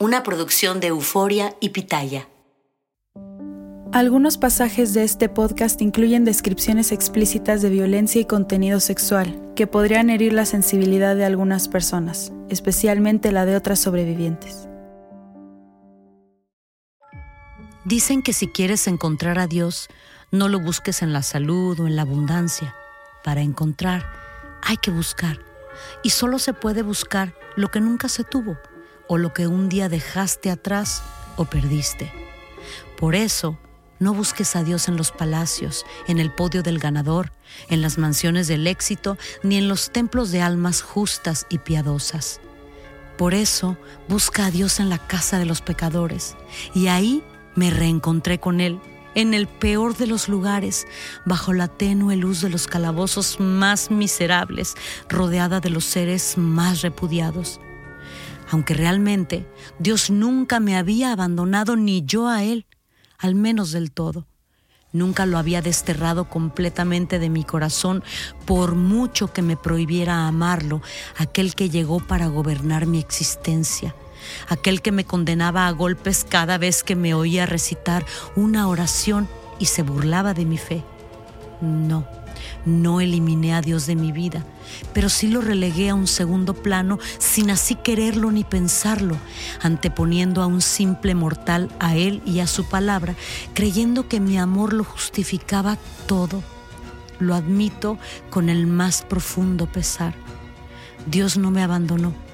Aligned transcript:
Una 0.00 0.22
producción 0.22 0.78
de 0.78 0.86
Euforia 0.86 1.56
y 1.60 1.70
Pitaya. 1.70 2.28
Algunos 3.92 4.38
pasajes 4.38 4.94
de 4.94 5.02
este 5.02 5.28
podcast 5.28 5.82
incluyen 5.82 6.24
descripciones 6.24 6.92
explícitas 6.92 7.62
de 7.62 7.68
violencia 7.68 8.20
y 8.20 8.24
contenido 8.24 8.80
sexual 8.80 9.52
que 9.56 9.66
podrían 9.66 10.08
herir 10.08 10.32
la 10.32 10.46
sensibilidad 10.46 11.16
de 11.16 11.24
algunas 11.24 11.66
personas, 11.68 12.32
especialmente 12.48 13.32
la 13.32 13.44
de 13.44 13.56
otras 13.56 13.80
sobrevivientes. 13.80 14.68
Dicen 17.84 18.22
que 18.22 18.32
si 18.32 18.46
quieres 18.46 18.86
encontrar 18.86 19.38
a 19.38 19.46
Dios, 19.48 19.88
no 20.30 20.48
lo 20.48 20.60
busques 20.60 21.02
en 21.02 21.12
la 21.12 21.22
salud 21.22 21.80
o 21.80 21.86
en 21.86 21.96
la 21.96 22.02
abundancia. 22.02 22.74
Para 23.24 23.40
encontrar, 23.40 24.04
hay 24.62 24.76
que 24.76 24.90
buscar. 24.92 25.47
Y 26.02 26.10
solo 26.10 26.38
se 26.38 26.52
puede 26.52 26.82
buscar 26.82 27.34
lo 27.56 27.70
que 27.70 27.80
nunca 27.80 28.08
se 28.08 28.24
tuvo 28.24 28.58
o 29.08 29.18
lo 29.18 29.32
que 29.32 29.46
un 29.46 29.68
día 29.68 29.88
dejaste 29.88 30.50
atrás 30.50 31.02
o 31.36 31.44
perdiste. 31.44 32.12
Por 32.96 33.14
eso, 33.14 33.58
no 33.98 34.14
busques 34.14 34.54
a 34.54 34.62
Dios 34.62 34.88
en 34.88 34.96
los 34.96 35.10
palacios, 35.10 35.84
en 36.06 36.18
el 36.18 36.32
podio 36.32 36.62
del 36.62 36.78
ganador, 36.78 37.32
en 37.68 37.82
las 37.82 37.98
mansiones 37.98 38.46
del 38.46 38.66
éxito, 38.66 39.18
ni 39.42 39.56
en 39.56 39.68
los 39.68 39.90
templos 39.90 40.30
de 40.30 40.42
almas 40.42 40.82
justas 40.82 41.46
y 41.48 41.58
piadosas. 41.58 42.40
Por 43.16 43.34
eso, 43.34 43.76
busca 44.08 44.46
a 44.46 44.50
Dios 44.50 44.78
en 44.78 44.88
la 44.88 44.98
casa 44.98 45.38
de 45.38 45.46
los 45.46 45.62
pecadores, 45.62 46.36
y 46.74 46.86
ahí 46.86 47.24
me 47.56 47.70
reencontré 47.70 48.38
con 48.38 48.60
Él, 48.60 48.80
en 49.20 49.34
el 49.34 49.48
peor 49.48 49.96
de 49.96 50.06
los 50.06 50.28
lugares, 50.28 50.86
bajo 51.26 51.52
la 51.52 51.66
tenue 51.66 52.16
luz 52.16 52.40
de 52.40 52.50
los 52.50 52.66
calabozos 52.68 53.40
más 53.40 53.90
miserables, 53.90 54.74
rodeada 55.08 55.58
de 55.60 55.70
los 55.70 55.84
seres 55.84 56.38
más 56.38 56.82
repudiados 56.82 57.60
aunque 58.50 58.74
realmente 58.74 59.46
Dios 59.78 60.10
nunca 60.10 60.60
me 60.60 60.76
había 60.76 61.12
abandonado 61.12 61.76
ni 61.76 62.04
yo 62.04 62.28
a 62.28 62.44
Él, 62.44 62.66
al 63.18 63.34
menos 63.34 63.72
del 63.72 63.90
todo. 63.90 64.26
Nunca 64.90 65.26
lo 65.26 65.36
había 65.36 65.60
desterrado 65.60 66.30
completamente 66.30 67.18
de 67.18 67.28
mi 67.28 67.44
corazón, 67.44 68.02
por 68.46 68.74
mucho 68.74 69.32
que 69.32 69.42
me 69.42 69.56
prohibiera 69.56 70.26
amarlo, 70.26 70.80
aquel 71.18 71.54
que 71.54 71.68
llegó 71.68 72.00
para 72.00 72.28
gobernar 72.28 72.86
mi 72.86 72.98
existencia, 72.98 73.94
aquel 74.48 74.82
que 74.82 74.92
me 74.92 75.04
condenaba 75.04 75.66
a 75.66 75.70
golpes 75.70 76.26
cada 76.28 76.58
vez 76.58 76.82
que 76.82 76.96
me 76.96 77.14
oía 77.14 77.46
recitar 77.46 78.04
una 78.36 78.68
oración 78.68 79.28
y 79.58 79.66
se 79.66 79.82
burlaba 79.82 80.34
de 80.34 80.44
mi 80.44 80.58
fe. 80.58 80.84
No, 81.60 82.06
no 82.64 83.00
eliminé 83.00 83.54
a 83.54 83.60
Dios 83.60 83.86
de 83.86 83.96
mi 83.96 84.12
vida, 84.12 84.44
pero 84.92 85.08
sí 85.08 85.28
lo 85.28 85.40
relegué 85.40 85.88
a 85.88 85.94
un 85.94 86.06
segundo 86.06 86.54
plano 86.54 86.98
sin 87.18 87.50
así 87.50 87.74
quererlo 87.74 88.30
ni 88.30 88.44
pensarlo, 88.44 89.16
anteponiendo 89.60 90.42
a 90.42 90.46
un 90.46 90.60
simple 90.60 91.14
mortal 91.14 91.70
a 91.80 91.96
Él 91.96 92.22
y 92.24 92.40
a 92.40 92.46
su 92.46 92.64
palabra, 92.64 93.14
creyendo 93.54 94.08
que 94.08 94.20
mi 94.20 94.38
amor 94.38 94.72
lo 94.72 94.84
justificaba 94.84 95.78
todo. 96.06 96.42
Lo 97.18 97.34
admito 97.34 97.98
con 98.30 98.48
el 98.48 98.68
más 98.68 99.02
profundo 99.02 99.66
pesar. 99.66 100.14
Dios 101.06 101.36
no 101.36 101.50
me 101.50 101.62
abandonó 101.62 102.27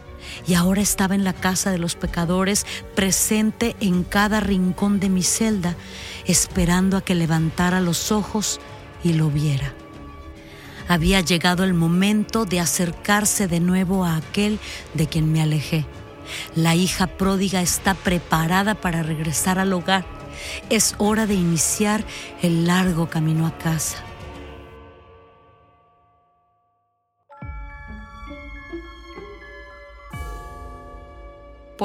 y 0.46 0.54
ahora 0.54 0.82
estaba 0.82 1.14
en 1.14 1.24
la 1.24 1.32
casa 1.32 1.70
de 1.70 1.78
los 1.78 1.94
pecadores, 1.94 2.66
presente 2.94 3.76
en 3.80 4.04
cada 4.04 4.40
rincón 4.40 5.00
de 5.00 5.08
mi 5.08 5.22
celda, 5.22 5.76
esperando 6.26 6.96
a 6.96 7.02
que 7.02 7.14
levantara 7.14 7.80
los 7.80 8.12
ojos 8.12 8.60
y 9.02 9.12
lo 9.14 9.30
viera. 9.30 9.72
Había 10.88 11.20
llegado 11.20 11.64
el 11.64 11.74
momento 11.74 12.44
de 12.44 12.60
acercarse 12.60 13.48
de 13.48 13.60
nuevo 13.60 14.04
a 14.04 14.16
aquel 14.16 14.58
de 14.92 15.06
quien 15.06 15.32
me 15.32 15.40
alejé. 15.40 15.86
La 16.54 16.74
hija 16.74 17.06
pródiga 17.06 17.62
está 17.62 17.94
preparada 17.94 18.74
para 18.74 19.02
regresar 19.02 19.58
al 19.58 19.72
hogar. 19.72 20.04
Es 20.68 20.94
hora 20.98 21.26
de 21.26 21.34
iniciar 21.34 22.04
el 22.42 22.66
largo 22.66 23.08
camino 23.08 23.46
a 23.46 23.56
casa. 23.56 24.02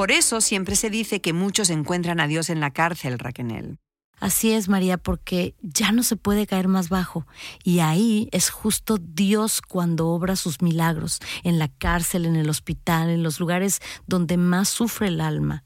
Por 0.00 0.12
eso 0.12 0.40
siempre 0.40 0.76
se 0.76 0.88
dice 0.88 1.20
que 1.20 1.34
muchos 1.34 1.68
encuentran 1.68 2.20
a 2.20 2.26
Dios 2.26 2.48
en 2.48 2.58
la 2.58 2.70
cárcel, 2.70 3.18
Raquel. 3.18 3.76
Así 4.18 4.50
es, 4.50 4.70
María, 4.70 4.96
porque 4.96 5.54
ya 5.60 5.92
no 5.92 6.02
se 6.04 6.16
puede 6.16 6.46
caer 6.46 6.68
más 6.68 6.88
bajo. 6.88 7.26
Y 7.64 7.80
ahí 7.80 8.26
es 8.32 8.48
justo 8.48 8.96
Dios 8.96 9.60
cuando 9.60 10.08
obra 10.08 10.36
sus 10.36 10.62
milagros, 10.62 11.18
en 11.44 11.58
la 11.58 11.68
cárcel, 11.68 12.24
en 12.24 12.36
el 12.36 12.48
hospital, 12.48 13.10
en 13.10 13.22
los 13.22 13.40
lugares 13.40 13.80
donde 14.06 14.38
más 14.38 14.70
sufre 14.70 15.08
el 15.08 15.20
alma. 15.20 15.64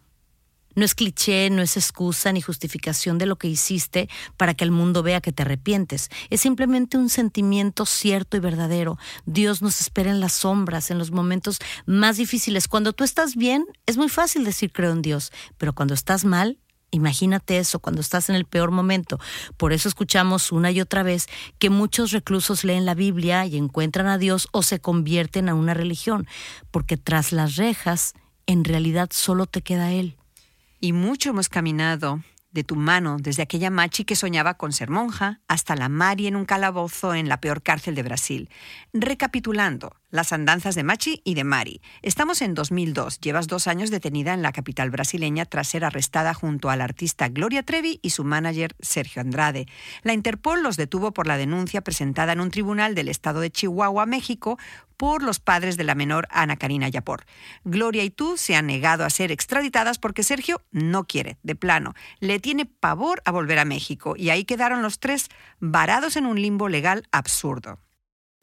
No 0.75 0.85
es 0.85 0.95
cliché, 0.95 1.51
no 1.51 1.63
es 1.63 1.77
excusa 1.77 2.33
ni 2.33 2.41
justificación 2.41 3.19
de 3.19 3.27
lo 3.27 3.37
que 3.37 3.49
hiciste 3.49 4.09
para 4.37 4.55
que 4.55 4.65
el 4.65 4.71
mundo 4.71 5.03
vea 5.03 5.21
que 5.21 5.33
te 5.33 5.43
arrepientes. 5.43 6.11
Es 6.31 6.41
simplemente 6.41 6.99
un 6.99 7.09
sentimiento 7.09 7.87
cierto 7.87 8.37
y 8.37 8.41
verdadero. 8.41 8.99
Dios 9.27 9.63
nos 9.63 9.81
espera 9.81 10.11
en 10.11 10.21
las 10.21 10.33
sombras, 10.33 10.91
en 10.91 10.99
los 10.99 11.11
momentos 11.11 11.59
más 11.87 12.17
difíciles. 12.17 12.69
Cuando 12.69 12.93
tú 12.93 13.05
estás 13.05 13.37
bien, 13.37 13.67
es 13.87 13.97
muy 13.97 14.09
fácil 14.09 14.45
decir 14.45 14.73
creo 14.73 14.93
en 14.93 15.03
Dios, 15.03 15.33
pero 15.59 15.75
cuando 15.75 15.95
estás 15.95 16.25
mal, 16.25 16.59
Imagínate 16.95 17.59
eso 17.59 17.81
cuando 17.81 18.01
estás 18.01 18.29
en 18.29 18.37
el 18.37 18.45
peor 18.45 18.71
momento. 18.71 19.19
Por 19.57 19.73
eso 19.73 19.89
escuchamos 19.89 20.53
una 20.53 20.71
y 20.71 20.81
otra 20.81 21.03
vez 21.03 21.27
que 21.59 21.69
muchos 21.69 22.13
reclusos 22.13 22.63
leen 22.63 22.87
la 22.87 22.95
Biblia 22.95 23.45
y 23.47 23.57
encuentran 23.57 24.07
a 24.07 24.17
Dios 24.17 24.47
o 24.53 24.63
se 24.63 24.79
convierten 24.79 25.49
a 25.49 25.55
una 25.55 25.75
religión, 25.75 26.29
porque 26.71 26.97
tras 26.97 27.33
las 27.33 27.57
rejas 27.57 28.15
en 28.47 28.63
realidad 28.63 29.09
solo 29.13 29.47
te 29.47 29.63
queda 29.63 29.91
Él. 29.91 30.17
Y 30.81 30.93
mucho 30.93 31.31
hemos 31.31 31.49
caminado 31.49 32.21
de 32.55 32.63
tu 32.63 32.77
mano, 32.77 33.17
desde 33.21 33.43
aquella 33.43 33.69
machi 33.69 34.05
que 34.05 34.15
soñaba 34.15 34.55
con 34.55 34.73
ser 34.73 34.89
monja 34.89 35.41
hasta 35.49 35.75
la 35.75 35.89
Mari 35.89 36.29
en 36.29 36.37
un 36.37 36.45
calabozo 36.45 37.13
en 37.13 37.29
la 37.29 37.41
peor 37.41 37.63
cárcel 37.63 37.97
de 37.97 38.05
Brasil. 38.05 38.49
Recapitulando, 38.93 39.97
las 40.15 40.33
andanzas 40.33 40.77
de 40.77 40.85
Machi 40.85 41.21
y 41.25 41.35
de 41.35 41.43
Mari. 41.43 41.81
Estamos 42.01 42.41
en 42.41 42.55
2002. 42.55 43.19
Llevas 43.19 43.49
dos 43.49 43.67
años 43.67 43.91
detenida 43.91 44.33
en 44.33 44.43
la 44.43 44.53
capital 44.53 44.93
brasileña 44.93 45.45
tras 45.45 45.67
ser 45.67 45.85
arrestada 45.85 46.35
junto 46.35 46.71
al 46.71 46.83
artista 46.83 47.29
Gloria 47.29 47.65
Trevi 47.65 47.99
y 48.01 48.11
su 48.11 48.23
manager 48.23 48.77
Sergio 48.79 49.23
Andrade. 49.23 49.67
La 50.05 50.13
Interpol 50.13 50.63
los 50.63 50.77
detuvo 50.77 51.13
por 51.13 51.27
la 51.27 51.37
denuncia 51.37 51.81
presentada 51.81 52.33
en 52.33 52.39
un 52.39 52.53
tribunal 52.53 52.95
del 52.95 53.09
estado 53.09 53.41
de 53.41 53.51
Chihuahua, 53.51 54.07
México, 54.07 54.57
por 54.97 55.21
los 55.21 55.41
padres 55.41 55.77
de 55.77 55.83
la 55.83 55.97
menor 55.97 56.29
Ana 56.31 56.59
Karina 56.59 56.89
Yapor. 56.89 57.25
Gloria 57.65 58.05
y 58.05 58.11
tú 58.11 58.37
se 58.37 58.55
han 58.55 58.69
negado 58.69 59.05
a 59.05 59.11
ser 59.11 59.33
extraditadas 59.33 59.99
porque 59.99 60.23
Sergio 60.23 60.63
no 60.71 61.09
quiere, 61.09 61.39
de 61.43 61.57
plano. 61.57 61.93
Le 62.21 62.39
tiene 62.39 62.67
pavor 62.67 63.21
a 63.25 63.33
volver 63.33 63.59
a 63.59 63.65
México 63.65 64.15
y 64.17 64.31
ahí 64.31 64.45
quedaron 64.45 64.81
los 64.81 65.01
tres 65.01 65.29
varados 65.59 66.17
en 66.17 66.27
un 66.27 66.41
limbo 66.41 66.69
legal 66.69 67.03
absurdo. 67.11 67.81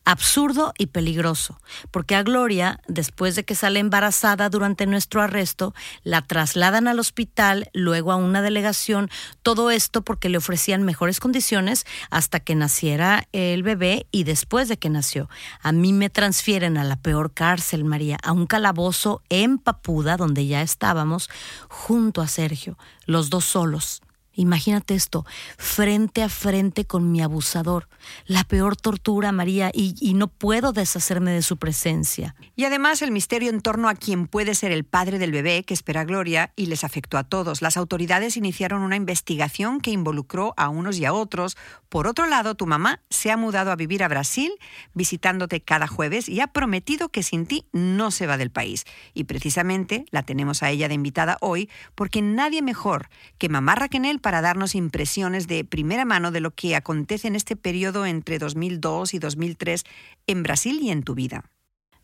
Absurdo 0.05 0.73
y 0.77 0.87
peligroso, 0.87 1.59
porque 1.91 2.15
a 2.15 2.23
Gloria, 2.23 2.79
después 2.87 3.35
de 3.35 3.43
que 3.43 3.55
sale 3.55 3.79
embarazada 3.79 4.49
durante 4.49 4.85
nuestro 4.85 5.21
arresto, 5.21 5.73
la 6.03 6.21
trasladan 6.21 6.87
al 6.87 6.99
hospital, 6.99 7.69
luego 7.73 8.11
a 8.11 8.15
una 8.15 8.41
delegación, 8.41 9.09
todo 9.43 9.71
esto 9.71 10.01
porque 10.01 10.29
le 10.29 10.37
ofrecían 10.37 10.83
mejores 10.83 11.19
condiciones 11.19 11.85
hasta 12.09 12.39
que 12.39 12.55
naciera 12.55 13.27
el 13.31 13.63
bebé 13.63 14.07
y 14.11 14.23
después 14.23 14.67
de 14.67 14.77
que 14.77 14.89
nació. 14.89 15.29
A 15.61 15.71
mí 15.71 15.93
me 15.93 16.09
transfieren 16.09 16.77
a 16.77 16.83
la 16.83 16.95
peor 16.95 17.33
cárcel, 17.33 17.83
María, 17.83 18.17
a 18.23 18.31
un 18.31 18.47
calabozo 18.47 19.21
en 19.29 19.57
Papuda, 19.57 20.17
donde 20.17 20.47
ya 20.47 20.61
estábamos, 20.61 21.29
junto 21.67 22.21
a 22.21 22.27
Sergio, 22.27 22.77
los 23.05 23.29
dos 23.29 23.45
solos. 23.45 24.01
Imagínate 24.33 24.95
esto, 24.95 25.25
frente 25.57 26.23
a 26.23 26.29
frente 26.29 26.85
con 26.85 27.11
mi 27.11 27.21
abusador, 27.21 27.89
la 28.25 28.43
peor 28.43 28.77
tortura, 28.77 29.31
María, 29.31 29.71
y, 29.73 30.13
no 30.13 30.27
puedo 30.27 30.71
deshacerme 30.71 31.31
de 31.31 31.41
su 31.41 31.57
presencia. 31.57 32.35
Y 32.55 32.65
además 32.65 33.01
el 33.01 33.11
misterio 33.11 33.49
en 33.49 33.61
torno 33.61 33.89
a 33.89 33.95
quién 33.95 34.27
puede 34.27 34.55
ser 34.55 34.71
el 34.71 34.83
padre 34.83 35.19
del 35.19 35.31
bebé 35.31 35.63
que 35.63 35.73
espera 35.73 36.03
Gloria 36.05 36.53
y 36.55 36.67
les 36.67 36.83
afectó 36.83 37.17
a 37.17 37.23
todos. 37.23 37.61
Las 37.61 37.75
autoridades 37.75 38.37
iniciaron 38.37 38.83
una 38.83 38.95
investigación 38.95 39.81
que 39.81 39.91
involucró 39.91 40.53
a 40.57 40.69
unos 40.69 40.97
y 40.97 41.05
a 41.05 41.13
otros. 41.13 41.57
Por 41.89 42.07
otro 42.07 42.27
lado, 42.27 42.55
tu 42.55 42.67
mamá 42.67 43.01
se 43.09 43.31
ha 43.31 43.37
mudado 43.37 43.71
a 43.71 43.75
vivir 43.75 44.03
a 44.03 44.07
Brasil, 44.07 44.51
visitándote 44.93 45.61
cada 45.61 45.87
jueves 45.87 46.29
y 46.29 46.39
ha 46.39 46.47
prometido 46.47 47.09
que 47.09 47.23
sin 47.23 47.45
ti 47.45 47.65
no 47.71 48.11
se 48.11 48.27
va 48.27 48.37
del 48.37 48.51
país. 48.51 48.85
Y 49.13 49.25
precisamente 49.25 50.05
la 50.11 50.23
tenemos 50.23 50.63
a 50.63 50.69
ella 50.69 50.87
de 50.87 50.93
invitada 50.93 51.37
hoy 51.41 51.69
porque 51.95 52.21
nadie 52.21 52.61
mejor 52.61 53.09
que 53.37 53.49
mamá 53.49 53.75
Raquel 53.75 54.20
para 54.21 54.41
darnos 54.41 54.75
impresiones 54.75 55.47
de 55.47 55.65
primera 55.65 56.05
mano 56.05 56.31
de 56.31 56.39
lo 56.39 56.51
que 56.51 56.75
acontece 56.75 57.27
en 57.27 57.35
este 57.35 57.55
periodo 57.55 58.05
entre 58.05 58.39
2002 58.39 59.13
y 59.13 59.19
2003 59.19 59.83
en 60.27 60.43
Brasil 60.43 60.79
y 60.81 60.91
en 60.91 61.03
tu 61.03 61.15
vida. 61.15 61.43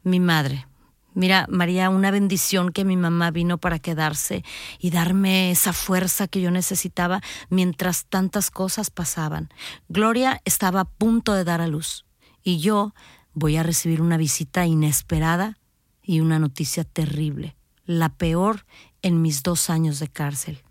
Mi 0.03 0.19
madre. 0.19 0.65
Mira, 1.13 1.47
María, 1.49 1.89
una 1.89 2.11
bendición 2.11 2.71
que 2.71 2.85
mi 2.85 2.95
mamá 2.95 3.31
vino 3.31 3.57
para 3.57 3.79
quedarse 3.79 4.43
y 4.77 4.91
darme 4.91 5.49
esa 5.49 5.73
fuerza 5.73 6.27
que 6.27 6.41
yo 6.41 6.51
necesitaba 6.51 7.21
mientras 7.49 8.05
tantas 8.05 8.51
cosas 8.51 8.91
pasaban. 8.91 9.49
Gloria 9.89 10.41
estaba 10.45 10.81
a 10.81 10.85
punto 10.85 11.33
de 11.33 11.43
dar 11.43 11.59
a 11.59 11.67
luz 11.67 12.05
y 12.43 12.59
yo 12.59 12.93
voy 13.33 13.57
a 13.57 13.63
recibir 13.63 13.99
una 14.01 14.17
visita 14.17 14.67
inesperada 14.67 15.57
y 16.03 16.19
una 16.19 16.37
noticia 16.37 16.83
terrible, 16.83 17.57
la 17.85 18.09
peor 18.09 18.65
en 19.01 19.21
mis 19.21 19.41
dos 19.41 19.71
años 19.71 19.99
de 19.99 20.09
cárcel. 20.09 20.63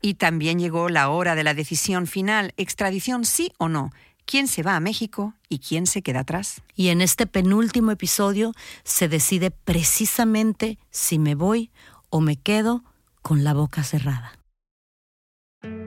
Y 0.00 0.14
también 0.14 0.58
llegó 0.58 0.88
la 0.88 1.08
hora 1.08 1.34
de 1.34 1.44
la 1.44 1.54
decisión 1.54 2.06
final, 2.06 2.52
extradición 2.56 3.24
sí 3.24 3.52
o 3.58 3.68
no. 3.68 3.92
¿Quién 4.24 4.48
se 4.48 4.62
va 4.62 4.74
a 4.74 4.80
México 4.80 5.34
y 5.48 5.60
quién 5.60 5.86
se 5.86 6.02
queda 6.02 6.20
atrás? 6.20 6.62
Y 6.74 6.88
en 6.88 7.00
este 7.00 7.26
penúltimo 7.26 7.92
episodio 7.92 8.52
se 8.82 9.08
decide 9.08 9.52
precisamente 9.52 10.78
si 10.90 11.18
me 11.18 11.36
voy 11.36 11.70
o 12.10 12.20
me 12.20 12.36
quedo 12.36 12.82
con 13.22 13.44
la 13.44 13.54
boca 13.54 13.84
cerrada. 13.84 14.38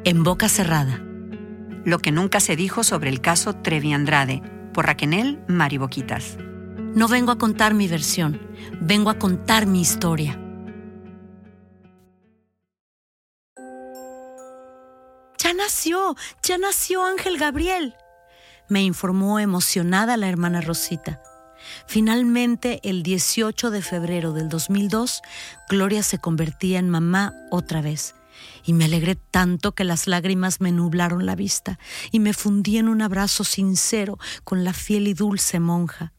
En 0.04 0.24
boca 0.24 0.48
cerrada. 0.48 1.04
Lo 1.86 2.00
que 2.00 2.12
nunca 2.12 2.40
se 2.40 2.56
dijo 2.56 2.84
sobre 2.84 3.10
el 3.10 3.22
caso 3.22 3.54
Trevi 3.56 3.94
Andrade, 3.94 4.42
por 4.74 4.86
Raquel 4.86 5.40
Mariboquitas. 5.48 6.38
No 6.96 7.08
vengo 7.08 7.32
a 7.32 7.38
contar 7.38 7.74
mi 7.74 7.88
versión, 7.88 8.40
vengo 8.82 9.10
a 9.10 9.20
contar 9.20 9.66
mi 9.66 9.82
historia. 9.82 10.40
Ya 15.42 15.54
nació, 15.54 16.16
ya 16.44 16.58
nació 16.58 17.06
Ángel 17.06 17.38
Gabriel, 17.38 17.96
me 18.68 18.84
informó 18.84 19.40
emocionada 19.40 20.16
la 20.16 20.30
hermana 20.30 20.62
Rosita. 20.62 21.22
Finalmente, 21.88 22.80
el 22.84 23.04
18 23.04 23.72
de 23.72 23.82
febrero 23.82 24.32
del 24.32 24.48
2002, 24.48 25.22
Gloria 25.70 26.04
se 26.04 26.20
convertía 26.20 26.80
en 26.80 26.90
mamá 26.90 27.34
otra 27.52 27.82
vez. 27.82 28.16
Y 28.64 28.74
me 28.74 28.86
alegré 28.86 29.16
tanto 29.16 29.74
que 29.74 29.84
las 29.84 30.08
lágrimas 30.08 30.62
me 30.62 30.72
nublaron 30.72 31.26
la 31.26 31.36
vista 31.36 31.80
y 32.12 32.20
me 32.20 32.34
fundí 32.34 32.78
en 32.78 32.88
un 32.88 33.02
abrazo 33.02 33.44
sincero 33.44 34.18
con 34.44 34.64
la 34.64 34.74
fiel 34.74 35.08
y 35.08 35.14
dulce 35.14 35.60
monja. 35.60 36.14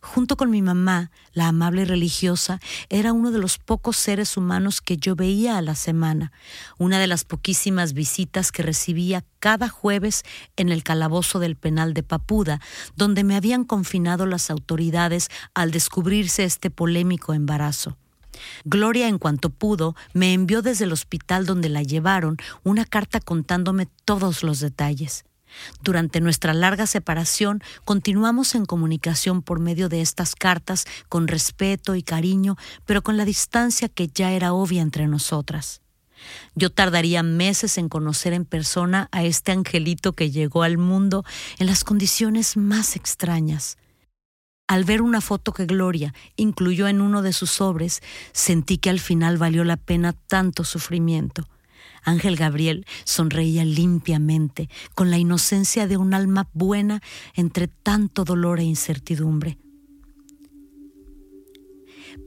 Junto 0.00 0.36
con 0.36 0.50
mi 0.50 0.62
mamá, 0.62 1.10
la 1.32 1.48
amable 1.48 1.84
religiosa, 1.84 2.60
era 2.88 3.12
uno 3.12 3.30
de 3.30 3.38
los 3.38 3.58
pocos 3.58 3.96
seres 3.96 4.36
humanos 4.36 4.80
que 4.80 4.96
yo 4.96 5.16
veía 5.16 5.58
a 5.58 5.62
la 5.62 5.74
semana, 5.74 6.32
una 6.78 6.98
de 6.98 7.06
las 7.06 7.24
poquísimas 7.24 7.92
visitas 7.92 8.52
que 8.52 8.62
recibía 8.62 9.24
cada 9.40 9.68
jueves 9.68 10.22
en 10.56 10.70
el 10.70 10.82
calabozo 10.82 11.38
del 11.38 11.56
penal 11.56 11.94
de 11.94 12.02
Papuda, 12.02 12.60
donde 12.96 13.24
me 13.24 13.36
habían 13.36 13.64
confinado 13.64 14.26
las 14.26 14.50
autoridades 14.50 15.28
al 15.54 15.70
descubrirse 15.70 16.44
este 16.44 16.70
polémico 16.70 17.34
embarazo. 17.34 17.96
Gloria, 18.64 19.08
en 19.08 19.18
cuanto 19.18 19.50
pudo, 19.50 19.94
me 20.12 20.32
envió 20.32 20.62
desde 20.62 20.84
el 20.84 20.92
hospital 20.92 21.46
donde 21.46 21.68
la 21.68 21.82
llevaron 21.82 22.36
una 22.62 22.84
carta 22.84 23.20
contándome 23.20 23.86
todos 24.04 24.42
los 24.42 24.60
detalles. 24.60 25.24
Durante 25.82 26.20
nuestra 26.20 26.54
larga 26.54 26.86
separación 26.86 27.62
continuamos 27.84 28.54
en 28.54 28.66
comunicación 28.66 29.42
por 29.42 29.60
medio 29.60 29.88
de 29.88 30.00
estas 30.00 30.34
cartas 30.34 30.86
con 31.08 31.28
respeto 31.28 31.94
y 31.94 32.02
cariño, 32.02 32.56
pero 32.86 33.02
con 33.02 33.16
la 33.16 33.24
distancia 33.24 33.88
que 33.88 34.08
ya 34.08 34.32
era 34.32 34.52
obvia 34.52 34.82
entre 34.82 35.06
nosotras. 35.06 35.80
Yo 36.54 36.70
tardaría 36.70 37.22
meses 37.22 37.78
en 37.78 37.88
conocer 37.88 38.32
en 38.32 38.44
persona 38.44 39.08
a 39.12 39.24
este 39.24 39.52
angelito 39.52 40.14
que 40.14 40.30
llegó 40.30 40.62
al 40.62 40.78
mundo 40.78 41.24
en 41.58 41.66
las 41.66 41.84
condiciones 41.84 42.56
más 42.56 42.96
extrañas. 42.96 43.76
Al 44.66 44.84
ver 44.84 45.02
una 45.02 45.20
foto 45.20 45.52
que 45.52 45.66
Gloria 45.66 46.14
incluyó 46.36 46.88
en 46.88 47.02
uno 47.02 47.20
de 47.20 47.34
sus 47.34 47.50
sobres, 47.50 48.02
sentí 48.32 48.78
que 48.78 48.88
al 48.88 49.00
final 49.00 49.36
valió 49.36 49.62
la 49.62 49.76
pena 49.76 50.14
tanto 50.14 50.64
sufrimiento. 50.64 51.46
Ángel 52.04 52.36
Gabriel 52.36 52.86
sonreía 53.04 53.64
limpiamente, 53.64 54.68
con 54.94 55.10
la 55.10 55.18
inocencia 55.18 55.86
de 55.86 55.96
un 55.96 56.14
alma 56.14 56.48
buena 56.52 57.02
entre 57.34 57.68
tanto 57.68 58.24
dolor 58.24 58.60
e 58.60 58.64
incertidumbre. 58.64 59.58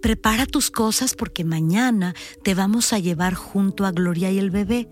Prepara 0.01 0.45
tus 0.45 0.69
cosas 0.69 1.15
porque 1.15 1.43
mañana 1.43 2.13
te 2.43 2.53
vamos 2.53 2.93
a 2.93 2.99
llevar 2.99 3.33
junto 3.33 3.85
a 3.85 3.91
Gloria 3.91 4.31
y 4.31 4.39
el 4.39 4.51
bebé, 4.51 4.89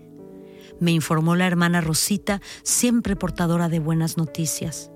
me 0.80 0.92
informó 0.92 1.36
la 1.36 1.46
hermana 1.46 1.80
Rosita, 1.80 2.40
siempre 2.62 3.16
portadora 3.16 3.68
de 3.68 3.78
buenas 3.78 4.16
noticias. 4.16 4.90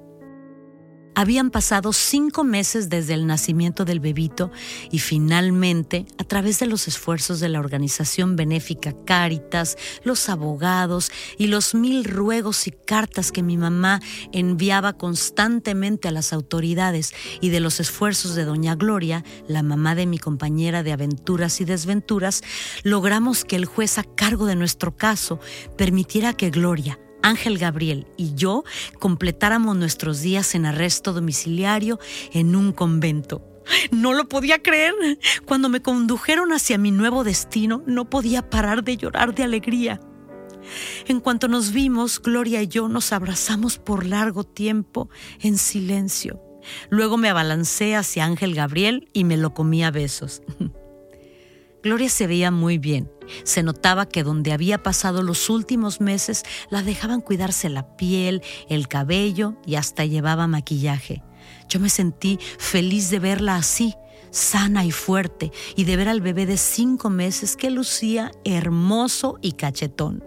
Habían 1.15 1.51
pasado 1.51 1.93
cinco 1.93 2.45
meses 2.45 2.89
desde 2.89 3.15
el 3.15 3.27
nacimiento 3.27 3.85
del 3.85 3.99
bebito 3.99 4.51
y 4.93 5.01
finalmente, 5.01 6.07
a 6.19 6.25
través 6.25 6.61
de 6.61 6.67
los 6.67 6.87
esfuerzos 6.87 7.41
de 7.41 7.49
la 7.49 7.59
organización 7.59 8.37
benéfica 8.37 8.95
Cáritas, 9.05 9.77
los 10.05 10.29
abogados 10.29 11.11
y 11.37 11.49
los 11.49 11.75
mil 11.75 12.05
ruegos 12.05 12.67
y 12.69 12.71
cartas 12.71 13.33
que 13.33 13.43
mi 13.43 13.57
mamá 13.57 14.01
enviaba 14.33 14.93
constantemente 14.93 16.09
a 16.09 16.13
las 16.13 16.33
autoridades 16.33 17.13
y 17.41 17.51
de 17.51 17.61
los 17.61 17.81
esfuerzos 17.81 18.37
de 18.37 18.45
doña 18.45 18.77
Gloria, 18.77 19.25
la 19.49 19.63
mamá 19.63 19.97
de 19.97 20.07
mi 20.07 20.19
compañera 20.19 20.83
de 20.83 20.93
aventuras 20.93 21.61
y 21.61 21.65
desventuras, 21.65 22.43
logramos 22.85 23.45
que 23.45 23.57
el 23.57 23.67
juez 23.67 23.99
a 23.99 24.05
cargo 24.05 24.47
de 24.47 24.57
nuestro 24.57 24.97
caso 24.97 25.41
permitiera 25.77 26.35
que 26.35 26.51
Gloria, 26.51 26.99
Ángel 27.23 27.59
Gabriel 27.59 28.07
y 28.17 28.35
yo 28.35 28.65
completáramos 28.99 29.77
nuestros 29.77 30.21
días 30.21 30.55
en 30.55 30.67
arresto 30.67 31.13
domiciliario 31.13 31.99
en 32.33 32.57
un 32.57 32.73
convento. 32.73 33.45
No 33.91 34.15
lo 34.15 34.29
podía 34.29 34.63
creer. 34.63 34.95
Cuando 35.45 35.69
me 35.69 35.83
condujeron 35.83 36.53
hacia 36.53 36.79
mi 36.79 36.91
nuevo 36.91 37.25
destino, 37.25 37.83
no 37.87 38.11
podía 38.11 38.49
parar 38.51 38.83
de 38.83 38.97
llorar 38.97 39.35
de 39.35 39.45
alegría. 39.45 40.01
En 41.07 41.21
cuanto 41.21 41.49
nos 41.49 41.73
vimos, 41.73 42.21
Gloria 42.21 42.63
y 42.63 42.69
yo 42.69 42.89
nos 42.89 43.13
abrazamos 43.13 43.79
por 43.79 44.07
largo 44.07 44.45
tiempo 44.45 45.09
en 45.41 45.59
silencio. 45.59 46.41
Luego 46.91 47.17
me 47.17 47.31
abalancé 47.31 47.97
hacia 47.97 48.25
Ángel 48.25 48.55
Gabriel 48.55 49.09
y 49.13 49.25
me 49.25 49.37
lo 49.37 49.55
comí 49.55 49.83
a 49.83 49.91
besos. 49.91 50.43
Gloria 51.83 52.09
se 52.11 52.27
veía 52.27 52.51
muy 52.51 52.79
bien. 52.79 53.11
Se 53.45 53.63
notaba 53.63 54.07
que 54.07 54.23
donde 54.23 54.53
había 54.53 54.83
pasado 54.83 55.23
los 55.23 55.49
últimos 55.49 56.01
meses 56.01 56.43
la 56.69 56.83
dejaban 56.83 57.21
cuidarse 57.21 57.69
la 57.69 57.97
piel, 57.97 58.43
el 58.69 58.89
cabello 58.89 59.55
y 59.65 59.77
hasta 59.77 60.05
llevaba 60.05 60.47
maquillaje. 60.47 61.23
Yo 61.69 61.81
me 61.81 61.89
sentí 61.89 62.39
feliz 62.59 63.11
de 63.11 63.19
verla 63.19 63.57
así, 63.57 63.95
sana 64.31 64.85
y 64.85 64.91
fuerte, 64.91 65.53
y 65.77 65.85
de 65.85 65.97
ver 65.97 66.09
al 66.09 66.21
bebé 66.21 66.47
de 66.47 66.57
cinco 66.57 67.09
meses 67.09 67.57
que 67.57 67.71
lucía 67.71 68.31
hermoso 68.45 69.39
y 69.41 69.53
cachetón. 69.53 70.25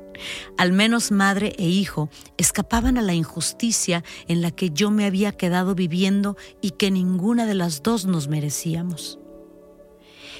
Al 0.57 0.71
menos 0.71 1.11
madre 1.11 1.53
e 1.57 1.67
hijo 1.67 2.09
escapaban 2.37 2.97
a 2.97 3.01
la 3.01 3.13
injusticia 3.13 4.03
en 4.27 4.41
la 4.41 4.51
que 4.51 4.69
yo 4.69 4.91
me 4.91 5.05
había 5.05 5.31
quedado 5.31 5.75
viviendo 5.75 6.37
y 6.61 6.71
que 6.71 6.91
ninguna 6.91 7.45
de 7.45 7.55
las 7.55 7.83
dos 7.83 8.05
nos 8.05 8.27
merecíamos. 8.27 9.19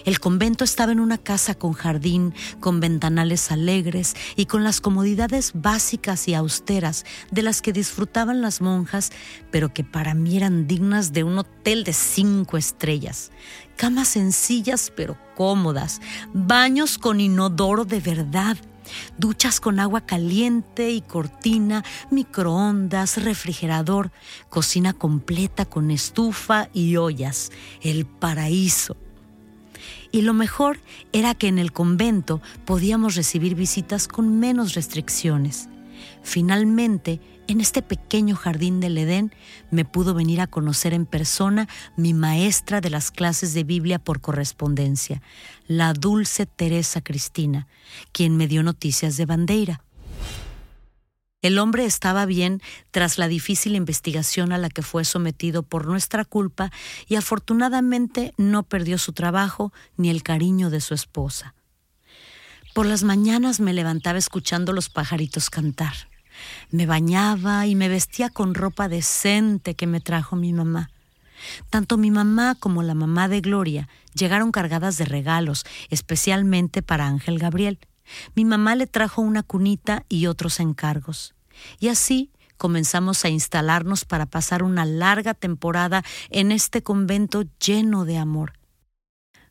El 0.06 0.20
convento 0.20 0.64
estaba 0.64 0.92
en 0.92 1.00
una 1.00 1.18
casa 1.18 1.56
con 1.56 1.74
jardín, 1.74 2.34
con 2.60 2.82
ventanales 2.82 3.52
alegres 3.52 4.16
y 4.36 4.48
con 4.48 4.64
las 4.64 4.82
comodidades 4.82 5.52
básicas 5.54 6.28
y 6.28 6.34
austeras 6.34 7.06
de 7.32 7.42
las 7.42 7.62
que 7.62 7.72
disfrutaban 7.72 8.42
las 8.42 8.60
monjas, 8.60 9.12
pero 9.50 9.74
que 9.74 9.86
para 9.86 10.14
mí 10.14 10.36
eran 10.36 10.68
dignas 10.68 11.14
de 11.14 11.24
un 11.24 11.38
hotel 11.38 11.86
de 11.86 11.94
cinco 11.94 12.58
estrellas. 12.58 13.32
Camas 13.78 14.10
sencillas 14.10 14.92
pero 14.96 15.18
cómodas, 15.36 16.02
baños 16.34 16.98
con 16.98 17.22
inodoro 17.22 17.86
de 17.86 18.02
verdad, 18.02 18.58
duchas 19.18 19.62
con 19.62 19.80
agua 19.80 20.02
caliente 20.02 20.92
y 20.92 21.02
cortina, 21.02 21.84
microondas, 22.12 23.24
refrigerador, 23.24 24.12
cocina 24.50 24.92
completa 24.92 25.66
con 25.66 25.92
estufa 25.92 26.70
y 26.74 26.98
ollas, 26.98 27.52
el 27.82 28.06
paraíso. 28.06 28.98
Y 30.14 30.22
lo 30.22 30.36
mejor 30.36 30.80
era 31.12 31.34
que 31.34 31.48
en 31.48 31.58
el 31.58 31.74
convento 31.74 32.40
podíamos 32.66 33.16
recibir 33.16 33.56
visitas 33.56 34.08
con 34.08 34.40
menos 34.40 34.76
restricciones. 34.76 35.70
Finalmente, 36.22 37.20
en 37.48 37.60
este 37.60 37.82
pequeño 37.82 38.36
jardín 38.36 38.80
del 38.80 38.96
Edén 39.00 39.34
me 39.72 39.86
pudo 39.86 40.14
venir 40.14 40.40
a 40.40 40.46
conocer 40.46 40.94
en 40.94 41.08
persona 41.08 41.68
mi 41.98 42.14
maestra 42.14 42.80
de 42.80 42.92
las 42.92 43.10
clases 43.10 43.56
de 43.56 43.64
Biblia 43.64 43.98
por 43.98 44.22
correspondencia, 44.22 45.24
la 45.68 45.94
dulce 45.94 46.46
Teresa 46.46 47.02
Cristina, 47.02 47.68
quien 48.12 48.38
me 48.38 48.48
dio 48.48 48.62
noticias 48.62 49.18
de 49.18 49.26
Bandeira. 49.26 49.82
El 51.44 51.60
hombre 51.60 51.84
estaba 51.84 52.26
bien 52.26 52.62
tras 52.92 53.18
la 53.18 53.28
difícil 53.28 53.76
investigación 53.76 54.54
a 54.54 54.58
la 54.58 54.70
que 54.70 54.82
fue 54.82 55.04
sometido 55.04 55.62
por 55.62 55.86
nuestra 55.86 56.24
culpa 56.24 56.72
y 57.06 57.16
afortunadamente 57.16 58.34
no 58.38 58.64
perdió 58.64 58.98
su 58.98 59.12
trabajo 59.12 59.74
ni 59.98 60.10
el 60.10 60.24
cariño 60.24 60.70
de 60.70 60.80
su 60.80 60.94
esposa. 60.94 61.54
Por 62.74 62.86
las 62.86 63.04
mañanas 63.04 63.60
me 63.60 63.74
levantaba 63.74 64.18
escuchando 64.18 64.72
los 64.72 64.90
pajaritos 64.90 65.50
cantar. 65.50 65.94
Me 66.72 66.86
bañaba 66.86 67.68
y 67.68 67.76
me 67.76 67.90
vestía 67.90 68.30
con 68.30 68.56
ropa 68.56 68.88
decente 68.88 69.76
que 69.76 69.86
me 69.86 70.00
trajo 70.00 70.38
mi 70.38 70.54
mamá. 70.54 70.92
Tanto 71.70 71.98
mi 71.98 72.10
mamá 72.10 72.56
como 72.56 72.84
la 72.84 72.96
mamá 72.96 73.28
de 73.28 73.42
Gloria 73.42 73.90
llegaron 74.14 74.54
cargadas 74.54 74.98
de 74.98 75.04
regalos, 75.04 75.66
especialmente 75.90 76.82
para 76.82 77.06
Ángel 77.06 77.38
Gabriel. 77.38 77.80
Mi 78.36 78.46
mamá 78.46 78.76
le 78.76 78.88
trajo 78.88 79.22
una 79.22 79.44
cunita 79.44 80.06
y 80.10 80.28
otros 80.28 80.60
encargos. 80.60 81.36
Y 81.80 81.90
así 81.90 82.32
comenzamos 82.58 83.26
a 83.26 83.30
instalarnos 83.30 84.06
para 84.06 84.26
pasar 84.26 84.64
una 84.64 84.86
larga 84.86 85.34
temporada 85.34 86.04
en 86.30 86.52
este 86.52 86.82
convento 86.84 87.44
lleno 87.60 88.06
de 88.06 88.18
amor. 88.18 88.54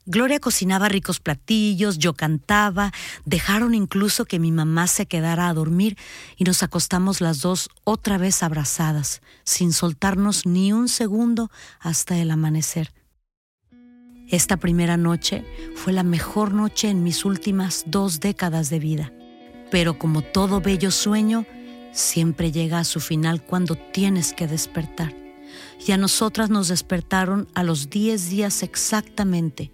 Gloria 0.04 0.40
cocinaba 0.40 0.88
ricos 0.88 1.20
platillos, 1.20 1.98
yo 1.98 2.14
cantaba, 2.14 2.90
dejaron 3.24 3.72
incluso 3.74 4.24
que 4.24 4.40
mi 4.40 4.50
mamá 4.50 4.88
se 4.88 5.06
quedara 5.06 5.48
a 5.48 5.54
dormir 5.54 5.96
y 6.36 6.42
nos 6.42 6.64
acostamos 6.64 7.20
las 7.20 7.40
dos 7.40 7.68
otra 7.84 8.18
vez 8.18 8.42
abrazadas, 8.42 9.22
sin 9.44 9.72
soltarnos 9.72 10.44
ni 10.44 10.72
un 10.72 10.88
segundo 10.88 11.52
hasta 11.78 12.18
el 12.18 12.32
amanecer. 12.32 12.92
Esta 14.32 14.56
primera 14.56 14.96
noche 14.96 15.44
fue 15.76 15.92
la 15.92 16.02
mejor 16.02 16.54
noche 16.54 16.88
en 16.88 17.02
mis 17.02 17.26
últimas 17.26 17.84
dos 17.86 18.18
décadas 18.18 18.70
de 18.70 18.78
vida, 18.78 19.12
pero 19.70 19.98
como 19.98 20.22
todo 20.22 20.62
bello 20.62 20.90
sueño, 20.90 21.44
siempre 21.92 22.50
llega 22.50 22.78
a 22.78 22.84
su 22.84 22.98
final 22.98 23.44
cuando 23.44 23.76
tienes 23.76 24.32
que 24.32 24.46
despertar. 24.46 25.14
Y 25.86 25.92
a 25.92 25.98
nosotras 25.98 26.48
nos 26.48 26.68
despertaron 26.68 27.46
a 27.54 27.62
los 27.62 27.90
diez 27.90 28.30
días 28.30 28.62
exactamente. 28.62 29.70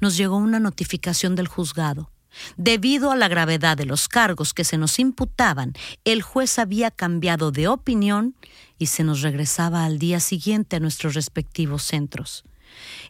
Nos 0.00 0.16
llegó 0.16 0.36
una 0.36 0.60
notificación 0.60 1.34
del 1.34 1.48
juzgado. 1.48 2.12
Debido 2.56 3.10
a 3.10 3.16
la 3.16 3.26
gravedad 3.26 3.76
de 3.76 3.86
los 3.86 4.06
cargos 4.06 4.54
que 4.54 4.62
se 4.62 4.78
nos 4.78 5.00
imputaban, 5.00 5.72
el 6.04 6.22
juez 6.22 6.60
había 6.60 6.92
cambiado 6.92 7.50
de 7.50 7.66
opinión 7.66 8.36
y 8.78 8.86
se 8.86 9.02
nos 9.02 9.22
regresaba 9.22 9.84
al 9.84 9.98
día 9.98 10.20
siguiente 10.20 10.76
a 10.76 10.80
nuestros 10.80 11.14
respectivos 11.14 11.82
centros. 11.82 12.44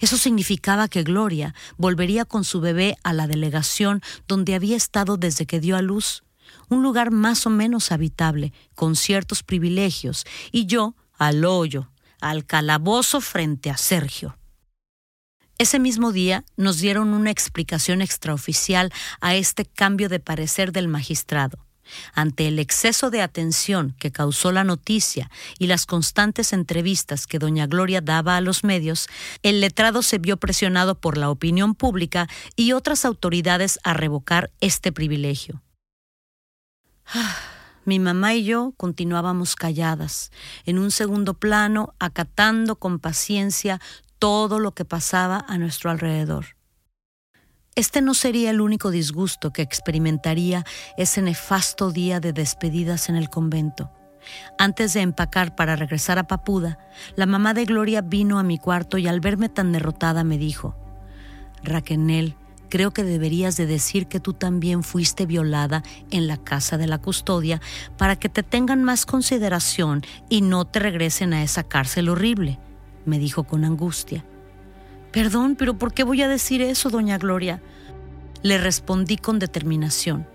Eso 0.00 0.16
significaba 0.16 0.88
que 0.88 1.02
Gloria 1.02 1.54
volvería 1.76 2.25
con 2.25 2.44
su 2.44 2.61
bebé 2.61 2.96
a 3.02 3.12
la 3.12 3.26
delegación 3.26 4.02
donde 4.28 4.54
había 4.54 4.76
estado 4.76 5.16
desde 5.16 5.46
que 5.46 5.61
dio 5.61 5.76
a 5.76 5.82
luz, 5.82 6.23
un 6.68 6.82
lugar 6.82 7.11
más 7.11 7.46
o 7.46 7.50
menos 7.50 7.92
habitable, 7.92 8.52
con 8.75 8.96
ciertos 8.96 9.42
privilegios, 9.42 10.25
y 10.52 10.66
yo 10.66 10.94
al 11.18 11.44
hoyo, 11.44 11.90
al 12.20 12.44
calabozo 12.44 13.20
frente 13.20 13.70
a 13.70 13.76
Sergio. 13.76 14.37
Ese 15.58 15.78
mismo 15.78 16.12
día 16.12 16.44
nos 16.56 16.78
dieron 16.78 17.14
una 17.14 17.30
explicación 17.30 18.02
extraoficial 18.02 18.92
a 19.20 19.35
este 19.35 19.64
cambio 19.64 20.08
de 20.11 20.20
parecer 20.20 20.70
del 20.70 20.87
magistrado. 20.87 21.65
Ante 22.14 22.49
el 22.49 22.59
exceso 22.59 23.11
de 23.11 23.23
atención 23.23 23.95
que 23.99 24.12
causó 24.12 24.52
la 24.52 24.64
noticia 24.64 25.31
y 25.59 25.66
las 25.66 25.87
constantes 25.87 26.52
entrevistas 26.52 27.26
que 27.26 27.38
doña 27.38 27.66
Gloria 27.66 28.00
daba 28.00 28.37
a 28.37 28.40
los 28.40 28.64
medios, 28.64 29.09
el 29.43 29.61
letrado 29.61 30.02
se 30.02 30.19
vio 30.19 30.37
presionado 30.37 30.95
por 30.97 31.16
la 31.16 31.31
opinión 31.31 31.75
pública 31.75 32.28
y 32.57 32.73
otras 32.73 33.05
autoridades 33.05 33.78
a 33.85 33.95
revocar 33.95 34.50
este 34.61 34.93
privilegio. 34.93 35.62
Mi 37.85 38.00
mamá 38.00 38.35
y 38.35 38.45
yo 38.45 38.73
continuábamos 38.76 39.55
calladas, 39.55 40.33
en 40.64 40.78
un 40.78 40.90
segundo 40.90 41.35
plano, 41.35 41.95
acatando 42.00 42.76
con 42.76 42.99
paciencia 42.99 43.81
todo 44.19 44.59
lo 44.59 44.73
que 44.73 44.85
pasaba 44.85 45.45
a 45.47 45.57
nuestro 45.57 45.90
alrededor. 45.90 46.55
Este 47.76 48.00
no 48.00 48.14
sería 48.14 48.49
el 48.49 48.62
único 48.62 48.90
disgusto 48.90 49.52
que 49.52 49.61
experimentaría 49.61 50.64
ese 50.97 51.21
nefasto 51.21 51.92
día 51.92 52.21
de 52.21 52.33
despedidas 52.33 53.11
en 53.11 53.16
el 53.16 53.28
convento. 53.28 53.90
Antes 54.59 54.95
de 54.95 55.02
empacar 55.02 55.54
para 55.54 55.76
regresar 55.76 56.18
a 56.18 56.26
Papuda, 56.26 56.78
la 57.16 57.26
mamá 57.26 57.52
de 57.52 57.66
Gloria 57.66 58.00
vino 58.00 58.38
a 58.38 58.42
mi 58.42 58.56
cuarto 58.56 58.97
y 58.97 59.06
al 59.06 59.21
verme 59.21 59.50
tan 59.50 59.73
derrotada 59.73 60.25
me 60.25 60.38
dijo, 60.38 60.75
Raquenel, 61.62 62.35
creo 62.71 62.92
que 62.92 63.04
deberías 63.04 63.59
de 63.59 63.66
decir 63.66 64.06
que 64.06 64.21
tú 64.21 64.33
también 64.33 64.83
fuiste 64.83 65.26
violada 65.26 65.83
en 66.11 66.28
la 66.28 66.38
casa 66.38 66.78
de 66.78 66.87
la 66.87 66.97
custodia 66.97 67.61
para 67.99 68.16
que 68.16 68.30
te 68.30 68.42
tengan 68.42 68.85
más 68.85 69.04
consideración 69.04 70.00
y 70.30 70.40
no 70.40 70.64
te 70.64 70.78
regresen 70.78 71.35
a 71.35 71.42
esa 71.42 71.62
cárcel 71.62 72.09
horrible, 72.09 72.59
me 73.04 73.18
dijo 73.18 73.45
con 73.45 73.66
angustia. 73.66 74.25
Perdón, 75.16 75.56
pero 75.56 75.78
¿por 75.78 75.94
qué 75.94 76.04
voy 76.04 76.20
a 76.20 76.28
decir 76.28 76.61
eso, 76.61 76.90
doña 76.90 77.16
Gloria? 77.16 77.62
Le 78.42 78.58
respondí 78.58 79.16
con 79.16 79.38
determinación. 79.38 80.28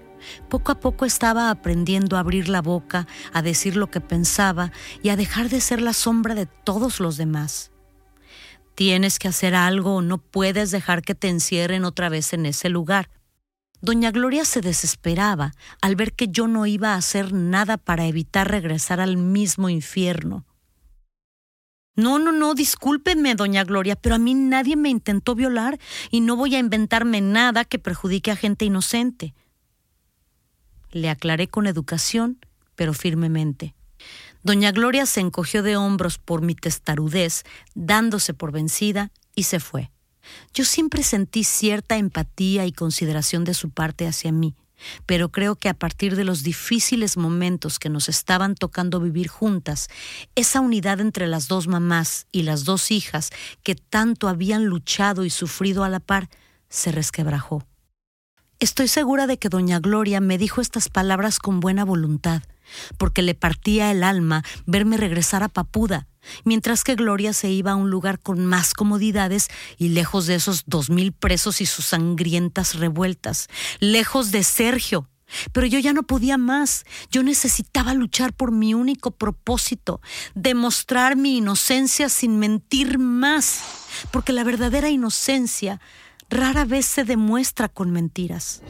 Poco 0.50 0.71
a 0.71 0.79
poco 0.79 1.05
estaba 1.05 1.51
aprendiendo 1.51 2.17
a 2.17 2.21
abrir 2.21 2.50
la 2.50 2.63
boca, 2.63 3.05
a 3.31 3.43
decir 3.43 3.75
lo 3.75 3.91
que 3.91 4.01
pensaba 4.01 4.71
y 5.03 5.09
a 5.09 5.15
dejar 5.15 5.50
de 5.50 5.61
ser 5.61 5.83
la 5.83 5.93
sombra 5.93 6.33
de 6.33 6.47
todos 6.47 7.00
los 7.00 7.15
demás. 7.15 7.69
Tienes 8.73 9.19
que 9.19 9.27
hacer 9.27 9.53
algo, 9.53 10.01
no 10.01 10.17
puedes 10.17 10.71
dejar 10.71 11.03
que 11.03 11.13
te 11.13 11.29
encierren 11.29 11.85
otra 11.85 12.09
vez 12.09 12.33
en 12.33 12.47
ese 12.47 12.67
lugar. 12.69 13.11
Doña 13.81 14.09
Gloria 14.09 14.45
se 14.45 14.61
desesperaba 14.61 15.51
al 15.83 15.95
ver 15.95 16.13
que 16.13 16.29
yo 16.29 16.47
no 16.47 16.65
iba 16.65 16.95
a 16.95 16.97
hacer 16.97 17.33
nada 17.33 17.77
para 17.77 18.07
evitar 18.07 18.50
regresar 18.50 19.00
al 19.00 19.17
mismo 19.17 19.69
infierno. 19.69 20.43
No, 21.95 22.19
no, 22.19 22.31
no, 22.31 22.53
discúlpenme, 22.53 23.36
doña 23.36 23.63
Gloria, 23.63 23.95
pero 23.95 24.15
a 24.15 24.17
mí 24.17 24.33
nadie 24.33 24.75
me 24.77 24.89
intentó 24.89 25.36
violar 25.36 25.79
y 26.10 26.21
no 26.21 26.38
voy 26.38 26.55
a 26.55 26.60
inventarme 26.60 27.19
nada 27.19 27.65
que 27.65 27.79
perjudique 27.79 28.31
a 28.31 28.36
gente 28.36 28.65
inocente. 28.65 29.33
Le 30.91 31.10
aclaré 31.10 31.48
con 31.48 31.67
educación, 31.67 32.39
pero 32.75 32.93
firmemente. 32.93 33.75
Doña 34.43 34.71
Gloria 34.71 35.05
se 35.05 35.19
encogió 35.19 35.63
de 35.63 35.75
hombros 35.75 36.17
por 36.17 36.41
mi 36.41 36.55
testarudez, 36.55 37.43
dándose 37.75 38.33
por 38.33 38.51
vencida, 38.51 39.12
y 39.36 39.43
se 39.43 39.60
fue. 39.60 39.91
Yo 40.53 40.65
siempre 40.65 41.03
sentí 41.03 41.43
cierta 41.43 41.98
empatía 41.98 42.65
y 42.65 42.71
consideración 42.71 43.43
de 43.43 43.53
su 43.53 43.69
parte 43.69 44.07
hacia 44.07 44.31
mí, 44.31 44.55
pero 45.05 45.29
creo 45.29 45.55
que 45.55 45.69
a 45.69 45.73
partir 45.73 46.15
de 46.15 46.23
los 46.23 46.43
difíciles 46.43 47.17
momentos 47.17 47.79
que 47.79 47.89
nos 47.89 48.09
estaban 48.09 48.55
tocando 48.55 49.00
vivir 49.00 49.27
juntas, 49.27 49.89
esa 50.35 50.61
unidad 50.61 51.00
entre 51.00 51.27
las 51.27 51.47
dos 51.47 51.67
mamás 51.67 52.27
y 52.31 52.43
las 52.43 52.63
dos 52.63 52.91
hijas 52.91 53.29
que 53.63 53.75
tanto 53.75 54.27
habían 54.27 54.65
luchado 54.65 55.25
y 55.25 55.29
sufrido 55.29 55.83
a 55.83 55.89
la 55.89 56.00
par, 56.00 56.29
se 56.69 56.91
resquebrajó. 56.91 57.65
Estoy 58.59 58.88
segura 58.88 59.25
de 59.25 59.38
que 59.38 59.50
doña 59.50 59.79
Gloria 59.79 60.21
me 60.21 60.38
dijo 60.38 60.61
estas 60.61 60.89
palabras 60.89 61.39
con 61.39 61.59
buena 61.59 61.83
voluntad, 61.83 62.43
porque 62.97 63.21
le 63.21 63.35
partía 63.35 63.91
el 63.91 64.03
alma 64.03 64.43
verme 64.65 64.97
regresar 64.97 65.43
a 65.43 65.49
Papuda, 65.49 66.07
mientras 66.43 66.83
que 66.83 66.95
Gloria 66.95 67.33
se 67.33 67.49
iba 67.49 67.71
a 67.71 67.75
un 67.75 67.89
lugar 67.89 68.19
con 68.19 68.45
más 68.45 68.73
comodidades 68.73 69.47
y 69.77 69.89
lejos 69.89 70.27
de 70.27 70.35
esos 70.35 70.63
dos 70.65 70.89
mil 70.89 71.11
presos 71.11 71.61
y 71.61 71.65
sus 71.65 71.85
sangrientas 71.85 72.75
revueltas, 72.75 73.47
lejos 73.79 74.31
de 74.31 74.43
Sergio. 74.43 75.07
Pero 75.53 75.65
yo 75.65 75.79
ya 75.79 75.93
no 75.93 76.03
podía 76.03 76.37
más, 76.37 76.85
yo 77.09 77.23
necesitaba 77.23 77.93
luchar 77.93 78.33
por 78.33 78.51
mi 78.51 78.73
único 78.73 79.11
propósito, 79.11 80.01
demostrar 80.35 81.15
mi 81.15 81.37
inocencia 81.37 82.09
sin 82.09 82.37
mentir 82.37 82.99
más, 82.99 83.61
porque 84.11 84.33
la 84.33 84.43
verdadera 84.43 84.89
inocencia 84.89 85.79
rara 86.29 86.65
vez 86.65 86.85
se 86.85 87.03
demuestra 87.03 87.69
con 87.69 87.91
mentiras. 87.91 88.61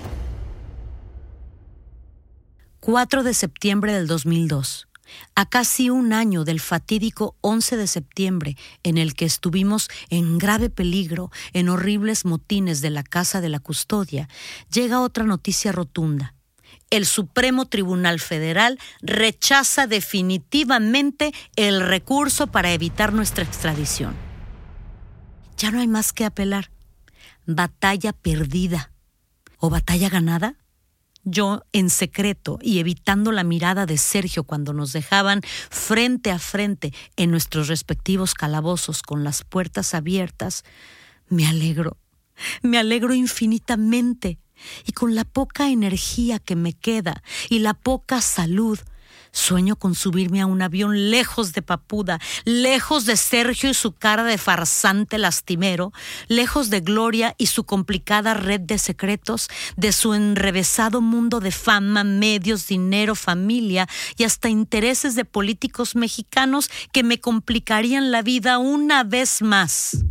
4 2.82 3.22
de 3.22 3.36
septiembre 3.36 3.94
del 3.94 4.08
2002. 4.08 4.88
A 5.36 5.46
casi 5.46 5.92
un 5.92 6.14
año 6.14 6.44
del 6.44 6.60
fatídico 6.60 7.36
11 7.42 7.78
de 7.78 7.86
septiembre, 7.86 8.58
en 8.82 8.98
el 8.98 9.14
que 9.14 9.26
estuvimos 9.26 9.88
en 10.10 10.40
grave 10.40 10.72
peligro 10.72 11.30
en 11.54 11.70
horribles 11.70 12.26
motines 12.26 12.82
de 12.82 12.90
la 12.90 13.04
Casa 13.04 13.40
de 13.40 13.50
la 13.50 13.60
Custodia, 13.60 14.30
llega 14.74 15.02
otra 15.02 15.26
noticia 15.26 15.72
rotunda. 15.72 16.34
El 16.90 17.06
Supremo 17.06 17.68
Tribunal 17.68 18.20
Federal 18.20 18.80
rechaza 19.04 19.86
definitivamente 19.86 21.34
el 21.56 21.82
recurso 21.82 22.48
para 22.48 22.74
evitar 22.74 23.14
nuestra 23.14 23.44
extradición. 23.44 24.16
Ya 25.56 25.70
no 25.70 25.82
hay 25.82 25.88
más 25.88 26.14
que 26.14 26.26
apelar. 26.26 26.72
Batalla 27.46 28.12
perdida. 28.12 28.92
¿O 29.58 29.70
batalla 29.70 30.10
ganada? 30.10 30.56
Yo, 31.24 31.63
en 31.72 31.90
secreto 31.90 32.58
y 32.62 32.80
evitando 32.80 33.32
la 33.32 33.44
mirada 33.44 33.86
de 33.86 33.98
Sergio 33.98 34.44
cuando 34.44 34.74
nos 34.74 34.92
dejaban 34.92 35.42
frente 35.70 36.32
a 36.32 36.40
frente 36.40 36.94
en 37.16 37.30
nuestros 37.30 37.68
respectivos 37.68 38.34
calabozos 38.34 39.04
con 39.04 39.24
las 39.24 39.44
puertas 39.44 39.94
abiertas, 39.94 40.63
me 41.30 41.48
alegro, 41.48 41.98
me 42.62 42.78
alegro 42.78 43.13
infinitamente. 43.13 44.40
Y 44.86 44.92
con 44.92 45.16
la 45.16 45.24
poca 45.24 45.72
energía 45.72 46.38
que 46.38 46.56
me 46.56 46.74
queda 46.74 47.24
y 47.50 47.60
la 47.60 47.74
poca 47.74 48.22
salud 48.22 48.78
Sueño 49.32 49.76
con 49.78 49.96
subirme 49.96 50.42
a 50.42 50.46
un 50.46 50.62
avión 50.62 51.10
lejos 51.10 51.54
de 51.54 51.62
Papuda, 51.62 52.20
lejos 52.44 53.06
de 53.06 53.16
Sergio 53.16 53.70
y 53.70 53.74
su 53.74 53.94
cara 53.94 54.24
de 54.24 54.38
farsante 54.38 55.18
lastimero, 55.18 55.94
lejos 56.28 56.70
de 56.70 56.82
Gloria 56.82 57.34
y 57.38 57.48
su 57.48 57.64
complicada 57.64 58.34
red 58.34 58.62
de 58.62 58.78
secretos, 58.78 59.48
de 59.78 59.94
su 59.94 60.14
enrevesado 60.14 61.02
mundo 61.02 61.40
de 61.40 61.52
fama, 61.52 62.04
medios, 62.04 62.68
dinero, 62.68 63.16
familia 63.16 63.88
y 64.18 64.26
hasta 64.26 64.50
intereses 64.50 65.16
de 65.16 65.26
políticos 65.26 65.96
mexicanos 65.96 66.70
que 66.92 67.04
me 67.04 67.20
complicarían 67.20 68.12
la 68.12 68.22
vida 68.22 68.58
una 68.58 69.04
vez 69.04 69.42
más. 69.42 70.04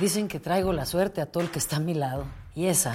Dicen 0.00 0.28
que 0.28 0.40
traigo 0.40 0.72
la 0.72 0.86
suerte 0.86 1.20
a 1.20 1.26
todo 1.26 1.42
el 1.42 1.50
que 1.50 1.58
está 1.58 1.76
a 1.76 1.80
mi 1.80 1.94
lado. 1.94 2.26
Y 2.54 2.66
esa 2.66 2.94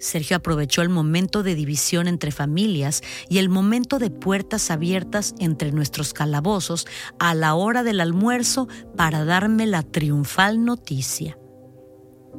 Sergio 0.00 0.38
aprovechó 0.38 0.80
el 0.80 0.88
momento 0.88 1.42
de 1.42 1.54
división 1.54 2.08
entre 2.08 2.32
familias 2.32 3.02
y 3.28 3.38
el 3.38 3.50
momento 3.50 3.98
de 3.98 4.10
puertas 4.10 4.70
abiertas 4.70 5.34
entre 5.38 5.72
nuestros 5.72 6.14
calabozos 6.14 6.86
a 7.18 7.34
la 7.34 7.54
hora 7.54 7.82
del 7.82 8.00
almuerzo 8.00 8.66
para 8.96 9.24
darme 9.24 9.66
la 9.66 9.82
triunfal 9.82 10.64
noticia. 10.64 11.38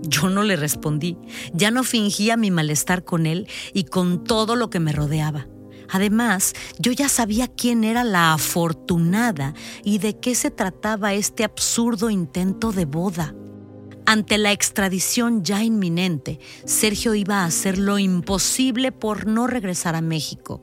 Yo 0.02 0.30
no 0.30 0.42
le 0.42 0.56
respondí, 0.56 1.18
ya 1.54 1.70
no 1.70 1.84
fingía 1.84 2.36
mi 2.36 2.50
malestar 2.50 3.04
con 3.04 3.28
él 3.28 3.48
y 3.74 3.84
con 3.84 4.24
todo 4.24 4.56
lo 4.56 4.72
que 4.72 4.80
me 4.80 4.92
rodeaba. 4.92 5.48
Además, 5.90 6.54
yo 6.80 6.94
ya 6.94 7.10
sabía 7.10 7.48
quién 7.48 7.84
era 7.84 8.04
la 8.04 8.34
afortunada 8.34 9.54
y 9.84 10.00
de 10.00 10.18
qué 10.18 10.34
se 10.34 10.50
trataba 10.50 11.14
este 11.14 11.44
absurdo 11.44 12.10
intento 12.10 12.72
de 12.72 12.86
boda. 12.86 13.36
Ante 14.06 14.38
la 14.38 14.52
extradición 14.52 15.44
ya 15.44 15.64
inminente, 15.64 16.40
Sergio 16.66 17.14
iba 17.14 17.40
a 17.40 17.46
hacer 17.46 17.78
lo 17.78 18.00
imposible 18.00 18.92
por 18.92 19.28
no 19.28 19.48
regresar 19.48 19.96
a 19.96 20.02
México. 20.02 20.62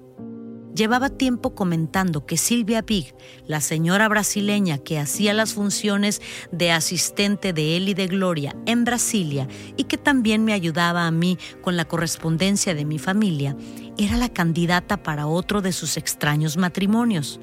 Llevaba 0.75 1.09
tiempo 1.09 1.55
comentando 1.55 2.25
que 2.25 2.37
Silvia 2.37 2.83
Big, 2.83 3.15
la 3.47 3.61
señora 3.61 4.09
brasileña 4.09 4.79
que 4.79 4.99
hacía 4.99 5.35
las 5.35 5.55
funciones 5.55 6.23
de 6.53 6.71
asistente 6.71 7.53
de 7.53 7.77
él 7.77 7.89
y 7.89 7.95
de 7.95 8.07
Gloria 8.07 8.55
en 8.67 8.85
Brasilia 8.85 9.49
y 9.77 9.85
que 9.85 9.99
también 9.99 10.45
me 10.45 10.53
ayudaba 10.53 11.07
a 11.07 11.11
mí 11.11 11.37
con 11.63 11.77
la 11.77 11.87
correspondencia 11.87 12.75
de 12.75 12.85
mi 12.85 13.01
familia, 13.01 13.57
era 13.97 14.17
la 14.17 14.29
candidata 14.29 15.03
para 15.03 15.27
otro 15.27 15.63
de 15.63 15.73
sus 15.73 15.97
extraños 15.97 16.57
matrimonios. 16.57 17.41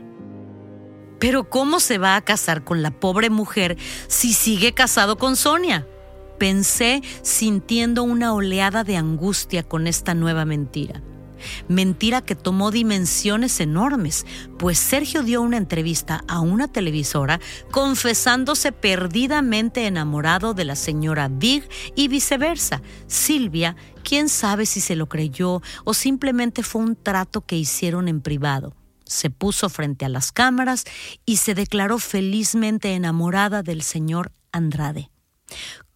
Pero 1.25 1.49
¿cómo 1.49 1.79
se 1.79 1.97
va 1.97 2.17
a 2.17 2.21
casar 2.21 2.63
con 2.63 2.83
la 2.83 2.91
pobre 2.91 3.31
mujer 3.31 3.77
si 4.07 4.31
sigue 4.31 4.75
casado 4.75 5.17
con 5.17 5.35
Sonia? 5.35 5.87
Pensé 6.37 7.01
sintiendo 7.23 8.03
una 8.03 8.31
oleada 8.35 8.83
de 8.83 8.95
angustia 8.95 9.63
con 9.63 9.87
esta 9.87 10.13
nueva 10.13 10.45
mentira. 10.45 11.01
Mentira 11.67 12.21
que 12.21 12.35
tomó 12.35 12.69
dimensiones 12.69 13.59
enormes, 13.59 14.27
pues 14.59 14.77
Sergio 14.77 15.23
dio 15.23 15.41
una 15.41 15.57
entrevista 15.57 16.23
a 16.27 16.41
una 16.41 16.67
televisora 16.67 17.39
confesándose 17.71 18.71
perdidamente 18.71 19.87
enamorado 19.87 20.53
de 20.53 20.65
la 20.65 20.75
señora 20.75 21.27
Big 21.27 21.67
y 21.95 22.07
viceversa. 22.07 22.83
Silvia, 23.07 23.75
quién 24.03 24.29
sabe 24.29 24.67
si 24.67 24.79
se 24.79 24.95
lo 24.95 25.09
creyó 25.09 25.63
o 25.85 25.95
simplemente 25.95 26.61
fue 26.61 26.83
un 26.83 26.95
trato 26.95 27.41
que 27.41 27.57
hicieron 27.57 28.09
en 28.09 28.21
privado 28.21 28.75
se 29.05 29.29
puso 29.29 29.69
frente 29.69 30.05
a 30.05 30.09
las 30.09 30.31
cámaras 30.31 30.85
y 31.25 31.37
se 31.37 31.55
declaró 31.55 31.99
felizmente 31.99 32.93
enamorada 32.93 33.63
del 33.63 33.81
señor 33.81 34.31
Andrade. 34.51 35.09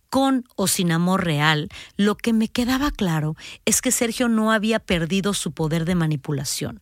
Con 0.10 0.46
o 0.56 0.68
sin 0.68 0.92
amor 0.92 1.24
real, 1.24 1.70
lo 1.96 2.16
que 2.16 2.34
me 2.34 2.48
quedaba 2.48 2.90
claro 2.92 3.36
es 3.66 3.82
que 3.82 3.92
Sergio 3.92 4.28
no 4.28 4.52
había 4.52 4.80
perdido 4.80 5.34
su 5.34 5.52
poder 5.52 5.86
de 5.86 5.96
manipulación. 5.96 6.82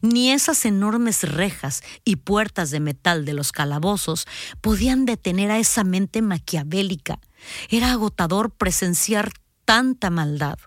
Ni 0.00 0.30
esas 0.30 0.64
enormes 0.64 1.24
rejas 1.24 1.82
y 2.04 2.16
puertas 2.16 2.70
de 2.70 2.80
metal 2.80 3.24
de 3.24 3.34
los 3.34 3.52
calabozos 3.52 4.26
podían 4.60 5.04
detener 5.04 5.50
a 5.50 5.58
esa 5.58 5.84
mente 5.84 6.22
maquiavélica. 6.22 7.18
Era 7.68 7.92
agotador 7.92 8.50
presenciar 8.52 9.32
tanta 9.64 10.10
maldad. 10.10 10.58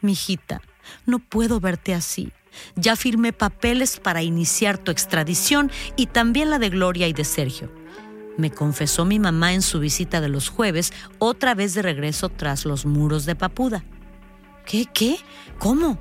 Mijita, 0.00 0.62
no 1.04 1.18
puedo 1.18 1.60
verte 1.60 1.94
así. 1.94 2.32
Ya 2.76 2.96
firmé 2.96 3.32
papeles 3.32 3.98
para 4.00 4.22
iniciar 4.22 4.78
tu 4.78 4.90
extradición 4.90 5.70
y 5.96 6.06
también 6.06 6.50
la 6.50 6.58
de 6.58 6.70
Gloria 6.70 7.08
y 7.08 7.12
de 7.12 7.24
Sergio. 7.24 7.70
Me 8.36 8.50
confesó 8.50 9.04
mi 9.04 9.18
mamá 9.18 9.52
en 9.52 9.62
su 9.62 9.80
visita 9.80 10.20
de 10.20 10.28
los 10.28 10.48
jueves, 10.48 10.92
otra 11.18 11.54
vez 11.54 11.74
de 11.74 11.82
regreso 11.82 12.28
tras 12.28 12.64
los 12.64 12.86
muros 12.86 13.26
de 13.26 13.36
Papuda. 13.36 13.84
¿Qué? 14.64 14.86
¿Qué? 14.86 15.16
¿Cómo? 15.58 15.98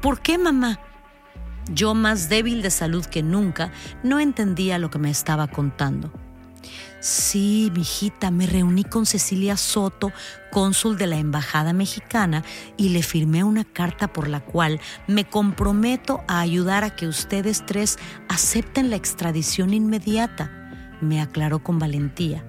¿Por 0.00 0.20
qué, 0.20 0.38
mamá? 0.38 0.80
Yo, 1.70 1.94
más 1.94 2.28
débil 2.28 2.62
de 2.62 2.70
salud 2.70 3.04
que 3.04 3.22
nunca, 3.22 3.72
no 4.02 4.18
entendía 4.18 4.78
lo 4.78 4.90
que 4.90 4.98
me 4.98 5.10
estaba 5.10 5.48
contando. 5.48 6.10
Sí, 7.08 7.72
mijita, 7.74 8.30
me 8.30 8.46
reuní 8.46 8.84
con 8.84 9.06
Cecilia 9.06 9.56
Soto, 9.56 10.12
cónsul 10.50 10.98
de 10.98 11.06
la 11.06 11.16
Embajada 11.16 11.72
Mexicana, 11.72 12.44
y 12.76 12.90
le 12.90 13.02
firmé 13.02 13.44
una 13.44 13.64
carta 13.64 14.12
por 14.12 14.28
la 14.28 14.40
cual 14.40 14.78
me 15.06 15.24
comprometo 15.24 16.22
a 16.28 16.40
ayudar 16.40 16.84
a 16.84 16.94
que 16.94 17.08
ustedes 17.08 17.64
tres 17.64 17.98
acepten 18.28 18.90
la 18.90 18.96
extradición 18.96 19.72
inmediata, 19.72 20.50
me 21.00 21.22
aclaró 21.22 21.60
con 21.60 21.78
valentía. 21.78 22.44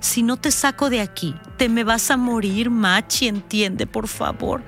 Si 0.00 0.22
no 0.22 0.38
te 0.38 0.52
saco 0.52 0.88
de 0.88 1.02
aquí, 1.02 1.34
te 1.58 1.68
me 1.68 1.84
vas 1.84 2.10
a 2.10 2.16
morir, 2.16 2.70
Machi, 2.70 3.28
entiende, 3.28 3.86
por 3.86 4.08
favor. 4.08 4.62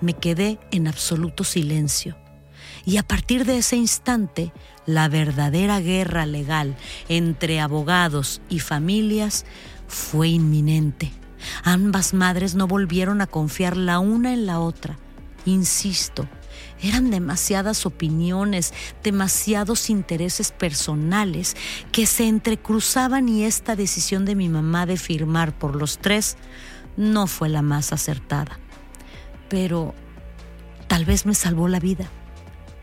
Me 0.00 0.14
quedé 0.14 0.58
en 0.72 0.88
absoluto 0.88 1.44
silencio. 1.44 2.16
Y 2.84 2.96
a 2.96 3.02
partir 3.02 3.44
de 3.44 3.58
ese 3.58 3.76
instante, 3.76 4.52
la 4.86 5.08
verdadera 5.08 5.80
guerra 5.80 6.26
legal 6.26 6.76
entre 7.08 7.60
abogados 7.60 8.40
y 8.48 8.60
familias 8.60 9.44
fue 9.86 10.28
inminente. 10.28 11.12
Ambas 11.62 12.14
madres 12.14 12.54
no 12.54 12.66
volvieron 12.66 13.20
a 13.20 13.26
confiar 13.26 13.76
la 13.76 13.98
una 13.98 14.32
en 14.32 14.46
la 14.46 14.60
otra. 14.60 14.98
Insisto, 15.44 16.28
eran 16.80 17.10
demasiadas 17.10 17.86
opiniones, 17.86 18.72
demasiados 19.02 19.90
intereses 19.90 20.52
personales 20.52 21.56
que 21.92 22.06
se 22.06 22.28
entrecruzaban 22.28 23.28
y 23.28 23.44
esta 23.44 23.76
decisión 23.76 24.24
de 24.24 24.34
mi 24.34 24.48
mamá 24.48 24.86
de 24.86 24.96
firmar 24.96 25.56
por 25.56 25.74
los 25.74 25.98
tres 25.98 26.36
no 26.96 27.26
fue 27.26 27.48
la 27.48 27.62
más 27.62 27.92
acertada. 27.92 28.58
Pero 29.48 29.94
tal 30.86 31.04
vez 31.04 31.26
me 31.26 31.34
salvó 31.34 31.68
la 31.68 31.80
vida, 31.80 32.10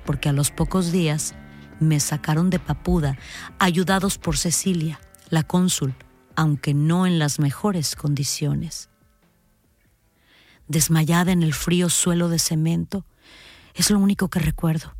porque 0.05 0.29
a 0.29 0.33
los 0.33 0.51
pocos 0.51 0.91
días 0.91 1.35
me 1.79 1.99
sacaron 1.99 2.49
de 2.49 2.59
Papuda, 2.59 3.17
ayudados 3.59 4.17
por 4.17 4.37
Cecilia, 4.37 4.99
la 5.29 5.43
cónsul, 5.43 5.95
aunque 6.35 6.73
no 6.73 7.05
en 7.05 7.19
las 7.19 7.39
mejores 7.39 7.95
condiciones. 7.95 8.89
Desmayada 10.67 11.31
en 11.31 11.43
el 11.43 11.53
frío 11.53 11.89
suelo 11.89 12.29
de 12.29 12.39
cemento, 12.39 13.05
es 13.73 13.89
lo 13.89 13.99
único 13.99 14.29
que 14.29 14.39
recuerdo. 14.39 14.95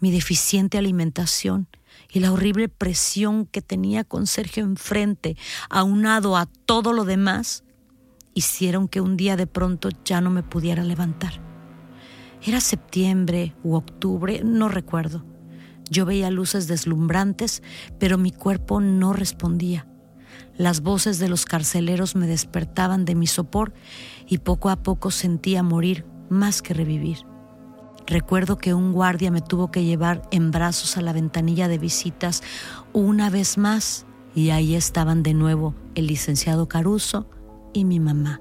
Mi 0.00 0.10
deficiente 0.10 0.78
alimentación 0.78 1.68
y 2.10 2.20
la 2.20 2.32
horrible 2.32 2.68
presión 2.68 3.46
que 3.46 3.62
tenía 3.62 4.04
con 4.04 4.26
Sergio 4.26 4.64
enfrente, 4.64 5.36
aunado 5.70 6.36
a 6.36 6.46
todo 6.46 6.92
lo 6.92 7.04
demás, 7.04 7.64
hicieron 8.34 8.88
que 8.88 9.00
un 9.00 9.16
día 9.16 9.36
de 9.36 9.46
pronto 9.46 9.88
ya 10.04 10.20
no 10.20 10.30
me 10.30 10.42
pudiera 10.42 10.82
levantar. 10.82 11.53
Era 12.46 12.60
septiembre 12.60 13.54
u 13.64 13.74
octubre, 13.74 14.42
no 14.44 14.68
recuerdo. 14.68 15.24
Yo 15.88 16.04
veía 16.04 16.30
luces 16.30 16.68
deslumbrantes, 16.68 17.62
pero 17.98 18.18
mi 18.18 18.32
cuerpo 18.32 18.80
no 18.80 19.14
respondía. 19.14 19.86
Las 20.56 20.82
voces 20.82 21.18
de 21.18 21.28
los 21.28 21.46
carceleros 21.46 22.16
me 22.16 22.26
despertaban 22.26 23.06
de 23.06 23.14
mi 23.14 23.26
sopor 23.26 23.72
y 24.28 24.38
poco 24.38 24.68
a 24.68 24.76
poco 24.76 25.10
sentía 25.10 25.62
morir 25.62 26.04
más 26.28 26.60
que 26.60 26.74
revivir. 26.74 27.18
Recuerdo 28.06 28.58
que 28.58 28.74
un 28.74 28.92
guardia 28.92 29.30
me 29.30 29.40
tuvo 29.40 29.70
que 29.70 29.84
llevar 29.84 30.22
en 30.30 30.50
brazos 30.50 30.98
a 30.98 31.00
la 31.00 31.14
ventanilla 31.14 31.68
de 31.68 31.78
visitas 31.78 32.42
una 32.92 33.30
vez 33.30 33.56
más 33.56 34.04
y 34.34 34.50
ahí 34.50 34.74
estaban 34.74 35.22
de 35.22 35.32
nuevo 35.32 35.74
el 35.94 36.08
licenciado 36.08 36.68
Caruso 36.68 37.26
y 37.72 37.86
mi 37.86 38.00
mamá. 38.00 38.40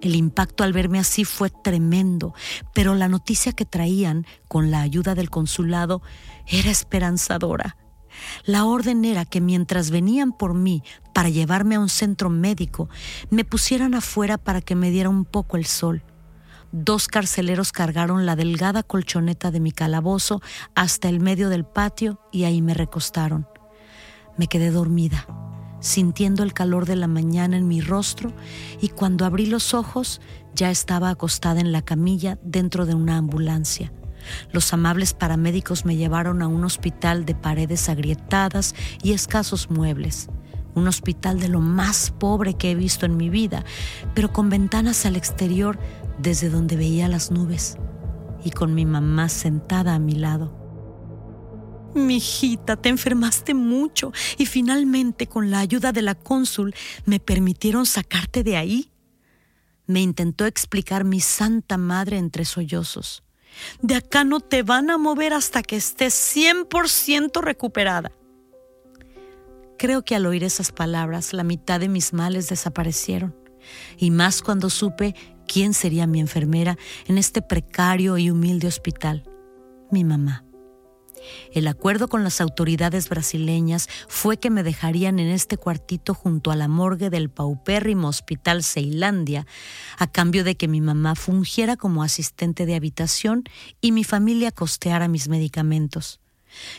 El 0.00 0.16
impacto 0.16 0.64
al 0.64 0.72
verme 0.72 0.98
así 0.98 1.24
fue 1.24 1.50
tremendo, 1.50 2.34
pero 2.74 2.94
la 2.94 3.08
noticia 3.08 3.52
que 3.52 3.66
traían, 3.66 4.26
con 4.48 4.70
la 4.70 4.80
ayuda 4.80 5.14
del 5.14 5.28
consulado, 5.28 6.00
era 6.46 6.70
esperanzadora. 6.70 7.76
La 8.44 8.64
orden 8.64 9.04
era 9.04 9.24
que 9.24 9.40
mientras 9.40 9.90
venían 9.90 10.32
por 10.32 10.54
mí 10.54 10.82
para 11.14 11.28
llevarme 11.28 11.74
a 11.74 11.80
un 11.80 11.88
centro 11.88 12.30
médico, 12.30 12.88
me 13.30 13.44
pusieran 13.44 13.94
afuera 13.94 14.38
para 14.38 14.62
que 14.62 14.74
me 14.74 14.90
diera 14.90 15.10
un 15.10 15.24
poco 15.24 15.56
el 15.56 15.66
sol. 15.66 16.02
Dos 16.72 17.08
carceleros 17.08 17.72
cargaron 17.72 18.26
la 18.26 18.36
delgada 18.36 18.82
colchoneta 18.82 19.50
de 19.50 19.60
mi 19.60 19.72
calabozo 19.72 20.40
hasta 20.74 21.08
el 21.08 21.20
medio 21.20 21.48
del 21.48 21.64
patio 21.64 22.20
y 22.32 22.44
ahí 22.44 22.62
me 22.62 22.74
recostaron. 22.74 23.46
Me 24.38 24.46
quedé 24.46 24.70
dormida 24.70 25.26
sintiendo 25.80 26.42
el 26.42 26.52
calor 26.52 26.86
de 26.86 26.96
la 26.96 27.06
mañana 27.06 27.56
en 27.56 27.66
mi 27.66 27.80
rostro 27.80 28.32
y 28.80 28.88
cuando 28.88 29.24
abrí 29.24 29.46
los 29.46 29.74
ojos 29.74 30.20
ya 30.54 30.70
estaba 30.70 31.10
acostada 31.10 31.60
en 31.60 31.72
la 31.72 31.82
camilla 31.82 32.38
dentro 32.42 32.86
de 32.86 32.94
una 32.94 33.16
ambulancia. 33.16 33.92
Los 34.52 34.72
amables 34.72 35.14
paramédicos 35.14 35.84
me 35.84 35.96
llevaron 35.96 36.42
a 36.42 36.48
un 36.48 36.64
hospital 36.64 37.24
de 37.24 37.34
paredes 37.34 37.88
agrietadas 37.88 38.74
y 39.02 39.12
escasos 39.12 39.70
muebles. 39.70 40.28
Un 40.74 40.86
hospital 40.86 41.40
de 41.40 41.48
lo 41.48 41.60
más 41.60 42.12
pobre 42.12 42.54
que 42.54 42.70
he 42.70 42.74
visto 42.74 43.06
en 43.06 43.16
mi 43.16 43.28
vida, 43.28 43.64
pero 44.14 44.32
con 44.32 44.50
ventanas 44.50 45.04
al 45.06 45.16
exterior 45.16 45.78
desde 46.18 46.50
donde 46.50 46.76
veía 46.76 47.08
las 47.08 47.30
nubes 47.30 47.76
y 48.44 48.50
con 48.50 48.74
mi 48.74 48.86
mamá 48.86 49.28
sentada 49.28 49.94
a 49.94 49.98
mi 49.98 50.14
lado. 50.14 50.59
Mijita, 51.94 52.76
te 52.76 52.88
enfermaste 52.88 53.54
mucho 53.54 54.12
y 54.38 54.46
finalmente 54.46 55.26
con 55.26 55.50
la 55.50 55.58
ayuda 55.58 55.92
de 55.92 56.02
la 56.02 56.14
cónsul 56.14 56.74
me 57.04 57.18
permitieron 57.18 57.84
sacarte 57.86 58.44
de 58.44 58.56
ahí. 58.56 58.92
Me 59.86 60.00
intentó 60.00 60.46
explicar 60.46 61.04
mi 61.04 61.20
santa 61.20 61.76
madre 61.78 62.18
entre 62.18 62.44
sollozos. 62.44 63.24
De 63.82 63.96
acá 63.96 64.22
no 64.22 64.38
te 64.38 64.62
van 64.62 64.90
a 64.90 64.98
mover 64.98 65.32
hasta 65.32 65.62
que 65.62 65.76
estés 65.76 66.14
100% 66.36 67.42
recuperada. 67.42 68.12
Creo 69.76 70.04
que 70.04 70.14
al 70.14 70.26
oír 70.26 70.44
esas 70.44 70.70
palabras 70.70 71.32
la 71.32 71.42
mitad 71.42 71.80
de 71.80 71.88
mis 71.88 72.12
males 72.12 72.48
desaparecieron, 72.48 73.34
y 73.96 74.10
más 74.10 74.42
cuando 74.42 74.70
supe 74.70 75.16
quién 75.48 75.74
sería 75.74 76.06
mi 76.06 76.20
enfermera 76.20 76.78
en 77.06 77.18
este 77.18 77.42
precario 77.42 78.16
y 78.18 78.30
humilde 78.30 78.68
hospital, 78.68 79.24
mi 79.90 80.04
mamá. 80.04 80.44
El 81.52 81.68
acuerdo 81.68 82.08
con 82.08 82.24
las 82.24 82.40
autoridades 82.40 83.08
brasileñas 83.08 83.88
fue 84.08 84.38
que 84.38 84.50
me 84.50 84.62
dejarían 84.62 85.18
en 85.18 85.28
este 85.28 85.56
cuartito 85.56 86.14
junto 86.14 86.50
a 86.50 86.56
la 86.56 86.68
morgue 86.68 87.10
del 87.10 87.30
paupérrimo 87.30 88.08
Hospital 88.08 88.62
Ceilandia, 88.62 89.46
a 89.98 90.06
cambio 90.06 90.44
de 90.44 90.56
que 90.56 90.68
mi 90.68 90.80
mamá 90.80 91.14
fungiera 91.14 91.76
como 91.76 92.02
asistente 92.02 92.66
de 92.66 92.74
habitación 92.74 93.44
y 93.80 93.92
mi 93.92 94.04
familia 94.04 94.52
costeara 94.52 95.08
mis 95.08 95.28
medicamentos. 95.28 96.20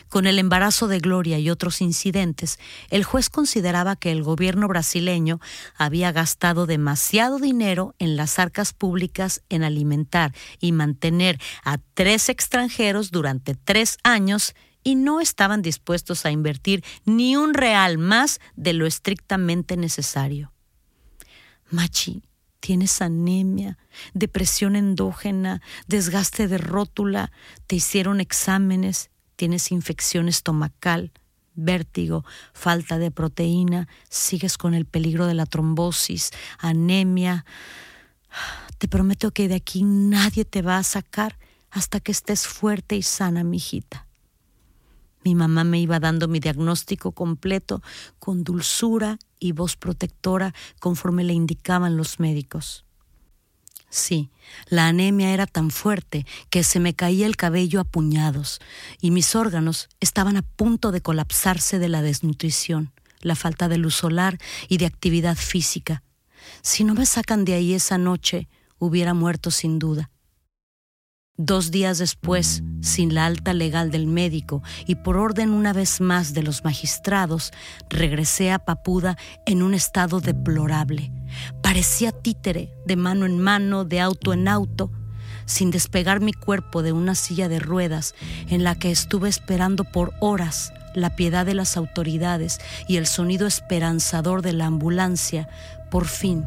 Con 0.08 0.26
el 0.26 0.38
embarazo 0.38 0.88
de 0.88 0.98
Gloria 0.98 1.38
y 1.38 1.50
otros 1.50 1.80
incidentes, 1.80 2.58
el 2.90 3.04
juez 3.04 3.30
consideraba 3.30 3.96
que 3.96 4.10
el 4.10 4.22
gobierno 4.22 4.68
brasileño 4.68 5.40
había 5.76 6.12
gastado 6.12 6.66
demasiado 6.66 7.38
dinero 7.38 7.94
en 7.98 8.16
las 8.16 8.38
arcas 8.38 8.72
públicas 8.72 9.42
en 9.48 9.64
alimentar 9.64 10.34
y 10.60 10.72
mantener 10.72 11.40
a 11.64 11.78
tres 11.94 12.28
extranjeros 12.28 13.10
durante 13.10 13.54
tres 13.54 13.98
años 14.02 14.54
y 14.84 14.96
no 14.96 15.20
estaban 15.20 15.62
dispuestos 15.62 16.26
a 16.26 16.30
invertir 16.30 16.84
ni 17.04 17.36
un 17.36 17.54
real 17.54 17.98
más 17.98 18.40
de 18.56 18.72
lo 18.72 18.86
estrictamente 18.86 19.76
necesario. 19.76 20.52
Machi, 21.70 22.22
tienes 22.60 23.00
anemia, 23.00 23.78
depresión 24.14 24.76
endógena, 24.76 25.62
desgaste 25.86 26.48
de 26.48 26.58
rótula, 26.58 27.32
te 27.66 27.76
hicieron 27.76 28.20
exámenes, 28.20 29.10
tienes 29.36 29.72
infección 29.72 30.28
estomacal, 30.28 31.12
vértigo, 31.54 32.24
falta 32.52 32.98
de 32.98 33.10
proteína, 33.10 33.88
sigues 34.08 34.58
con 34.58 34.74
el 34.74 34.86
peligro 34.86 35.26
de 35.26 35.34
la 35.34 35.46
trombosis, 35.46 36.30
anemia. 36.58 37.44
Te 38.78 38.88
prometo 38.88 39.30
que 39.30 39.48
de 39.48 39.56
aquí 39.56 39.82
nadie 39.82 40.44
te 40.44 40.62
va 40.62 40.78
a 40.78 40.82
sacar 40.82 41.38
hasta 41.70 42.00
que 42.00 42.12
estés 42.12 42.46
fuerte 42.46 42.96
y 42.96 43.02
sana, 43.02 43.44
mijita. 43.44 44.06
Mi 45.24 45.34
mamá 45.34 45.64
me 45.64 45.78
iba 45.78 46.00
dando 46.00 46.26
mi 46.26 46.40
diagnóstico 46.40 47.12
completo 47.12 47.80
con 48.18 48.42
dulzura 48.42 49.18
y 49.38 49.52
voz 49.52 49.76
protectora 49.76 50.52
conforme 50.80 51.22
le 51.22 51.32
indicaban 51.32 51.96
los 51.96 52.18
médicos. 52.18 52.84
Sí, 53.94 54.30
la 54.70 54.86
anemia 54.86 55.34
era 55.34 55.46
tan 55.46 55.70
fuerte 55.70 56.24
que 56.48 56.64
se 56.64 56.80
me 56.80 56.94
caía 56.94 57.26
el 57.26 57.36
cabello 57.36 57.78
a 57.78 57.84
puñados 57.84 58.58
y 59.02 59.10
mis 59.10 59.34
órganos 59.34 59.90
estaban 60.00 60.38
a 60.38 60.42
punto 60.42 60.92
de 60.92 61.02
colapsarse 61.02 61.78
de 61.78 61.90
la 61.90 62.00
desnutrición, 62.00 62.90
la 63.20 63.36
falta 63.36 63.68
de 63.68 63.76
luz 63.76 63.94
solar 63.94 64.38
y 64.66 64.78
de 64.78 64.86
actividad 64.86 65.36
física. 65.36 66.02
Si 66.62 66.84
no 66.84 66.94
me 66.94 67.04
sacan 67.04 67.44
de 67.44 67.52
ahí 67.52 67.74
esa 67.74 67.98
noche, 67.98 68.48
hubiera 68.78 69.12
muerto 69.12 69.50
sin 69.50 69.78
duda. 69.78 70.08
Dos 71.38 71.70
días 71.70 71.96
después, 71.96 72.62
sin 72.82 73.14
la 73.14 73.24
alta 73.24 73.54
legal 73.54 73.90
del 73.90 74.06
médico 74.06 74.62
y 74.86 74.96
por 74.96 75.16
orden 75.16 75.48
una 75.52 75.72
vez 75.72 76.02
más 76.02 76.34
de 76.34 76.42
los 76.42 76.62
magistrados, 76.62 77.52
regresé 77.88 78.52
a 78.52 78.58
Papuda 78.58 79.16
en 79.46 79.62
un 79.62 79.72
estado 79.72 80.20
deplorable. 80.20 81.10
Parecía 81.62 82.12
títere, 82.12 82.74
de 82.84 82.96
mano 82.96 83.24
en 83.24 83.38
mano, 83.38 83.86
de 83.86 83.98
auto 83.98 84.34
en 84.34 84.46
auto, 84.46 84.92
sin 85.46 85.70
despegar 85.70 86.20
mi 86.20 86.34
cuerpo 86.34 86.82
de 86.82 86.92
una 86.92 87.14
silla 87.14 87.48
de 87.48 87.60
ruedas 87.60 88.14
en 88.50 88.62
la 88.62 88.74
que 88.74 88.90
estuve 88.90 89.30
esperando 89.30 89.84
por 89.84 90.12
horas 90.20 90.70
la 90.94 91.16
piedad 91.16 91.46
de 91.46 91.54
las 91.54 91.78
autoridades 91.78 92.58
y 92.88 92.98
el 92.98 93.06
sonido 93.06 93.46
esperanzador 93.46 94.42
de 94.42 94.52
la 94.52 94.66
ambulancia, 94.66 95.48
por 95.90 96.04
fin, 96.04 96.44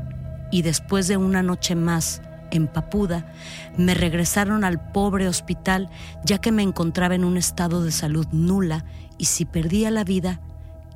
y 0.52 0.62
después 0.62 1.08
de 1.08 1.18
una 1.18 1.42
noche 1.42 1.74
más, 1.74 2.22
en 2.52 2.68
Papuda, 2.68 3.34
me 3.78 3.94
regresaron 3.94 4.64
al 4.64 4.92
pobre 4.92 5.28
hospital 5.28 5.90
ya 6.24 6.40
que 6.40 6.52
me 6.52 6.64
encontraba 6.64 7.16
en 7.16 7.26
un 7.26 7.38
estado 7.38 7.84
de 7.84 7.92
salud 7.92 8.28
nula 8.32 8.86
y 9.18 9.26
si 9.26 9.46
perdía 9.46 9.92
la 9.92 10.04
vida, 10.04 10.42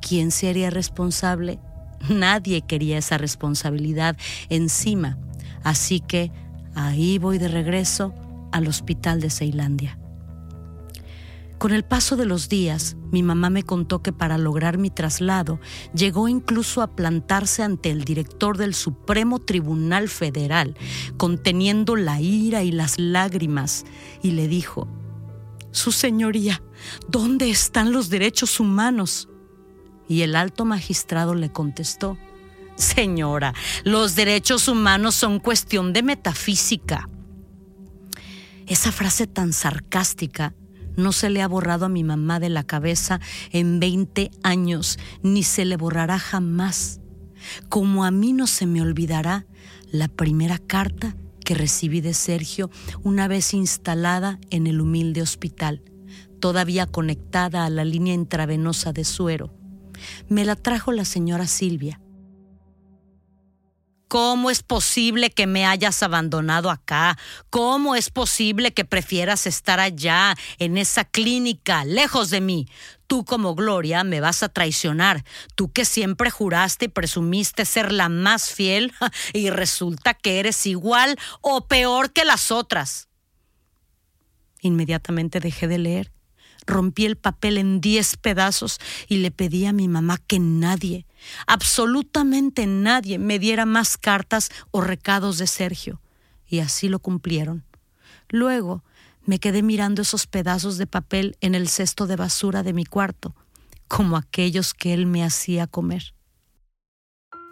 ¿quién 0.02 0.32
sería 0.32 0.70
responsable? 0.70 1.60
Nadie 2.10 2.62
quería 2.62 2.98
esa 2.98 3.18
responsabilidad 3.18 4.16
encima, 4.50 5.18
así 5.64 6.00
que 6.00 6.32
ahí 6.76 7.18
voy 7.18 7.38
de 7.38 7.48
regreso 7.48 8.14
al 8.52 8.68
hospital 8.68 9.22
de 9.22 9.30
Ceilandia. 9.30 9.98
Con 11.60 11.74
el 11.74 11.84
paso 11.84 12.16
de 12.16 12.26
los 12.26 12.48
días, 12.48 12.96
mi 13.12 13.22
mamá 13.22 13.50
me 13.50 13.64
contó 13.64 14.02
que 14.02 14.14
para 14.14 14.38
lograr 14.38 14.78
mi 14.78 14.90
traslado 14.90 15.60
llegó 15.94 16.30
incluso 16.30 16.82
a 16.82 16.96
plantarse 16.96 17.64
ante 17.64 17.92
el 17.92 18.06
director 18.06 18.58
del 18.58 18.74
Supremo 18.74 19.40
Tribunal 19.40 20.08
Federal, 20.08 20.78
conteniendo 21.18 21.98
la 21.98 22.22
ira 22.22 22.64
y 22.64 22.72
las 22.72 22.98
lágrimas, 22.98 23.84
y 24.24 24.32
le 24.32 24.48
dijo, 24.48 24.88
Su 25.72 25.92
señoría, 25.92 26.64
¿dónde 27.10 27.50
están 27.50 27.92
los 27.92 28.10
derechos 28.10 28.62
humanos? 28.62 29.28
Y 30.08 30.22
el 30.22 30.38
alto 30.38 30.64
magistrado 30.64 31.36
le 31.36 31.52
contestó, 31.52 32.18
Señora, 32.78 33.54
los 33.84 34.16
derechos 34.16 34.70
humanos 34.70 35.14
son 35.14 35.40
cuestión 35.40 35.92
de 35.92 36.04
metafísica. 36.04 37.10
Esa 38.66 38.94
frase 38.94 39.28
tan 39.28 39.52
sarcástica 39.52 40.54
no 41.00 41.12
se 41.12 41.30
le 41.30 41.42
ha 41.42 41.48
borrado 41.48 41.86
a 41.86 41.90
mi 41.90 42.04
mamá 42.04 42.40
de 42.40 42.50
la 42.50 42.64
cabeza 42.64 43.20
en 43.52 43.80
20 43.80 44.32
años, 44.44 45.00
ni 45.24 45.44
se 45.44 45.66
le 45.66 45.78
borrará 45.78 46.20
jamás. 46.20 47.02
Como 47.70 48.06
a 48.06 48.12
mí 48.12 48.34
no 48.34 48.48
se 48.48 48.66
me 48.66 48.82
olvidará 48.82 49.46
la 49.92 50.08
primera 50.08 50.58
carta 50.58 51.16
que 51.44 51.56
recibí 51.56 52.02
de 52.02 52.14
Sergio 52.14 52.70
una 53.04 53.28
vez 53.28 53.54
instalada 53.54 54.40
en 54.52 54.68
el 54.68 54.82
humilde 54.82 55.22
hospital, 55.22 55.82
todavía 56.40 56.86
conectada 56.86 57.66
a 57.66 57.70
la 57.70 57.86
línea 57.86 58.14
intravenosa 58.14 58.94
de 58.94 59.04
suero. 59.04 59.54
Me 60.28 60.46
la 60.46 60.56
trajo 60.56 60.92
la 60.92 61.06
señora 61.06 61.48
Silvia 61.48 62.00
¿Cómo 64.10 64.50
es 64.50 64.64
posible 64.64 65.30
que 65.30 65.46
me 65.46 65.68
hayas 65.68 66.02
abandonado 66.02 66.72
acá? 66.72 67.16
¿Cómo 67.52 67.96
es 67.96 68.10
posible 68.10 68.74
que 68.74 68.84
prefieras 68.84 69.46
estar 69.46 69.80
allá, 69.80 70.36
en 70.58 70.80
esa 70.80 71.06
clínica, 71.06 71.86
lejos 71.86 72.32
de 72.32 72.42
mí? 72.42 72.68
Tú 73.06 73.24
como 73.24 73.54
Gloria 73.54 74.04
me 74.04 74.20
vas 74.20 74.42
a 74.42 74.50
traicionar. 74.50 75.24
Tú 75.54 75.72
que 75.72 75.86
siempre 75.86 76.32
juraste 76.32 76.86
y 76.86 76.88
presumiste 76.88 77.66
ser 77.66 77.92
la 77.92 78.10
más 78.10 78.52
fiel 78.52 78.92
y 79.34 79.52
resulta 79.52 80.16
que 80.16 80.40
eres 80.40 80.66
igual 80.66 81.16
o 81.42 81.68
peor 81.68 82.12
que 82.12 82.26
las 82.26 82.50
otras. 82.50 83.10
Inmediatamente 84.62 85.40
dejé 85.40 85.68
de 85.68 85.78
leer 85.78 86.12
rompí 86.66 87.06
el 87.06 87.18
papel 87.18 87.58
en 87.58 87.82
diez 87.82 88.16
pedazos 88.16 88.80
y 89.08 89.18
le 89.18 89.32
pedí 89.32 89.66
a 89.66 89.74
mi 89.74 89.88
mamá 89.88 90.18
que 90.18 90.40
nadie, 90.40 91.06
absolutamente 91.48 92.68
nadie, 92.68 93.20
me 93.20 93.40
diera 93.40 93.66
más 93.66 93.98
cartas 93.98 94.50
o 94.72 94.82
recados 94.82 95.38
de 95.38 95.48
Sergio. 95.48 96.02
Y 96.48 96.60
así 96.60 96.90
lo 96.90 97.00
cumplieron. 97.00 97.64
Luego 98.30 98.84
me 99.26 99.40
quedé 99.40 99.62
mirando 99.62 100.02
esos 100.02 100.28
pedazos 100.28 100.78
de 100.78 100.88
papel 100.88 101.38
en 101.42 101.56
el 101.56 101.68
cesto 101.70 102.08
de 102.08 102.16
basura 102.16 102.64
de 102.64 102.74
mi 102.74 102.86
cuarto, 102.86 103.36
como 103.88 104.18
aquellos 104.18 104.74
que 104.74 104.94
él 104.94 105.06
me 105.06 105.24
hacía 105.24 105.68
comer. 105.68 106.14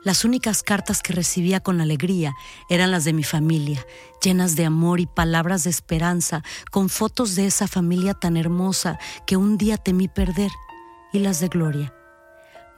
Las 0.03 0.23
únicas 0.23 0.63
cartas 0.63 1.01
que 1.01 1.11
recibía 1.11 1.59
con 1.59 1.81
alegría 1.81 2.33
eran 2.69 2.91
las 2.91 3.03
de 3.03 3.13
mi 3.13 3.23
familia, 3.23 3.85
llenas 4.23 4.55
de 4.55 4.65
amor 4.65 4.99
y 4.99 5.05
palabras 5.05 5.65
de 5.65 5.69
esperanza, 5.69 6.43
con 6.71 6.87
fotos 6.89 7.35
de 7.35 7.47
esa 7.47 7.67
familia 7.67 8.13
tan 8.13 8.37
hermosa 8.37 8.99
que 9.25 9.35
un 9.35 9.57
día 9.57 9.77
temí 9.77 10.07
perder, 10.07 10.51
y 11.11 11.19
las 11.19 11.39
de 11.39 11.47
Gloria. 11.49 11.96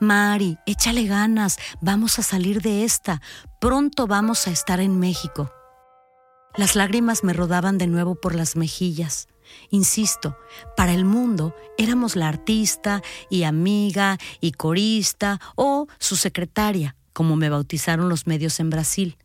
Mari, 0.00 0.56
échale 0.64 1.06
ganas, 1.06 1.58
vamos 1.82 2.18
a 2.18 2.22
salir 2.22 2.62
de 2.62 2.84
esta, 2.84 3.20
pronto 3.60 4.06
vamos 4.06 4.46
a 4.46 4.50
estar 4.50 4.80
en 4.80 4.98
México. 4.98 5.52
Las 6.56 6.74
lágrimas 6.74 7.22
me 7.22 7.34
rodaban 7.34 7.76
de 7.76 7.86
nuevo 7.86 8.14
por 8.14 8.34
las 8.34 8.56
mejillas. 8.56 9.28
Insisto, 9.68 10.38
para 10.74 10.94
el 10.94 11.04
mundo 11.04 11.54
éramos 11.76 12.16
la 12.16 12.28
artista 12.28 13.02
y 13.28 13.42
amiga 13.42 14.16
y 14.40 14.52
corista 14.52 15.38
o 15.54 15.86
su 15.98 16.16
secretaria 16.16 16.96
como 17.12 17.36
me 17.36 17.48
bautizaron 17.48 18.08
los 18.08 18.26
medios 18.26 18.60
en 18.60 18.70
Brasil, 18.70 19.16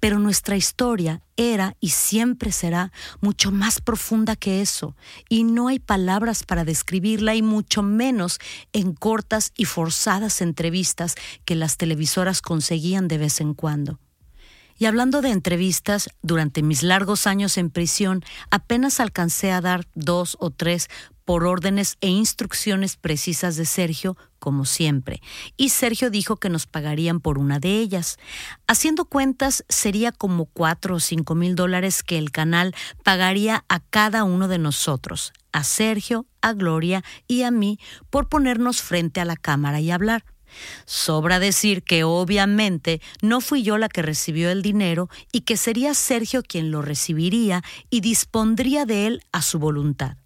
pero 0.00 0.18
nuestra 0.18 0.56
historia 0.56 1.22
era 1.36 1.76
y 1.80 1.90
siempre 1.90 2.52
será 2.52 2.92
mucho 3.20 3.50
más 3.50 3.80
profunda 3.80 4.36
que 4.36 4.60
eso, 4.60 4.96
y 5.28 5.44
no 5.44 5.68
hay 5.68 5.78
palabras 5.78 6.44
para 6.44 6.64
describirla 6.64 7.34
y 7.34 7.42
mucho 7.42 7.82
menos 7.82 8.38
en 8.72 8.92
cortas 8.92 9.52
y 9.56 9.64
forzadas 9.64 10.40
entrevistas 10.40 11.14
que 11.44 11.54
las 11.54 11.76
televisoras 11.76 12.42
conseguían 12.42 13.08
de 13.08 13.18
vez 13.18 13.40
en 13.40 13.54
cuando. 13.54 13.98
Y 14.78 14.86
hablando 14.86 15.22
de 15.22 15.30
entrevistas, 15.30 16.10
durante 16.22 16.62
mis 16.62 16.82
largos 16.82 17.28
años 17.28 17.56
en 17.56 17.70
prisión 17.70 18.24
apenas 18.50 18.98
alcancé 18.98 19.52
a 19.52 19.60
dar 19.60 19.86
dos 19.94 20.36
o 20.40 20.50
tres 20.50 20.88
por 21.24 21.44
órdenes 21.44 21.96
e 22.00 22.08
instrucciones 22.08 22.96
precisas 22.96 23.56
de 23.56 23.64
Sergio, 23.64 24.16
como 24.38 24.64
siempre, 24.64 25.22
y 25.56 25.68
Sergio 25.68 26.10
dijo 26.10 26.36
que 26.36 26.48
nos 26.48 26.66
pagarían 26.66 27.20
por 27.20 27.38
una 27.38 27.60
de 27.60 27.78
ellas. 27.78 28.18
Haciendo 28.66 29.04
cuentas, 29.04 29.64
sería 29.68 30.10
como 30.10 30.46
cuatro 30.46 30.96
o 30.96 31.00
cinco 31.00 31.34
mil 31.34 31.54
dólares 31.54 32.02
que 32.02 32.18
el 32.18 32.32
canal 32.32 32.74
pagaría 33.04 33.64
a 33.68 33.80
cada 33.80 34.24
uno 34.24 34.48
de 34.48 34.58
nosotros, 34.58 35.32
a 35.52 35.62
Sergio, 35.62 36.26
a 36.40 36.54
Gloria 36.54 37.04
y 37.28 37.42
a 37.42 37.50
mí, 37.50 37.78
por 38.10 38.28
ponernos 38.28 38.82
frente 38.82 39.20
a 39.20 39.24
la 39.24 39.36
cámara 39.36 39.80
y 39.80 39.90
hablar. 39.90 40.24
Sobra 40.84 41.38
decir 41.38 41.82
que 41.82 42.04
obviamente 42.04 43.00
no 43.22 43.40
fui 43.40 43.62
yo 43.62 43.78
la 43.78 43.88
que 43.88 44.02
recibió 44.02 44.50
el 44.50 44.62
dinero 44.62 45.08
y 45.32 45.42
que 45.42 45.56
sería 45.56 45.94
Sergio 45.94 46.42
quien 46.42 46.70
lo 46.70 46.82
recibiría 46.82 47.62
y 47.90 48.00
dispondría 48.00 48.84
de 48.84 49.06
él 49.06 49.22
a 49.32 49.42
su 49.42 49.58
voluntad. 49.58 50.16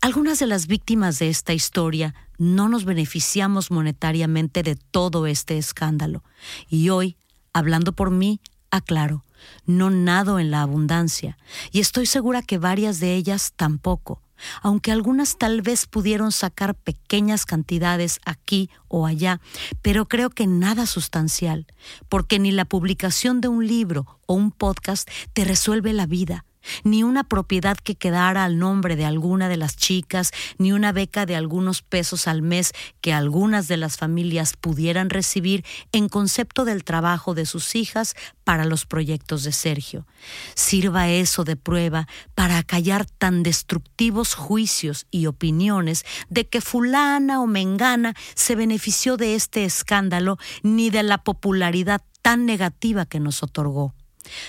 Algunas 0.00 0.38
de 0.38 0.46
las 0.46 0.68
víctimas 0.68 1.18
de 1.18 1.28
esta 1.28 1.52
historia 1.52 2.14
no 2.38 2.68
nos 2.68 2.84
beneficiamos 2.84 3.72
monetariamente 3.72 4.62
de 4.62 4.76
todo 4.76 5.26
este 5.26 5.58
escándalo. 5.58 6.22
Y 6.68 6.90
hoy, 6.90 7.16
hablando 7.52 7.92
por 7.92 8.12
mí, 8.12 8.40
aclaro, 8.70 9.24
no 9.66 9.90
nado 9.90 10.38
en 10.38 10.52
la 10.52 10.62
abundancia, 10.62 11.36
y 11.72 11.80
estoy 11.80 12.06
segura 12.06 12.42
que 12.42 12.58
varias 12.58 13.00
de 13.00 13.16
ellas 13.16 13.52
tampoco, 13.56 14.22
aunque 14.62 14.92
algunas 14.92 15.36
tal 15.36 15.62
vez 15.62 15.86
pudieron 15.86 16.30
sacar 16.30 16.76
pequeñas 16.76 17.44
cantidades 17.44 18.20
aquí 18.24 18.70
o 18.86 19.04
allá, 19.04 19.40
pero 19.82 20.06
creo 20.06 20.30
que 20.30 20.46
nada 20.46 20.86
sustancial, 20.86 21.66
porque 22.08 22.38
ni 22.38 22.52
la 22.52 22.64
publicación 22.64 23.40
de 23.40 23.48
un 23.48 23.66
libro 23.66 24.20
o 24.26 24.34
un 24.34 24.52
podcast 24.52 25.08
te 25.32 25.44
resuelve 25.44 25.92
la 25.92 26.06
vida, 26.06 26.44
ni 26.84 27.02
una 27.02 27.24
propiedad 27.24 27.76
que 27.76 27.94
quedara 27.94 28.44
al 28.44 28.58
nombre 28.58 28.96
de 28.96 29.04
alguna 29.04 29.48
de 29.48 29.56
las 29.56 29.76
chicas, 29.76 30.32
ni 30.58 30.72
una 30.72 30.92
beca 30.92 31.26
de 31.26 31.36
algunos 31.36 31.82
pesos 31.82 32.28
al 32.28 32.42
mes 32.42 32.72
que 33.00 33.12
algunas 33.12 33.68
de 33.68 33.76
las 33.76 33.96
familias 33.96 34.54
pudieran 34.56 35.10
recibir 35.10 35.64
en 35.92 36.08
concepto 36.08 36.64
del 36.64 36.84
trabajo 36.84 37.34
de 37.34 37.46
sus 37.46 37.74
hijas 37.74 38.14
para 38.44 38.64
los 38.64 38.86
proyectos 38.86 39.44
de 39.44 39.52
Sergio. 39.52 40.06
Sirva 40.54 41.08
eso 41.08 41.44
de 41.44 41.56
prueba 41.56 42.08
para 42.34 42.58
acallar 42.58 43.06
tan 43.06 43.42
destructivos 43.42 44.34
juicios 44.34 45.06
y 45.10 45.26
opiniones 45.26 46.04
de 46.28 46.48
que 46.48 46.60
fulana 46.60 47.40
o 47.40 47.46
mengana 47.46 48.14
se 48.34 48.54
benefició 48.54 49.16
de 49.16 49.34
este 49.34 49.64
escándalo 49.64 50.38
ni 50.62 50.90
de 50.90 51.02
la 51.02 51.18
popularidad 51.18 52.02
tan 52.22 52.46
negativa 52.46 53.06
que 53.06 53.20
nos 53.20 53.42
otorgó. 53.42 53.94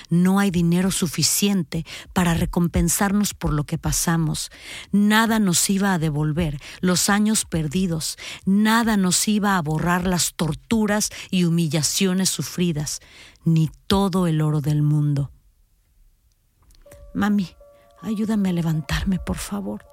No 0.09 0.39
hay 0.39 0.51
dinero 0.51 0.91
suficiente 0.91 1.85
para 2.13 2.33
recompensarnos 2.33 3.33
por 3.33 3.53
lo 3.53 3.63
que 3.63 3.77
pasamos. 3.77 4.51
Nada 4.91 5.39
nos 5.39 5.69
iba 5.69 5.93
a 5.93 5.99
devolver 5.99 6.59
los 6.81 7.09
años 7.09 7.45
perdidos. 7.45 8.17
Nada 8.45 8.97
nos 8.97 9.27
iba 9.27 9.57
a 9.57 9.61
borrar 9.61 10.07
las 10.07 10.33
torturas 10.33 11.09
y 11.29 11.43
humillaciones 11.43 12.29
sufridas, 12.29 12.99
ni 13.43 13.69
todo 13.87 14.27
el 14.27 14.41
oro 14.41 14.61
del 14.61 14.81
mundo. 14.81 15.31
Mami, 17.13 17.49
ayúdame 18.01 18.49
a 18.49 18.53
levantarme, 18.53 19.19
por 19.19 19.37
favor. 19.37 19.85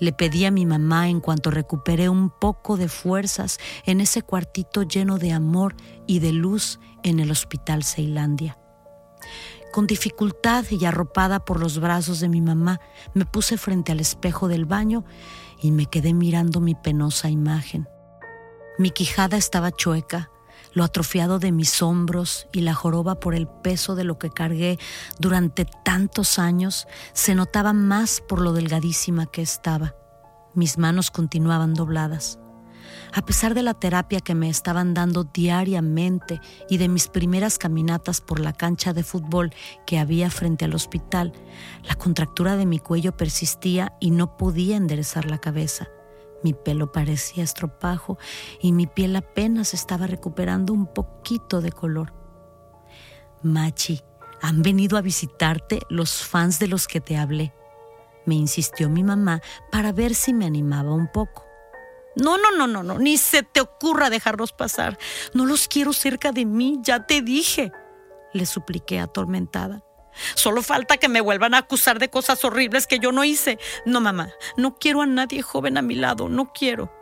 Le 0.00 0.12
pedí 0.12 0.44
a 0.44 0.50
mi 0.50 0.66
mamá 0.66 1.08
en 1.08 1.20
cuanto 1.20 1.50
recuperé 1.50 2.08
un 2.08 2.30
poco 2.30 2.76
de 2.76 2.88
fuerzas 2.88 3.58
en 3.86 4.00
ese 4.00 4.22
cuartito 4.22 4.82
lleno 4.82 5.18
de 5.18 5.32
amor 5.32 5.76
y 6.06 6.18
de 6.18 6.32
luz 6.32 6.80
en 7.02 7.20
el 7.20 7.30
Hospital 7.30 7.84
Ceilandia. 7.84 8.58
Con 9.72 9.86
dificultad 9.86 10.64
y 10.70 10.84
arropada 10.84 11.44
por 11.44 11.58
los 11.58 11.80
brazos 11.80 12.20
de 12.20 12.28
mi 12.28 12.40
mamá, 12.40 12.80
me 13.12 13.26
puse 13.26 13.58
frente 13.58 13.92
al 13.92 14.00
espejo 14.00 14.48
del 14.48 14.66
baño 14.66 15.04
y 15.60 15.72
me 15.72 15.86
quedé 15.86 16.14
mirando 16.14 16.60
mi 16.60 16.74
penosa 16.74 17.28
imagen. 17.28 17.88
Mi 18.78 18.90
quijada 18.90 19.36
estaba 19.36 19.72
chueca, 19.72 20.30
lo 20.72 20.84
atrofiado 20.84 21.38
de 21.38 21.52
mis 21.52 21.82
hombros 21.82 22.48
y 22.52 22.60
la 22.60 22.74
joroba 22.74 23.20
por 23.20 23.34
el 23.34 23.46
peso 23.46 23.94
de 23.94 24.04
lo 24.04 24.18
que 24.18 24.30
cargué 24.30 24.78
durante 25.18 25.64
tantos 25.84 26.38
años 26.38 26.86
se 27.12 27.34
notaba 27.34 27.72
más 27.72 28.20
por 28.20 28.40
lo 28.40 28.52
delgadísima 28.52 29.26
que 29.26 29.42
estaba. 29.42 29.94
Mis 30.54 30.78
manos 30.78 31.10
continuaban 31.10 31.74
dobladas. 31.74 32.38
A 33.12 33.24
pesar 33.24 33.54
de 33.54 33.62
la 33.62 33.74
terapia 33.74 34.20
que 34.20 34.34
me 34.34 34.48
estaban 34.48 34.94
dando 34.94 35.24
diariamente 35.24 36.40
y 36.68 36.78
de 36.78 36.88
mis 36.88 37.08
primeras 37.08 37.58
caminatas 37.58 38.20
por 38.20 38.40
la 38.40 38.52
cancha 38.52 38.92
de 38.92 39.02
fútbol 39.02 39.52
que 39.86 39.98
había 39.98 40.30
frente 40.30 40.64
al 40.64 40.74
hospital, 40.74 41.32
la 41.84 41.94
contractura 41.94 42.56
de 42.56 42.66
mi 42.66 42.78
cuello 42.78 43.16
persistía 43.16 43.92
y 44.00 44.10
no 44.10 44.36
podía 44.36 44.76
enderezar 44.76 45.30
la 45.30 45.38
cabeza. 45.38 45.88
Mi 46.42 46.52
pelo 46.52 46.92
parecía 46.92 47.42
estropajo 47.42 48.18
y 48.60 48.72
mi 48.72 48.86
piel 48.86 49.16
apenas 49.16 49.72
estaba 49.72 50.06
recuperando 50.06 50.72
un 50.72 50.86
poquito 50.86 51.60
de 51.60 51.72
color. 51.72 52.12
Machi, 53.42 54.02
han 54.42 54.62
venido 54.62 54.98
a 54.98 55.02
visitarte 55.02 55.80
los 55.88 56.22
fans 56.22 56.58
de 56.58 56.68
los 56.68 56.86
que 56.86 57.00
te 57.00 57.16
hablé. 57.16 57.54
Me 58.26 58.34
insistió 58.34 58.90
mi 58.90 59.02
mamá 59.02 59.40
para 59.70 59.92
ver 59.92 60.14
si 60.14 60.34
me 60.34 60.44
animaba 60.44 60.92
un 60.94 61.08
poco. 61.10 61.43
No, 62.16 62.38
no, 62.38 62.52
no, 62.52 62.66
no, 62.66 62.82
no, 62.82 62.98
ni 62.98 63.16
se 63.18 63.42
te 63.42 63.60
ocurra 63.60 64.10
dejarlos 64.10 64.52
pasar. 64.52 64.98
No 65.32 65.46
los 65.46 65.68
quiero 65.68 65.92
cerca 65.92 66.32
de 66.32 66.44
mí, 66.44 66.78
ya 66.82 67.06
te 67.06 67.22
dije, 67.22 67.72
le 68.32 68.46
supliqué 68.46 69.00
atormentada. 69.00 69.82
Solo 70.34 70.62
falta 70.62 70.96
que 70.96 71.08
me 71.08 71.20
vuelvan 71.20 71.54
a 71.54 71.58
acusar 71.58 71.98
de 71.98 72.10
cosas 72.10 72.44
horribles 72.44 72.86
que 72.86 72.98
yo 73.00 73.10
no 73.10 73.24
hice. 73.24 73.58
No, 73.84 74.00
mamá, 74.00 74.30
no 74.56 74.78
quiero 74.78 75.02
a 75.02 75.06
nadie 75.06 75.42
joven 75.42 75.76
a 75.76 75.82
mi 75.82 75.96
lado, 75.96 76.28
no 76.28 76.52
quiero. 76.52 76.92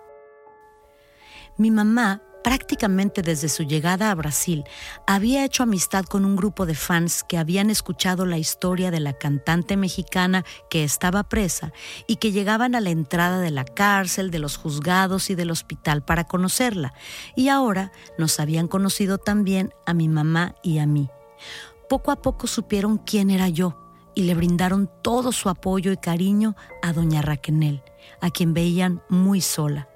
Mi 1.59 1.71
mamá 1.71 2.23
prácticamente 2.43 3.23
desde 3.23 3.49
su 3.49 3.63
llegada 3.63 4.11
a 4.11 4.15
Brasil, 4.15 4.65
había 5.07 5.45
hecho 5.45 5.63
amistad 5.63 6.05
con 6.05 6.25
un 6.25 6.37
grupo 6.37 6.67
de 6.67 6.75
fans 6.75 7.25
que 7.25 7.39
habían 7.39 7.71
escuchado 7.71 8.27
la 8.27 8.39
historia 8.39 8.91
de 8.91 9.01
la 9.01 9.13
cantante 9.13 9.77
mexicana 9.77 10.45
que 10.69 10.85
estaba 10.85 11.23
presa 11.25 11.73
y 12.07 12.17
que 12.17 12.33
llegaban 12.33 12.75
a 12.75 12.81
la 12.81 12.91
entrada 12.91 13.41
de 13.41 13.51
la 13.51 13.65
cárcel, 13.65 14.31
de 14.31 14.39
los 14.39 14.57
juzgados 14.57 15.31
y 15.31 15.35
del 15.35 15.51
hospital 15.51 16.05
para 16.05 16.25
conocerla. 16.25 16.95
Y 17.37 17.49
ahora 17.49 17.93
nos 18.19 18.41
habían 18.41 18.69
conocido 18.69 19.19
también 19.19 19.73
a 19.87 19.95
mi 19.95 20.09
mamá 20.09 20.55
y 20.63 20.79
a 20.79 20.87
mí. 20.87 21.09
Poco 21.89 22.11
a 22.11 22.17
poco 22.17 22.47
supieron 22.47 22.99
quién 22.99 23.31
era 23.31 23.49
yo 23.49 23.79
y 24.15 24.23
le 24.23 24.35
brindaron 24.35 24.91
todo 25.03 25.33
su 25.33 25.49
apoyo 25.49 25.93
y 25.93 25.97
cariño 25.97 26.57
a 26.83 26.93
doña 26.93 27.23
Raquenel, 27.23 27.83
a 28.21 28.31
quien 28.31 28.55
veían 28.55 29.03
muy 29.09 29.41
sola. 29.41 29.89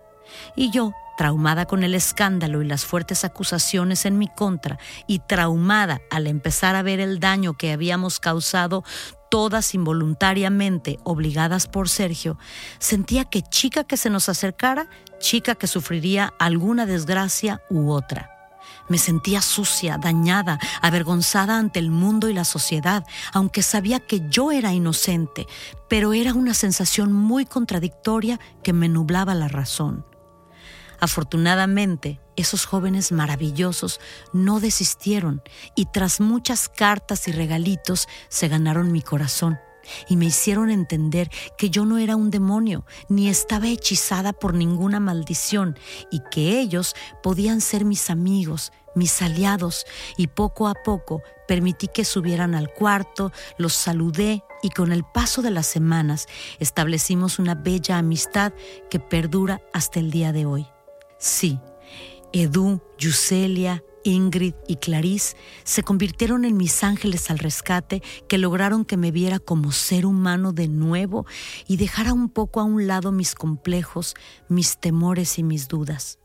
Y 0.56 0.70
yo, 0.70 0.92
traumada 1.16 1.66
con 1.66 1.82
el 1.82 1.94
escándalo 1.94 2.62
y 2.62 2.66
las 2.66 2.84
fuertes 2.84 3.24
acusaciones 3.24 4.06
en 4.06 4.18
mi 4.18 4.28
contra 4.28 4.78
y 5.06 5.20
traumada 5.20 6.00
al 6.10 6.26
empezar 6.26 6.76
a 6.76 6.82
ver 6.82 7.00
el 7.00 7.20
daño 7.20 7.54
que 7.54 7.72
habíamos 7.72 8.20
causado 8.20 8.84
todas 9.30 9.74
involuntariamente 9.74 10.98
obligadas 11.04 11.66
por 11.66 11.88
Sergio, 11.88 12.38
sentía 12.78 13.24
que 13.24 13.42
chica 13.42 13.84
que 13.84 13.96
se 13.96 14.10
nos 14.10 14.28
acercara, 14.28 14.88
chica 15.18 15.54
que 15.54 15.66
sufriría 15.66 16.32
alguna 16.38 16.86
desgracia 16.86 17.60
u 17.68 17.90
otra. 17.90 18.30
Me 18.88 18.98
sentía 18.98 19.42
sucia, 19.42 19.98
dañada, 19.98 20.58
avergonzada 20.80 21.58
ante 21.58 21.80
el 21.80 21.90
mundo 21.90 22.28
y 22.28 22.34
la 22.34 22.44
sociedad, 22.44 23.04
aunque 23.32 23.62
sabía 23.62 24.00
que 24.00 24.22
yo 24.28 24.52
era 24.52 24.72
inocente, 24.72 25.46
pero 25.88 26.12
era 26.12 26.34
una 26.34 26.54
sensación 26.54 27.12
muy 27.12 27.46
contradictoria 27.46 28.38
que 28.62 28.72
me 28.72 28.88
nublaba 28.88 29.34
la 29.34 29.48
razón. 29.48 30.04
Afortunadamente, 31.00 32.20
esos 32.36 32.64
jóvenes 32.64 33.12
maravillosos 33.12 34.00
no 34.32 34.60
desistieron 34.60 35.42
y 35.74 35.86
tras 35.86 36.20
muchas 36.20 36.68
cartas 36.68 37.28
y 37.28 37.32
regalitos 37.32 38.08
se 38.28 38.48
ganaron 38.48 38.92
mi 38.92 39.02
corazón 39.02 39.58
y 40.08 40.16
me 40.16 40.26
hicieron 40.26 40.70
entender 40.70 41.30
que 41.56 41.70
yo 41.70 41.84
no 41.84 41.98
era 41.98 42.16
un 42.16 42.30
demonio 42.30 42.84
ni 43.08 43.28
estaba 43.28 43.68
hechizada 43.68 44.32
por 44.32 44.54
ninguna 44.54 45.00
maldición 45.00 45.78
y 46.10 46.20
que 46.30 46.60
ellos 46.60 46.94
podían 47.22 47.60
ser 47.60 47.84
mis 47.84 48.10
amigos, 48.10 48.72
mis 48.94 49.22
aliados 49.22 49.84
y 50.16 50.28
poco 50.28 50.68
a 50.68 50.74
poco 50.74 51.22
permití 51.46 51.88
que 51.88 52.04
subieran 52.04 52.54
al 52.54 52.72
cuarto, 52.72 53.32
los 53.58 53.74
saludé 53.74 54.42
y 54.62 54.70
con 54.70 54.92
el 54.92 55.04
paso 55.04 55.42
de 55.42 55.50
las 55.50 55.66
semanas 55.66 56.26
establecimos 56.58 57.38
una 57.38 57.54
bella 57.54 57.98
amistad 57.98 58.52
que 58.90 58.98
perdura 58.98 59.60
hasta 59.72 60.00
el 60.00 60.10
día 60.10 60.32
de 60.32 60.46
hoy. 60.46 60.66
Sí, 61.18 61.58
Edu, 62.32 62.80
Yuselia, 62.98 63.82
Ingrid 64.04 64.54
y 64.68 64.76
Clarice 64.76 65.36
se 65.64 65.82
convirtieron 65.82 66.44
en 66.44 66.56
mis 66.56 66.84
ángeles 66.84 67.30
al 67.30 67.38
rescate 67.38 68.02
que 68.28 68.38
lograron 68.38 68.84
que 68.84 68.96
me 68.96 69.10
viera 69.10 69.38
como 69.38 69.72
ser 69.72 70.06
humano 70.06 70.52
de 70.52 70.68
nuevo 70.68 71.26
y 71.66 71.76
dejara 71.76 72.12
un 72.12 72.28
poco 72.28 72.60
a 72.60 72.64
un 72.64 72.86
lado 72.86 73.10
mis 73.10 73.34
complejos, 73.34 74.14
mis 74.48 74.78
temores 74.78 75.38
y 75.38 75.42
mis 75.42 75.66
dudas. 75.66 76.18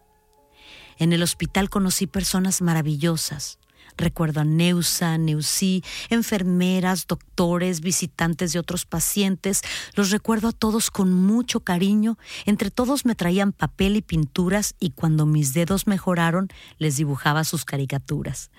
En 0.97 1.13
el 1.13 1.23
hospital 1.23 1.69
conocí 1.69 2.05
personas 2.05 2.61
maravillosas, 2.61 3.57
Recuerdo 3.97 4.41
a 4.41 4.45
Neusa, 4.45 5.17
Neusí, 5.17 5.83
enfermeras, 6.09 7.07
doctores, 7.07 7.81
visitantes 7.81 8.53
de 8.53 8.59
otros 8.59 8.85
pacientes. 8.85 9.61
Los 9.95 10.11
recuerdo 10.11 10.49
a 10.49 10.53
todos 10.53 10.91
con 10.91 11.13
mucho 11.13 11.61
cariño. 11.61 12.17
Entre 12.45 12.71
todos 12.71 13.05
me 13.05 13.15
traían 13.15 13.51
papel 13.51 13.95
y 13.95 14.01
pinturas 14.01 14.75
y 14.79 14.91
cuando 14.91 15.25
mis 15.25 15.53
dedos 15.53 15.87
mejoraron 15.87 16.49
les 16.77 16.97
dibujaba 16.97 17.43
sus 17.43 17.65
caricaturas. 17.65 18.51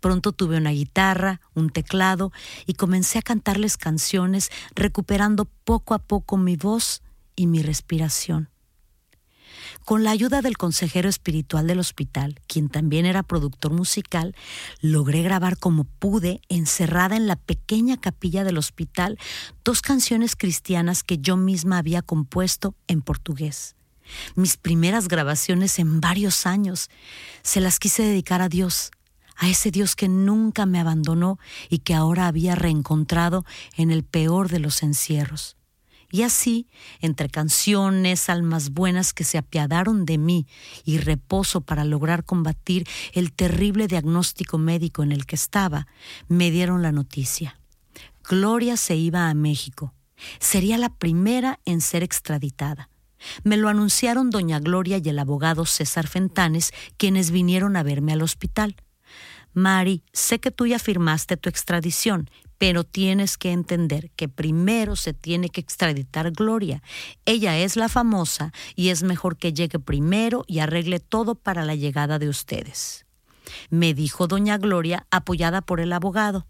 Pronto 0.00 0.32
tuve 0.32 0.56
una 0.56 0.70
guitarra, 0.70 1.40
un 1.54 1.70
teclado 1.70 2.32
y 2.66 2.74
comencé 2.74 3.18
a 3.18 3.22
cantarles 3.22 3.76
canciones, 3.76 4.50
recuperando 4.74 5.46
poco 5.64 5.94
a 5.94 5.98
poco 5.98 6.36
mi 6.36 6.56
voz 6.56 7.02
y 7.34 7.46
mi 7.46 7.62
respiración. 7.62 8.48
Con 9.88 10.04
la 10.04 10.10
ayuda 10.10 10.42
del 10.42 10.58
consejero 10.58 11.08
espiritual 11.08 11.66
del 11.66 11.78
hospital, 11.78 12.42
quien 12.46 12.68
también 12.68 13.06
era 13.06 13.22
productor 13.22 13.72
musical, 13.72 14.36
logré 14.82 15.22
grabar 15.22 15.56
como 15.56 15.84
pude, 15.84 16.42
encerrada 16.50 17.16
en 17.16 17.26
la 17.26 17.36
pequeña 17.36 17.98
capilla 17.98 18.44
del 18.44 18.58
hospital, 18.58 19.18
dos 19.64 19.80
canciones 19.80 20.36
cristianas 20.36 21.02
que 21.02 21.16
yo 21.16 21.38
misma 21.38 21.78
había 21.78 22.02
compuesto 22.02 22.74
en 22.86 23.00
portugués. 23.00 23.76
Mis 24.34 24.58
primeras 24.58 25.08
grabaciones 25.08 25.78
en 25.78 26.02
varios 26.02 26.44
años. 26.44 26.90
Se 27.42 27.62
las 27.62 27.78
quise 27.78 28.02
dedicar 28.02 28.42
a 28.42 28.50
Dios, 28.50 28.90
a 29.36 29.48
ese 29.48 29.70
Dios 29.70 29.96
que 29.96 30.08
nunca 30.08 30.66
me 30.66 30.80
abandonó 30.80 31.38
y 31.70 31.78
que 31.78 31.94
ahora 31.94 32.26
había 32.26 32.54
reencontrado 32.56 33.46
en 33.74 33.90
el 33.90 34.04
peor 34.04 34.50
de 34.50 34.58
los 34.58 34.82
encierros. 34.82 35.57
Y 36.10 36.22
así, 36.22 36.68
entre 37.00 37.28
canciones, 37.28 38.30
almas 38.30 38.70
buenas 38.70 39.12
que 39.12 39.24
se 39.24 39.36
apiadaron 39.36 40.06
de 40.06 40.16
mí 40.16 40.46
y 40.84 40.98
reposo 40.98 41.60
para 41.60 41.84
lograr 41.84 42.24
combatir 42.24 42.88
el 43.12 43.32
terrible 43.32 43.88
diagnóstico 43.88 44.56
médico 44.56 45.02
en 45.02 45.12
el 45.12 45.26
que 45.26 45.36
estaba, 45.36 45.86
me 46.26 46.50
dieron 46.50 46.82
la 46.82 46.92
noticia. 46.92 47.60
Gloria 48.24 48.76
se 48.78 48.96
iba 48.96 49.28
a 49.28 49.34
México. 49.34 49.92
Sería 50.40 50.78
la 50.78 50.88
primera 50.88 51.60
en 51.64 51.80
ser 51.80 52.02
extraditada. 52.02 52.88
Me 53.42 53.56
lo 53.56 53.68
anunciaron 53.68 54.30
doña 54.30 54.60
Gloria 54.60 55.00
y 55.02 55.08
el 55.08 55.18
abogado 55.18 55.66
César 55.66 56.06
Fentanes, 56.06 56.72
quienes 56.96 57.30
vinieron 57.30 57.76
a 57.76 57.82
verme 57.82 58.12
al 58.12 58.22
hospital. 58.22 58.76
Mari, 59.58 60.04
sé 60.12 60.38
que 60.38 60.52
tú 60.52 60.66
ya 60.66 60.78
firmaste 60.78 61.36
tu 61.36 61.48
extradición, 61.48 62.30
pero 62.58 62.84
tienes 62.84 63.36
que 63.36 63.50
entender 63.50 64.10
que 64.14 64.28
primero 64.28 64.94
se 64.94 65.14
tiene 65.14 65.48
que 65.48 65.60
extraditar 65.60 66.30
Gloria. 66.30 66.80
Ella 67.24 67.58
es 67.58 67.76
la 67.76 67.88
famosa 67.88 68.52
y 68.76 68.90
es 68.90 69.02
mejor 69.02 69.36
que 69.36 69.52
llegue 69.52 69.80
primero 69.80 70.44
y 70.46 70.60
arregle 70.60 71.00
todo 71.00 71.34
para 71.34 71.64
la 71.64 71.74
llegada 71.74 72.20
de 72.20 72.28
ustedes. 72.28 73.04
Me 73.68 73.94
dijo 73.94 74.28
doña 74.28 74.58
Gloria 74.58 75.06
apoyada 75.10 75.60
por 75.60 75.80
el 75.80 75.92
abogado. 75.92 76.46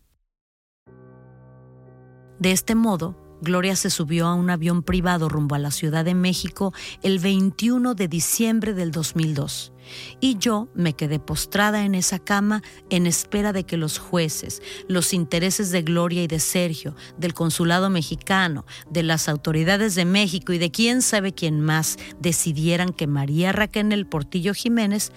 De 2.38 2.52
este 2.52 2.74
modo, 2.74 3.16
Gloria 3.40 3.74
se 3.74 3.88
subió 3.88 4.26
a 4.26 4.34
un 4.34 4.50
avión 4.50 4.82
privado 4.82 5.30
rumbo 5.30 5.54
a 5.54 5.58
la 5.58 5.70
Ciudad 5.70 6.04
de 6.04 6.14
México 6.14 6.74
el 7.02 7.20
21 7.20 7.94
de 7.94 8.06
diciembre 8.06 8.74
del 8.74 8.90
2002 8.90 9.72
y 10.20 10.36
yo 10.38 10.68
me 10.74 10.92
quedé 10.92 11.18
postrada 11.18 11.84
en 11.84 11.94
esa 11.94 12.18
cama 12.18 12.62
en 12.90 13.06
espera 13.06 13.52
de 13.52 13.64
que 13.64 13.76
los 13.76 13.98
jueces, 13.98 14.62
los 14.86 15.12
intereses 15.12 15.70
de 15.70 15.82
Gloria 15.82 16.22
y 16.22 16.26
de 16.26 16.40
Sergio, 16.40 16.94
del 17.16 17.34
consulado 17.34 17.90
mexicano, 17.90 18.66
de 18.90 19.02
las 19.02 19.28
autoridades 19.28 19.94
de 19.94 20.04
México 20.04 20.52
y 20.52 20.58
de 20.58 20.70
quién 20.70 21.02
sabe 21.02 21.32
quién 21.32 21.60
más 21.60 21.96
decidieran 22.20 22.92
que 22.92 23.06
María 23.06 23.52
Raquel 23.52 23.88
Portillo 24.06 24.54
Jiménez 24.54 25.12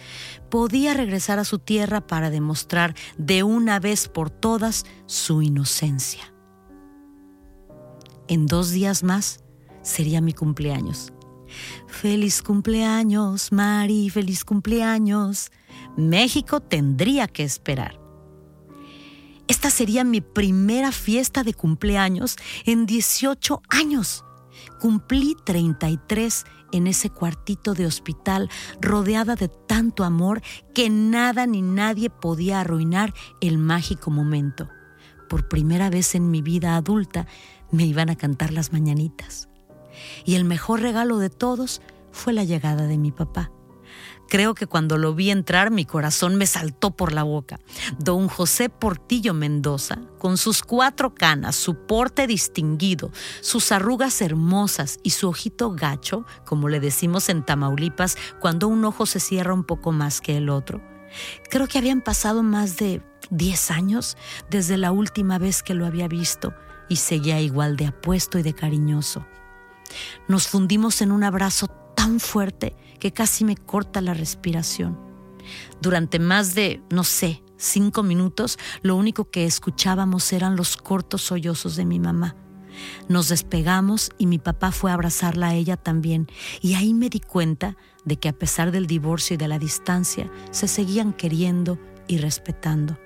podía 0.50 0.94
regresar 0.94 1.40
a 1.40 1.46
su 1.46 1.60
tierra 1.60 2.06
para 2.06 2.30
demostrar 2.30 2.96
de 3.18 3.44
una 3.44 3.80
vez 3.80 4.08
por 4.08 4.30
todas 4.30 4.86
su 5.06 5.42
inocencia. 5.42 6.34
En 8.28 8.46
dos 8.46 8.72
días 8.72 9.04
más 9.04 9.44
sería 9.82 10.22
mi 10.22 10.34
cumpleaños. 10.34 11.12
Feliz 11.88 12.42
cumpleaños, 12.42 13.52
Mari, 13.52 14.10
feliz 14.10 14.44
cumpleaños. 14.44 15.52
México 15.98 16.60
tendría 16.60 17.28
que 17.28 17.44
esperar. 17.44 18.00
Esta 19.48 19.70
sería 19.70 20.04
mi 20.04 20.22
primera 20.22 20.92
fiesta 20.92 21.44
de 21.44 21.54
cumpleaños 21.54 22.38
en 22.66 22.86
18 22.86 23.62
años. 23.70 24.24
Cumplí 24.80 25.36
33 25.46 26.46
en 26.72 26.88
ese 26.88 27.10
cuartito 27.10 27.74
de 27.74 27.86
hospital 27.86 28.50
rodeada 28.80 29.36
de 29.36 29.50
tanto 29.50 30.04
amor 30.04 30.42
que 30.74 30.90
nada 30.90 31.46
ni 31.48 31.62
nadie 31.62 32.10
podía 32.10 32.62
arruinar 32.62 33.14
el 33.42 33.58
mágico 33.58 34.10
momento. 34.10 34.70
Por 35.30 35.48
primera 35.48 35.90
vez 35.90 36.16
en 36.16 36.32
mi 36.32 36.42
vida 36.42 36.76
adulta 36.76 37.28
me 37.72 37.86
iban 37.86 38.10
a 38.10 38.16
cantar 38.16 38.54
las 38.54 38.72
mañanitas. 38.72 39.51
Y 40.26 40.36
el 40.36 40.46
mejor 40.46 40.82
regalo 40.82 41.18
de 41.18 41.30
todos 41.30 41.82
fue 42.12 42.34
la 42.34 42.44
llegada 42.44 42.88
de 42.88 42.98
mi 42.98 43.12
papá. 43.12 43.52
Creo 44.30 44.56
que 44.56 44.66
cuando 44.66 44.98
lo 44.98 45.14
vi 45.14 45.30
entrar 45.30 45.72
mi 45.72 45.84
corazón 45.84 46.36
me 46.36 46.46
saltó 46.46 46.92
por 46.92 47.12
la 47.12 47.24
boca. 47.24 47.60
Don 48.00 48.30
José 48.30 48.70
Portillo 48.70 49.34
Mendoza, 49.34 50.00
con 50.20 50.38
sus 50.38 50.62
cuatro 50.62 51.14
canas, 51.14 51.58
su 51.58 51.76
porte 51.86 52.28
distinguido, 52.28 53.12
sus 53.42 53.74
arrugas 53.74 54.22
hermosas 54.22 55.00
y 55.04 55.10
su 55.10 55.28
ojito 55.28 55.72
gacho, 55.72 56.26
como 56.46 56.70
le 56.70 56.80
decimos 56.80 57.28
en 57.28 57.44
Tamaulipas 57.44 58.16
cuando 58.39 58.70
un 58.70 58.86
ojo 58.86 59.06
se 59.06 59.20
cierra 59.20 59.54
un 59.54 59.66
poco 59.66 59.92
más 59.92 60.22
que 60.22 60.38
el 60.38 60.50
otro. 60.50 60.82
Creo 61.50 61.68
que 61.68 61.78
habían 61.78 62.02
pasado 62.02 62.42
más 62.42 62.78
de 62.78 63.04
Diez 63.32 63.72
años 63.72 64.18
desde 64.50 64.76
la 64.76 64.92
última 64.92 65.38
vez 65.38 65.64
que 65.64 65.74
lo 65.74 65.86
había 65.86 66.10
visto 66.10 66.54
y 66.89 66.98
seguía 66.98 67.39
igual 67.39 67.78
de 67.78 67.88
apuesto 67.88 68.38
y 68.38 68.44
de 68.44 68.54
cariñoso. 68.54 69.26
Nos 70.28 70.48
fundimos 70.48 71.02
en 71.02 71.12
un 71.12 71.24
abrazo 71.24 71.68
tan 71.96 72.20
fuerte 72.20 72.76
que 73.00 73.12
casi 73.12 73.46
me 73.46 73.56
corta 73.56 74.02
la 74.02 74.14
respiración. 74.14 74.98
Durante 75.82 76.20
más 76.20 76.54
de, 76.54 76.82
no 76.89 77.04
sé, 77.04 77.44
cinco 77.58 78.04
minutos, 78.04 78.58
lo 78.82 78.96
único 78.96 79.30
que 79.30 79.46
escuchábamos 79.46 80.32
eran 80.34 80.56
los 80.56 80.78
cortos 80.78 81.22
sollozos 81.22 81.76
de 81.76 81.86
mi 81.86 82.00
mamá. 82.00 82.36
Nos 83.10 83.30
despegamos 83.30 84.12
y 84.18 84.28
mi 84.28 84.39
papá 84.39 84.72
fue 84.72 84.92
a 84.92 84.94
abrazarla 84.94 85.50
a 85.50 85.54
ella 85.54 85.78
también, 85.78 86.28
y 86.62 86.76
ahí 86.76 86.94
me 86.94 87.10
di 87.10 87.20
cuenta 87.20 87.76
de 88.06 88.18
que 88.18 88.30
a 88.30 88.34
pesar 88.34 88.72
del 88.72 88.88
divorcio 88.88 89.34
y 89.34 89.38
de 89.38 89.48
la 89.48 89.60
distancia, 89.60 90.32
se 90.52 90.68
seguían 90.68 91.14
queriendo 91.14 91.78
y 92.08 92.18
respetando. 92.18 92.98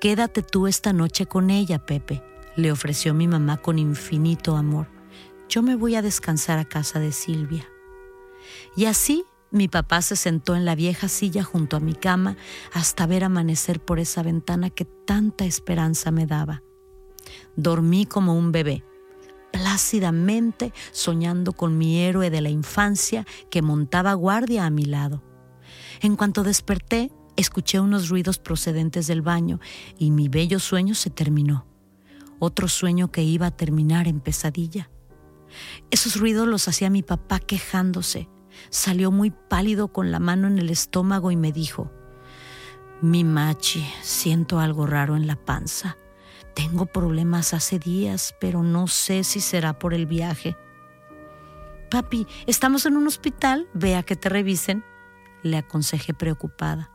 Quédate 0.00 0.42
tú 0.42 0.66
esta 0.66 0.92
noche 0.92 1.26
con 1.26 1.50
ella, 1.50 1.84
Pepe, 1.86 2.22
le 2.56 2.72
ofreció 2.72 3.14
mi 3.14 3.28
mamá 3.28 3.58
con 3.58 3.78
infinito 3.78 4.56
amor. 4.56 4.88
Yo 5.52 5.60
me 5.60 5.76
voy 5.76 5.96
a 5.96 6.00
descansar 6.00 6.58
a 6.58 6.64
casa 6.64 6.98
de 6.98 7.12
Silvia. 7.12 7.68
Y 8.74 8.86
así 8.86 9.26
mi 9.50 9.68
papá 9.68 10.00
se 10.00 10.16
sentó 10.16 10.56
en 10.56 10.64
la 10.64 10.74
vieja 10.74 11.08
silla 11.08 11.42
junto 11.42 11.76
a 11.76 11.80
mi 11.80 11.92
cama 11.92 12.38
hasta 12.72 13.06
ver 13.06 13.22
amanecer 13.22 13.78
por 13.78 13.98
esa 13.98 14.22
ventana 14.22 14.70
que 14.70 14.86
tanta 14.86 15.44
esperanza 15.44 16.10
me 16.10 16.24
daba. 16.24 16.62
Dormí 17.54 18.06
como 18.06 18.34
un 18.34 18.50
bebé, 18.50 18.82
plácidamente 19.52 20.72
soñando 20.90 21.52
con 21.52 21.76
mi 21.76 21.98
héroe 21.98 22.30
de 22.30 22.40
la 22.40 22.48
infancia 22.48 23.26
que 23.50 23.60
montaba 23.60 24.14
guardia 24.14 24.64
a 24.64 24.70
mi 24.70 24.86
lado. 24.86 25.22
En 26.00 26.16
cuanto 26.16 26.44
desperté, 26.44 27.12
escuché 27.36 27.78
unos 27.78 28.08
ruidos 28.08 28.38
procedentes 28.38 29.06
del 29.06 29.20
baño 29.20 29.60
y 29.98 30.12
mi 30.12 30.30
bello 30.30 30.58
sueño 30.58 30.94
se 30.94 31.10
terminó. 31.10 31.66
Otro 32.38 32.68
sueño 32.68 33.12
que 33.12 33.22
iba 33.22 33.48
a 33.48 33.54
terminar 33.54 34.08
en 34.08 34.20
pesadilla. 34.20 34.88
Esos 35.90 36.16
ruidos 36.16 36.48
los 36.48 36.68
hacía 36.68 36.90
mi 36.90 37.02
papá 37.02 37.38
quejándose. 37.38 38.28
Salió 38.70 39.10
muy 39.10 39.30
pálido 39.30 39.88
con 39.88 40.10
la 40.10 40.18
mano 40.18 40.46
en 40.46 40.58
el 40.58 40.70
estómago 40.70 41.30
y 41.30 41.36
me 41.36 41.52
dijo, 41.52 41.90
mi 43.00 43.24
machi, 43.24 43.84
siento 44.02 44.60
algo 44.60 44.86
raro 44.86 45.16
en 45.16 45.26
la 45.26 45.36
panza. 45.36 45.96
Tengo 46.54 46.86
problemas 46.86 47.54
hace 47.54 47.78
días, 47.78 48.34
pero 48.40 48.62
no 48.62 48.86
sé 48.86 49.24
si 49.24 49.40
será 49.40 49.78
por 49.78 49.94
el 49.94 50.06
viaje. 50.06 50.56
Papi, 51.90 52.26
estamos 52.46 52.86
en 52.86 52.96
un 52.96 53.06
hospital, 53.06 53.68
ve 53.74 53.96
a 53.96 54.02
que 54.02 54.16
te 54.16 54.28
revisen, 54.28 54.84
le 55.42 55.56
aconsejé 55.56 56.14
preocupada. 56.14 56.90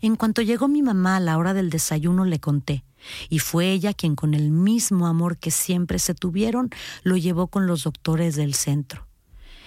En 0.00 0.16
cuanto 0.16 0.42
llegó 0.42 0.68
mi 0.68 0.82
mamá 0.82 1.16
a 1.16 1.20
la 1.20 1.38
hora 1.38 1.54
del 1.54 1.70
desayuno 1.70 2.24
le 2.24 2.40
conté, 2.40 2.84
y 3.28 3.38
fue 3.38 3.72
ella 3.72 3.94
quien 3.94 4.16
con 4.16 4.34
el 4.34 4.50
mismo 4.50 5.06
amor 5.06 5.38
que 5.38 5.50
siempre 5.50 5.98
se 5.98 6.14
tuvieron 6.14 6.70
lo 7.02 7.16
llevó 7.16 7.48
con 7.48 7.66
los 7.66 7.84
doctores 7.84 8.36
del 8.36 8.54
centro. 8.54 9.06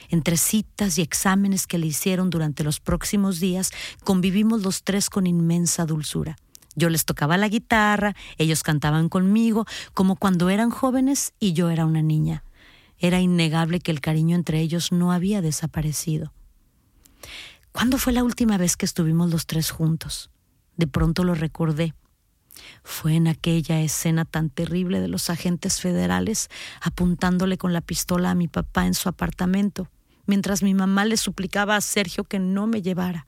Entre 0.10 0.38
citas 0.38 0.98
y 0.98 1.02
exámenes 1.02 1.68
que 1.68 1.78
le 1.78 1.88
hicieron 1.88 2.30
durante 2.30 2.64
los 2.64 2.80
próximos 2.80 3.40
días, 3.40 3.72
convivimos 4.04 4.64
los 4.64 4.84
tres 4.84 5.10
con 5.10 5.28
inmensa 5.28 5.86
dulzura. 5.86 6.36
Yo 6.76 6.90
les 6.90 7.06
tocaba 7.06 7.38
la 7.38 7.48
guitarra, 7.48 8.16
ellos 8.38 8.64
cantaban 8.64 9.10
conmigo, 9.10 9.66
como 9.94 10.16
cuando 10.16 10.50
eran 10.50 10.72
jóvenes 10.72 11.34
y 11.40 11.54
yo 11.54 11.70
era 11.70 11.86
una 11.86 12.02
niña. 12.02 12.44
Era 12.98 13.20
innegable 13.20 13.80
que 13.80 13.92
el 13.92 14.02
cariño 14.02 14.36
entre 14.36 14.60
ellos 14.62 14.92
no 14.92 15.12
había 15.12 15.42
desaparecido. 15.42 16.34
¿Cuándo 17.72 17.98
fue 17.98 18.14
la 18.14 18.24
última 18.24 18.58
vez 18.58 18.76
que 18.76 18.86
estuvimos 18.86 19.30
los 19.30 19.46
tres 19.46 19.72
juntos? 19.72 20.32
De 20.76 20.88
pronto 20.88 21.24
lo 21.24 21.36
recordé. 21.36 21.94
Fue 22.84 23.16
en 23.16 23.28
aquella 23.28 23.82
escena 23.82 24.26
tan 24.26 24.50
terrible 24.50 25.00
de 25.02 25.08
los 25.08 25.30
agentes 25.30 25.80
federales 25.80 26.50
apuntándole 26.82 27.58
con 27.58 27.74
la 27.74 27.82
pistola 27.82 28.32
a 28.32 28.36
mi 28.36 28.48
papá 28.48 28.86
en 28.86 28.94
su 28.94 29.10
apartamento, 29.10 29.90
mientras 30.26 30.64
mi 30.64 30.74
mamá 30.74 31.06
le 31.06 31.18
suplicaba 31.18 31.76
a 31.76 31.82
Sergio 31.82 32.24
que 32.24 32.40
no 32.40 32.68
me 32.68 32.82
llevara. 32.82 33.28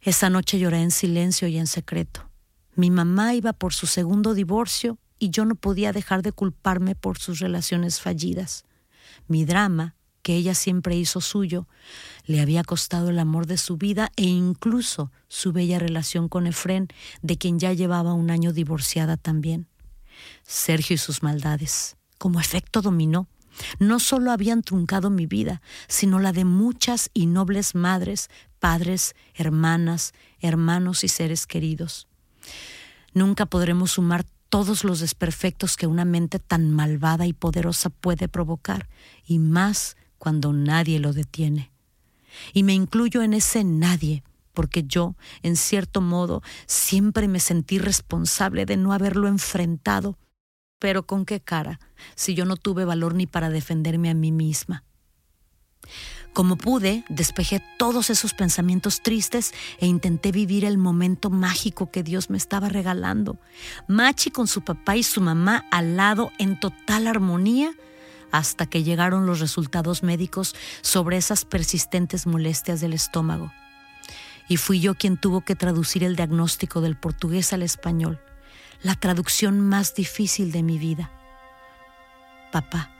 Esa 0.00 0.28
noche 0.28 0.58
lloré 0.58 0.82
en 0.82 0.90
silencio 0.90 1.48
y 1.48 1.56
en 1.56 1.66
secreto. 1.66 2.28
Mi 2.74 2.90
mamá 2.90 3.34
iba 3.34 3.52
por 3.52 3.72
su 3.72 3.86
segundo 3.86 4.34
divorcio 4.34 4.98
y 5.18 5.30
yo 5.30 5.44
no 5.44 5.54
podía 5.54 5.92
dejar 5.92 6.22
de 6.22 6.32
culparme 6.32 6.94
por 6.94 7.18
sus 7.18 7.38
relaciones 7.38 8.00
fallidas. 8.00 8.64
Mi 9.28 9.44
drama 9.44 9.93
que 10.24 10.34
ella 10.34 10.54
siempre 10.54 10.96
hizo 10.96 11.20
suyo, 11.20 11.68
le 12.24 12.40
había 12.40 12.64
costado 12.64 13.10
el 13.10 13.18
amor 13.18 13.46
de 13.46 13.58
su 13.58 13.76
vida 13.76 14.10
e 14.16 14.24
incluso 14.24 15.12
su 15.28 15.52
bella 15.52 15.78
relación 15.78 16.30
con 16.30 16.46
Efrén, 16.46 16.88
de 17.20 17.36
quien 17.36 17.60
ya 17.60 17.74
llevaba 17.74 18.14
un 18.14 18.30
año 18.30 18.54
divorciada 18.54 19.18
también. 19.18 19.68
Sergio 20.42 20.94
y 20.94 20.98
sus 20.98 21.22
maldades, 21.22 21.96
como 22.16 22.40
efecto 22.40 22.80
dominó, 22.80 23.28
no 23.78 24.00
solo 24.00 24.32
habían 24.32 24.62
truncado 24.62 25.10
mi 25.10 25.26
vida, 25.26 25.60
sino 25.88 26.18
la 26.18 26.32
de 26.32 26.46
muchas 26.46 27.10
y 27.12 27.26
nobles 27.26 27.74
madres, 27.74 28.30
padres, 28.58 29.14
hermanas, 29.34 30.14
hermanos 30.40 31.04
y 31.04 31.08
seres 31.08 31.46
queridos. 31.46 32.08
Nunca 33.12 33.44
podremos 33.44 33.92
sumar 33.92 34.24
todos 34.48 34.84
los 34.84 35.00
desperfectos 35.00 35.76
que 35.76 35.86
una 35.86 36.06
mente 36.06 36.38
tan 36.38 36.70
malvada 36.70 37.26
y 37.26 37.34
poderosa 37.34 37.90
puede 37.90 38.26
provocar, 38.26 38.88
y 39.26 39.38
más 39.38 39.96
cuando 40.24 40.54
nadie 40.54 41.00
lo 41.00 41.12
detiene. 41.12 41.70
Y 42.54 42.62
me 42.62 42.72
incluyo 42.72 43.20
en 43.20 43.34
ese 43.34 43.62
nadie, 43.62 44.24
porque 44.54 44.84
yo, 44.84 45.16
en 45.42 45.54
cierto 45.54 46.00
modo, 46.00 46.42
siempre 46.66 47.28
me 47.28 47.40
sentí 47.40 47.78
responsable 47.78 48.64
de 48.64 48.78
no 48.78 48.94
haberlo 48.94 49.28
enfrentado. 49.28 50.16
Pero 50.78 51.02
con 51.06 51.26
qué 51.26 51.40
cara, 51.40 51.78
si 52.14 52.32
yo 52.32 52.46
no 52.46 52.56
tuve 52.56 52.86
valor 52.86 53.14
ni 53.14 53.26
para 53.26 53.50
defenderme 53.50 54.08
a 54.08 54.14
mí 54.14 54.32
misma. 54.32 54.82
Como 56.32 56.56
pude, 56.56 57.04
despejé 57.10 57.62
todos 57.78 58.08
esos 58.08 58.32
pensamientos 58.32 59.02
tristes 59.02 59.52
e 59.78 59.86
intenté 59.86 60.32
vivir 60.32 60.64
el 60.64 60.78
momento 60.78 61.28
mágico 61.28 61.90
que 61.90 62.02
Dios 62.02 62.30
me 62.30 62.38
estaba 62.38 62.70
regalando. 62.70 63.36
Machi 63.88 64.30
con 64.30 64.46
su 64.46 64.62
papá 64.62 64.96
y 64.96 65.02
su 65.02 65.20
mamá 65.20 65.66
al 65.70 65.98
lado 65.98 66.32
en 66.38 66.58
total 66.58 67.08
armonía 67.08 67.74
hasta 68.34 68.66
que 68.66 68.82
llegaron 68.82 69.26
los 69.26 69.38
resultados 69.38 70.02
médicos 70.02 70.56
sobre 70.80 71.16
esas 71.16 71.44
persistentes 71.44 72.26
molestias 72.26 72.80
del 72.80 72.92
estómago. 72.92 73.52
Y 74.48 74.56
fui 74.56 74.80
yo 74.80 74.96
quien 74.96 75.16
tuvo 75.16 75.42
que 75.42 75.54
traducir 75.54 76.02
el 76.02 76.16
diagnóstico 76.16 76.80
del 76.80 76.96
portugués 76.96 77.52
al 77.52 77.62
español, 77.62 78.20
la 78.82 78.96
traducción 78.96 79.60
más 79.60 79.94
difícil 79.94 80.50
de 80.50 80.64
mi 80.64 80.78
vida. 80.78 81.12
Papá, 82.50 82.90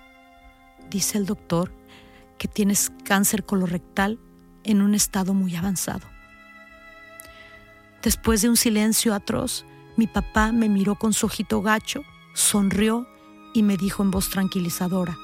dice 0.88 1.18
el 1.18 1.26
doctor 1.26 1.74
que 2.38 2.46
tienes 2.46 2.92
cáncer 3.04 3.44
colorectal 3.44 4.20
en 4.62 4.82
un 4.82 4.94
estado 4.94 5.34
muy 5.34 5.56
avanzado. 5.56 6.06
Después 8.04 8.40
de 8.40 8.50
un 8.50 8.56
silencio 8.56 9.14
atroz, 9.14 9.66
mi 9.96 10.06
papá 10.06 10.52
me 10.52 10.68
miró 10.68 10.94
con 10.94 11.12
su 11.12 11.26
ojito 11.26 11.60
gacho, 11.60 12.02
sonrió 12.34 13.08
y 13.52 13.64
me 13.64 13.76
dijo 13.76 14.04
en 14.04 14.12
voz 14.12 14.30
tranquilizadora, 14.30 15.18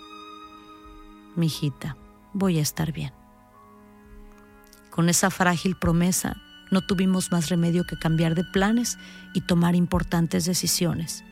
Mijita, 1.41 1.97
voy 2.35 2.59
a 2.59 2.63
estar 2.63 2.93
bien. 2.93 3.15
Con 4.91 5.09
esa 5.09 5.31
frágil 5.31 5.75
promesa, 5.75 6.37
no 6.71 6.83
tuvimos 6.83 7.33
más 7.33 7.49
remedio 7.49 7.85
que 7.87 7.99
cambiar 7.99 8.35
de 8.35 8.45
planes 8.45 8.99
y 9.33 9.41
tomar 9.41 9.75
importantes 9.75 10.45
decisiones. 10.45 11.25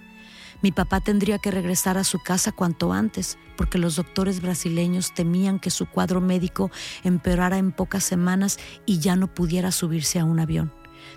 Mi 0.63 0.73
papá 0.73 1.01
tendría 1.01 1.39
que 1.39 1.51
regresar 1.51 1.99
a 1.99 2.05
su 2.05 2.21
casa 2.21 2.53
cuanto 2.53 2.95
antes, 2.95 3.37
porque 3.59 3.77
los 3.77 3.97
doctores 3.97 4.41
brasileños 4.41 5.13
temían 5.13 5.61
que 5.61 5.71
su 5.71 5.85
cuadro 5.85 6.23
médico 6.23 6.71
empeorara 7.05 7.59
en 7.59 7.71
pocas 7.71 8.03
semanas 8.03 8.59
y 8.87 9.01
ya 9.01 9.15
no 9.15 9.27
pudiera 9.35 9.73
subirse 9.73 10.19
a 10.19 10.25
un 10.25 10.41
avión. 10.41 10.73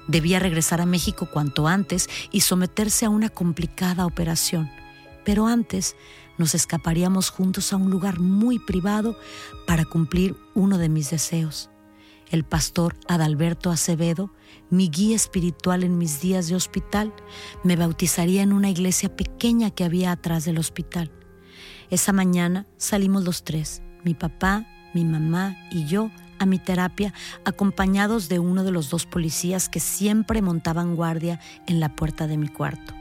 Debía 0.10 0.40
regresar 0.40 0.82
a 0.82 0.86
México 0.86 1.30
cuanto 1.32 1.66
antes 1.66 2.10
y 2.30 2.42
someterse 2.42 3.06
a 3.06 3.10
una 3.10 3.30
complicada 3.30 4.06
operación. 4.06 4.70
Pero 5.24 5.48
antes 5.48 5.96
nos 6.38 6.56
escaparíamos 6.56 7.30
juntos 7.30 7.74
a 7.74 7.78
un 7.78 7.90
lugar 7.90 8.20
muy 8.20 8.60
privado 8.60 9.18
para 9.68 9.86
cumplir 9.86 10.36
uno 10.54 10.78
de 10.78 10.90
mis 10.90 11.10
deseos. 11.10 11.70
El 12.30 12.46
pastor 12.46 12.96
Adalberto 13.08 13.72
Acevedo, 13.72 14.32
mi 14.70 14.90
guía 14.90 15.16
espiritual 15.16 15.84
en 15.84 15.98
mis 15.98 16.22
días 16.22 16.48
de 16.48 16.56
hospital, 16.56 17.14
me 17.64 17.76
bautizaría 17.76 18.42
en 18.42 18.54
una 18.54 18.70
iglesia 18.70 19.16
pequeña 19.16 19.70
que 19.72 19.84
había 19.84 20.12
atrás 20.12 20.46
del 20.46 20.58
hospital. 20.58 21.12
Esa 21.90 22.14
mañana 22.14 22.68
salimos 22.78 23.26
los 23.26 23.44
tres, 23.44 23.82
mi 24.06 24.14
papá, 24.14 24.66
mi 24.94 25.04
mamá 25.04 25.58
y 25.72 25.86
yo, 25.86 26.10
a 26.40 26.46
mi 26.46 26.58
terapia, 26.58 27.14
acompañados 27.44 28.30
de 28.30 28.40
uno 28.40 28.64
de 28.64 28.72
los 28.72 28.90
dos 28.90 29.06
policías 29.06 29.68
que 29.68 29.80
siempre 29.80 30.42
montaban 30.42 30.96
guardia 30.96 31.40
en 31.68 31.80
la 31.80 31.96
puerta 31.96 32.28
de 32.28 32.38
mi 32.38 32.48
cuarto. 32.48 33.01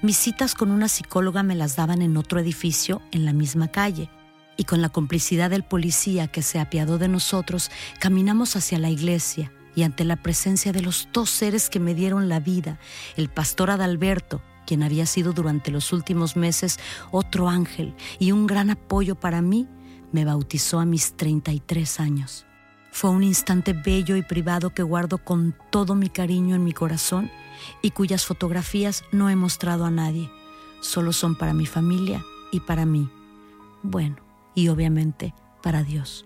Mis 0.00 0.16
citas 0.16 0.54
con 0.54 0.70
una 0.70 0.86
psicóloga 0.86 1.42
me 1.42 1.56
las 1.56 1.74
daban 1.74 2.02
en 2.02 2.16
otro 2.16 2.38
edificio, 2.38 3.02
en 3.10 3.24
la 3.24 3.32
misma 3.32 3.66
calle, 3.66 4.08
y 4.56 4.62
con 4.62 4.80
la 4.80 4.90
complicidad 4.90 5.50
del 5.50 5.64
policía 5.64 6.28
que 6.28 6.42
se 6.42 6.60
apiadó 6.60 6.98
de 6.98 7.08
nosotros, 7.08 7.72
caminamos 7.98 8.54
hacia 8.54 8.78
la 8.78 8.90
iglesia 8.90 9.50
y 9.74 9.82
ante 9.82 10.04
la 10.04 10.14
presencia 10.14 10.70
de 10.70 10.82
los 10.82 11.08
dos 11.12 11.30
seres 11.30 11.68
que 11.68 11.80
me 11.80 11.94
dieron 11.94 12.28
la 12.28 12.38
vida, 12.38 12.78
el 13.16 13.28
pastor 13.28 13.70
Adalberto, 13.70 14.40
quien 14.66 14.84
había 14.84 15.04
sido 15.04 15.32
durante 15.32 15.72
los 15.72 15.92
últimos 15.92 16.36
meses 16.36 16.78
otro 17.10 17.48
ángel 17.48 17.96
y 18.20 18.30
un 18.30 18.46
gran 18.46 18.70
apoyo 18.70 19.16
para 19.16 19.42
mí, 19.42 19.66
me 20.12 20.24
bautizó 20.24 20.78
a 20.78 20.84
mis 20.84 21.16
33 21.16 21.98
años. 21.98 22.47
Fue 22.90 23.10
un 23.10 23.22
instante 23.22 23.72
bello 23.72 24.16
y 24.16 24.22
privado 24.22 24.70
que 24.70 24.82
guardo 24.82 25.18
con 25.18 25.54
todo 25.70 25.94
mi 25.94 26.08
cariño 26.08 26.56
en 26.56 26.64
mi 26.64 26.72
corazón 26.72 27.30
y 27.82 27.90
cuyas 27.90 28.24
fotografías 28.24 29.04
no 29.12 29.30
he 29.30 29.36
mostrado 29.36 29.84
a 29.84 29.90
nadie. 29.90 30.30
Solo 30.80 31.12
son 31.12 31.36
para 31.36 31.54
mi 31.54 31.66
familia 31.66 32.24
y 32.52 32.60
para 32.60 32.86
mí. 32.86 33.10
Bueno, 33.82 34.16
y 34.54 34.68
obviamente 34.68 35.34
para 35.62 35.82
Dios. 35.82 36.24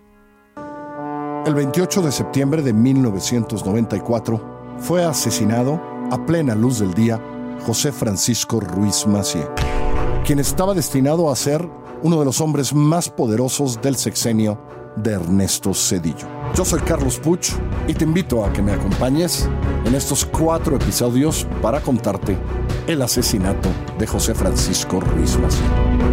El 1.45 1.55
28 1.55 2.01
de 2.01 2.11
septiembre 2.11 2.61
de 2.61 2.71
1994 2.71 4.75
fue 4.77 5.03
asesinado 5.03 5.81
a 6.11 6.25
plena 6.25 6.55
luz 6.55 6.79
del 6.79 6.93
día 6.93 7.19
José 7.65 7.91
Francisco 7.91 8.59
Ruiz 8.59 9.05
Macié, 9.07 9.47
quien 10.25 10.39
estaba 10.39 10.73
destinado 10.73 11.29
a 11.29 11.35
ser 11.35 11.67
uno 12.01 12.19
de 12.19 12.25
los 12.25 12.41
hombres 12.41 12.73
más 12.73 13.09
poderosos 13.09 13.81
del 13.81 13.95
sexenio 13.95 14.59
de 14.95 15.13
Ernesto 15.13 15.73
Cedillo. 15.73 16.42
Yo 16.55 16.63
soy 16.63 16.81
Carlos 16.81 17.17
Puch 17.17 17.49
y 17.87 17.95
te 17.95 18.03
invito 18.03 18.45
a 18.45 18.53
que 18.53 18.61
me 18.61 18.73
acompañes 18.73 19.49
en 19.85 19.95
estos 19.95 20.23
cuatro 20.23 20.75
episodios 20.75 21.47
para 21.63 21.81
contarte 21.81 22.37
el 22.85 23.01
asesinato 23.01 23.69
de 23.97 24.05
José 24.05 24.35
Francisco 24.35 24.99
Ruiz 24.99 25.35
Macié. 25.39 26.12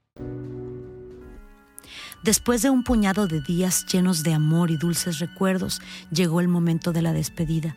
Después 2.23 2.61
de 2.61 2.69
un 2.69 2.83
puñado 2.83 3.25
de 3.27 3.41
días 3.41 3.87
llenos 3.87 4.21
de 4.21 4.33
amor 4.33 4.69
y 4.69 4.77
dulces 4.77 5.17
recuerdos, 5.17 5.81
llegó 6.11 6.39
el 6.39 6.47
momento 6.47 6.93
de 6.93 7.01
la 7.01 7.13
despedida. 7.13 7.75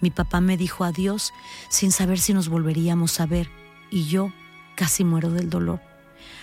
Mi 0.00 0.10
papá 0.10 0.40
me 0.40 0.56
dijo 0.56 0.82
adiós 0.82 1.32
sin 1.68 1.92
saber 1.92 2.18
si 2.18 2.34
nos 2.34 2.48
volveríamos 2.48 3.20
a 3.20 3.26
ver 3.26 3.48
y 3.92 4.06
yo 4.06 4.32
casi 4.74 5.04
muero 5.04 5.30
del 5.30 5.48
dolor. 5.48 5.80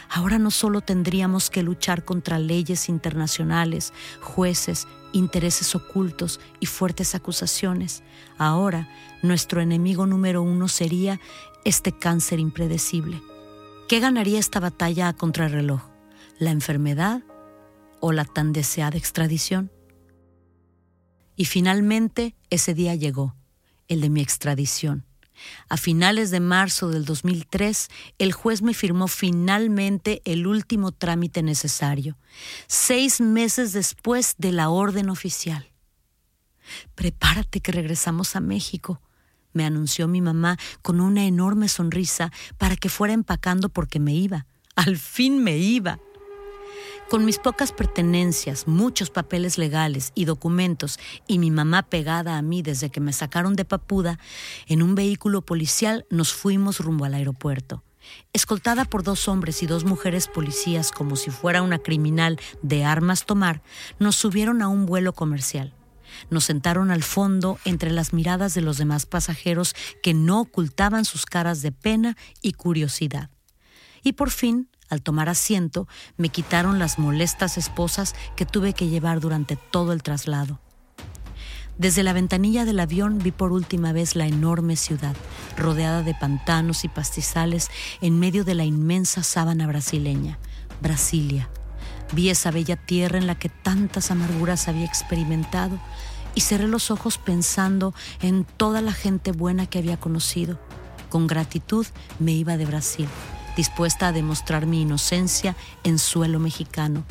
Ahora 0.10 0.39
no 0.39 0.49
solo 0.49 0.80
tendríamos 0.80 1.49
que 1.49 1.62
luchar 1.62 2.06
contra 2.06 2.39
leyes 2.39 2.88
internacionales, 2.88 3.91
jueces, 4.22 4.88
intereses 5.12 5.76
ocultos 5.76 6.39
y 6.62 6.68
fuertes 6.68 7.16
acusaciones. 7.16 8.02
Ahora 8.38 8.89
nuestro 9.24 9.60
enemigo 9.62 10.06
número 10.06 10.41
uno 10.41 10.70
sería 10.70 11.20
este 11.66 11.91
cáncer 11.91 12.39
impredecible. 12.39 13.22
¿Qué 13.89 13.99
ganaría 13.99 14.39
esta 14.39 14.62
batalla 14.62 15.10
a 15.10 15.14
contrarreloj? 15.14 15.82
¿La 16.39 16.52
enfermedad 16.52 17.22
o 18.02 18.12
la 18.12 18.26
tan 18.26 18.52
deseada 18.52 18.97
extradición. 18.97 19.72
Y 21.36 21.45
finalmente 21.45 22.36
ese 22.49 22.74
día 22.74 22.95
llegó, 22.95 23.36
el 23.88 24.02
de 24.02 24.10
mi 24.10 24.22
extradición. 24.22 25.06
A 25.70 25.78
finales 25.78 26.30
de 26.30 26.39
marzo 26.39 26.89
del 26.89 27.06
2003, 27.06 27.88
el 28.20 28.32
juez 28.34 28.62
me 28.62 28.74
firmó 28.74 29.08
finalmente 29.08 30.22
el 30.26 30.45
último 30.45 30.91
trámite 30.91 31.41
necesario, 31.41 32.18
seis 32.68 33.22
meses 33.22 33.74
después 33.74 34.36
de 34.38 34.52
la 34.52 34.70
orden 34.70 35.10
oficial. 35.10 35.72
Prepárate 36.95 37.60
que 37.62 37.72
regresamos 37.72 38.36
a 38.36 38.39
México, 38.39 39.02
me 39.54 39.66
anunció 39.66 40.08
mi 40.08 40.22
mamá 40.22 40.58
con 40.82 41.02
una 41.02 41.26
enorme 41.26 41.68
sonrisa 41.68 42.32
para 42.58 42.76
que 42.76 42.89
fuera 42.89 43.14
empacando 43.14 43.70
porque 43.70 43.99
me 43.99 44.14
iba. 44.14 44.45
Al 44.76 44.97
fin 44.97 45.43
me 45.43 45.58
iba. 45.58 45.99
Con 47.12 47.26
mis 47.26 47.39
pocas 47.39 47.74
pertenencias, 47.74 48.70
muchos 48.70 49.09
papeles 49.09 49.57
legales 49.57 50.14
y 50.16 50.24
documentos 50.24 50.97
y 51.28 51.39
mi 51.39 51.51
mamá 51.51 51.84
pegada 51.84 52.38
a 52.38 52.41
mí 52.41 52.62
desde 52.62 52.89
que 52.89 53.01
me 53.01 53.12
sacaron 53.12 53.57
de 53.57 53.66
Papuda, 53.66 54.18
en 54.66 54.82
un 54.82 54.95
vehículo 54.95 55.41
policial 55.41 56.05
nos 56.09 56.32
fuimos 56.32 56.80
rumbo 56.80 57.03
al 57.03 57.16
aeropuerto. 57.16 57.84
Escoltada 58.32 58.86
por 58.86 59.03
dos 59.03 59.28
hombres 59.28 59.62
y 59.62 59.68
dos 59.68 59.84
mujeres 59.84 60.30
policías 60.30 60.93
como 60.93 61.18
si 61.18 61.32
fuera 61.32 61.64
una 61.64 61.80
criminal 61.80 62.39
de 62.62 62.86
armas 62.86 63.26
tomar, 63.26 63.62
nos 63.99 64.16
subieron 64.16 64.62
a 64.62 64.70
un 64.70 64.86
vuelo 64.86 65.12
comercial. 65.12 65.74
Nos 66.30 66.45
sentaron 66.45 66.91
al 66.91 67.03
fondo 67.03 67.59
entre 67.66 67.91
las 67.91 68.14
miradas 68.14 68.53
de 68.53 68.62
los 68.62 68.78
demás 68.78 69.05
pasajeros 69.05 69.76
que 70.01 70.14
no 70.14 70.39
ocultaban 70.39 71.03
sus 71.03 71.26
caras 71.26 71.62
de 71.62 71.74
pena 71.74 72.16
y 72.41 72.53
curiosidad. 72.53 73.30
Y 74.01 74.14
por 74.14 74.30
fin 74.30 74.70
al 74.91 75.01
tomar 75.01 75.29
asiento, 75.29 75.87
me 76.17 76.29
quitaron 76.29 76.77
las 76.77 76.99
molestas 76.99 77.57
esposas 77.57 78.13
que 78.35 78.45
tuve 78.45 78.73
que 78.73 78.89
llevar 78.89 79.19
durante 79.19 79.55
todo 79.55 79.93
el 79.93 80.03
traslado. 80.03 80.59
Desde 81.77 82.03
la 82.03 82.13
ventanilla 82.13 82.65
del 82.65 82.79
avión 82.79 83.17
vi 83.17 83.31
por 83.31 83.53
última 83.53 83.93
vez 83.93 84.15
la 84.15 84.27
enorme 84.27 84.75
ciudad, 84.75 85.15
rodeada 85.57 86.03
de 86.03 86.13
pantanos 86.13 86.83
y 86.83 86.89
pastizales 86.89 87.69
en 88.01 88.19
medio 88.19 88.43
de 88.43 88.53
la 88.53 88.65
inmensa 88.65 89.23
sábana 89.23 89.65
brasileña, 89.65 90.37
Brasilia. 90.81 91.49
Vi 92.11 92.29
esa 92.29 92.51
bella 92.51 92.75
tierra 92.75 93.17
en 93.17 93.25
la 93.25 93.39
que 93.39 93.49
tantas 93.49 94.11
amarguras 94.11 94.67
había 94.67 94.85
experimentado 94.85 95.79
y 96.35 96.41
cerré 96.41 96.67
los 96.67 96.91
ojos 96.91 97.17
pensando 97.17 97.93
en 98.21 98.43
toda 98.43 98.81
la 98.81 98.91
gente 98.91 99.31
buena 99.31 99.65
que 99.65 99.79
había 99.79 99.97
conocido. 99.97 100.59
Con 101.09 101.27
gratitud 101.27 101.85
me 102.19 102.33
iba 102.33 102.57
de 102.57 102.65
Brasil 102.65 103.07
dispuesta 103.56 104.08
a 104.08 104.12
demostrar 104.12 104.66
mi 104.66 104.82
inocencia 104.82 105.56
en 105.84 105.99
suelo 105.99 106.39
mexicano. 106.39 107.04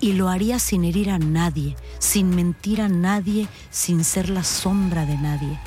Y 0.00 0.12
lo 0.12 0.28
haría 0.28 0.58
sin 0.58 0.84
herir 0.84 1.10
a 1.10 1.18
nadie, 1.18 1.76
sin 1.98 2.30
mentir 2.30 2.80
a 2.80 2.88
nadie, 2.88 3.48
sin 3.70 4.04
ser 4.04 4.28
la 4.28 4.44
sombra 4.44 5.06
de 5.06 5.16
nadie. 5.16 5.58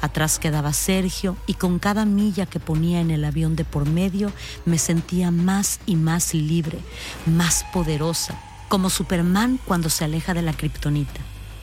Atrás 0.00 0.40
quedaba 0.40 0.72
Sergio 0.72 1.36
y 1.46 1.54
con 1.54 1.78
cada 1.78 2.04
milla 2.04 2.46
que 2.46 2.58
ponía 2.58 3.00
en 3.00 3.12
el 3.12 3.24
avión 3.24 3.54
de 3.54 3.64
por 3.64 3.88
medio 3.88 4.32
me 4.64 4.78
sentía 4.78 5.30
más 5.30 5.78
y 5.86 5.94
más 5.94 6.34
libre, 6.34 6.80
más 7.24 7.64
poderosa, 7.72 8.34
como 8.68 8.90
Superman 8.90 9.60
cuando 9.64 9.88
se 9.90 10.04
aleja 10.04 10.34
de 10.34 10.42
la 10.42 10.54
kriptonita. 10.54 11.20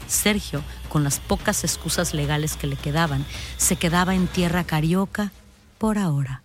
Sergio, 0.07 0.63
con 0.87 1.03
las 1.03 1.19
pocas 1.19 1.63
excusas 1.63 2.13
legales 2.13 2.55
que 2.55 2.67
le 2.67 2.77
quedaban, 2.77 3.25
se 3.57 3.75
quedaba 3.75 4.15
en 4.15 4.27
tierra 4.27 4.63
carioca 4.63 5.31
por 5.77 5.97
ahora. 5.97 6.41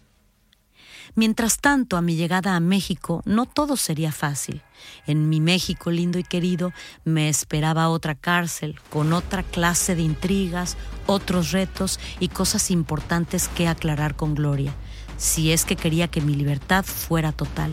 Mientras 1.17 1.59
tanto, 1.59 1.97
a 1.97 2.03
mi 2.03 2.17
llegada 2.17 2.57
a 2.57 2.61
México, 2.61 3.23
no 3.25 3.47
todo 3.47 3.77
sería 3.77 4.11
fácil. 4.11 4.63
En 5.07 5.29
mi 5.29 5.41
México 5.41 5.93
lindo 5.93 6.19
y 6.19 6.25
querido 6.25 6.73
me 7.05 7.29
esperaba 7.29 7.89
otra 7.89 8.17
cárcel, 8.17 8.81
con 8.91 9.13
otra 9.13 9.45
clase 9.45 9.95
de 9.95 10.03
intrigas, 10.03 10.77
otros 11.07 11.53
retos 11.53 12.01
y 12.19 12.29
cosas 12.29 12.73
importantes 12.73 13.47
que 13.47 13.69
aclarar 13.69 14.17
con 14.17 14.35
Gloria, 14.35 14.75
si 15.17 15.53
es 15.53 15.65
que 15.65 15.77
quería 15.77 16.09
que 16.09 16.21
mi 16.21 16.35
libertad 16.35 16.85
fuera 16.85 17.31
total. 17.31 17.73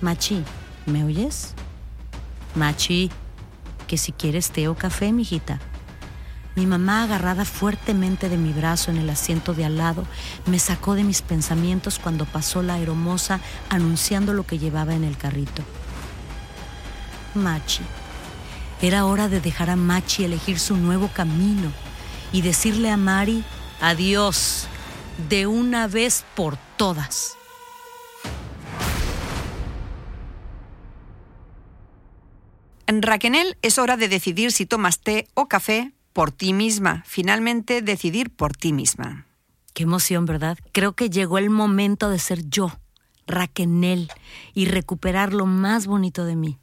Machi, 0.00 0.42
¿me 0.86 1.04
oyes? 1.04 1.54
Machi, 2.56 3.10
que 3.86 3.96
si 3.96 4.10
quieres 4.10 4.50
té 4.50 4.66
o 4.66 4.74
café, 4.74 5.12
mijita. 5.12 5.60
Mi 6.58 6.66
mamá, 6.66 7.04
agarrada 7.04 7.44
fuertemente 7.44 8.28
de 8.28 8.36
mi 8.36 8.52
brazo 8.52 8.90
en 8.90 8.96
el 8.96 9.08
asiento 9.10 9.54
de 9.54 9.64
al 9.64 9.76
lado, 9.76 10.04
me 10.44 10.58
sacó 10.58 10.96
de 10.96 11.04
mis 11.04 11.22
pensamientos 11.22 12.00
cuando 12.00 12.24
pasó 12.24 12.62
la 12.62 12.74
aeromoza 12.74 13.38
anunciando 13.68 14.34
lo 14.34 14.44
que 14.44 14.58
llevaba 14.58 14.94
en 14.94 15.04
el 15.04 15.16
carrito. 15.16 15.62
Machi. 17.36 17.84
Era 18.82 19.06
hora 19.06 19.28
de 19.28 19.40
dejar 19.40 19.70
a 19.70 19.76
Machi 19.76 20.24
elegir 20.24 20.58
su 20.58 20.76
nuevo 20.76 21.06
camino 21.14 21.70
y 22.32 22.42
decirle 22.42 22.90
a 22.90 22.96
Mari 22.96 23.44
adiós 23.80 24.66
de 25.28 25.46
una 25.46 25.86
vez 25.86 26.24
por 26.34 26.56
todas. 26.76 27.36
En 32.88 33.00
Raquenel 33.00 33.56
es 33.62 33.78
hora 33.78 33.96
de 33.96 34.08
decidir 34.08 34.50
si 34.50 34.66
tomas 34.66 34.98
té 34.98 35.28
o 35.34 35.46
café 35.46 35.92
por 36.18 36.32
ti 36.32 36.52
misma, 36.52 37.04
finalmente 37.06 37.80
decidir 37.80 38.30
por 38.30 38.56
ti 38.56 38.72
misma. 38.72 39.28
Qué 39.72 39.84
emoción, 39.84 40.26
¿verdad? 40.26 40.58
Creo 40.72 40.94
que 40.94 41.10
llegó 41.10 41.38
el 41.38 41.48
momento 41.48 42.10
de 42.10 42.18
ser 42.18 42.40
yo, 42.48 42.72
Raquenel, 43.28 44.10
y 44.52 44.66
recuperar 44.66 45.32
lo 45.32 45.46
más 45.46 45.86
bonito 45.86 46.24
de 46.24 46.34
mí. 46.34 46.58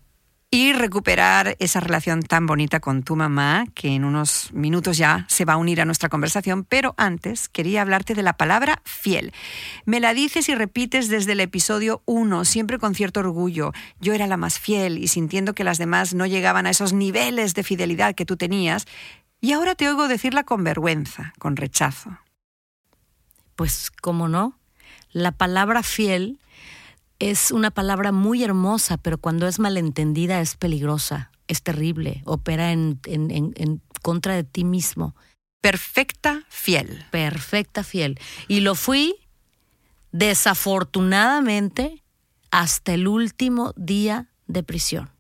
y 0.52 0.72
recuperar 0.72 1.58
esa 1.60 1.82
relación 1.82 2.22
tan 2.22 2.46
bonita 2.46 2.80
con 2.80 3.04
tu 3.04 3.18
mamá, 3.18 3.66
que 3.74 3.90
en 3.90 4.06
unos 4.06 4.54
minutos 4.54 4.98
ya 4.98 5.26
se 5.28 5.44
va 5.44 5.54
a 5.54 5.58
unir 5.58 5.82
a 5.82 5.86
nuestra 5.86 6.08
conversación, 6.08 6.64
pero 6.64 6.94
antes 6.98 7.50
quería 7.50 7.82
hablarte 7.82 8.14
de 8.14 8.24
la 8.24 8.38
palabra 8.38 8.82
fiel. 8.86 9.34
Me 9.86 10.00
la 10.00 10.14
dices 10.14 10.48
y 10.48 10.56
repites 10.56 11.10
desde 11.10 11.34
el 11.34 11.42
episodio 11.42 12.04
1, 12.06 12.46
siempre 12.46 12.80
con 12.80 12.96
cierto 12.96 13.20
orgullo. 13.20 13.74
Yo 14.00 14.14
era 14.14 14.28
la 14.28 14.38
más 14.38 14.58
fiel 14.58 14.98
y 14.98 15.10
sintiendo 15.10 15.54
que 15.54 15.66
las 15.66 15.78
demás 15.78 16.14
no 16.14 16.26
llegaban 16.26 16.68
a 16.68 16.70
esos 16.70 16.94
niveles 16.94 17.54
de 17.54 17.64
fidelidad 17.64 18.16
que 18.16 18.26
tú 18.26 18.38
tenías, 18.38 18.86
y 19.42 19.54
ahora 19.54 19.76
te 19.76 19.88
oigo 19.88 20.08
decirla 20.08 20.44
con 20.44 20.64
vergüenza, 20.64 21.34
con 21.40 21.56
rechazo. 21.56 22.18
Pues, 23.56 23.92
¿cómo 24.02 24.28
no? 24.28 24.58
La 25.12 25.32
palabra 25.32 25.84
fiel 25.84 26.40
es 27.20 27.52
una 27.52 27.72
palabra 27.72 28.12
muy 28.12 28.44
hermosa, 28.44 28.98
pero 28.98 29.18
cuando 29.18 29.48
es 29.48 29.60
malentendida 29.60 30.42
es 30.42 30.56
peligrosa, 30.56 31.32
es 31.48 31.64
terrible, 31.64 32.22
opera 32.26 32.72
en, 32.72 33.00
en, 33.06 33.82
contra 34.02 34.36
de 34.36 34.44
ti 34.44 34.64
mismo. 34.64 35.16
Perfecta 35.62 36.44
fiel. 36.50 37.06
Perfecta 37.12 37.84
fiel. 37.84 38.20
Y 38.48 38.60
lo 38.60 38.76
fui, 38.76 39.16
desafortunadamente, 40.12 42.04
hasta 42.52 42.94
el 42.94 43.08
último 43.08 43.74
día 43.76 44.28
de 44.48 44.64
prisión. 44.64 45.15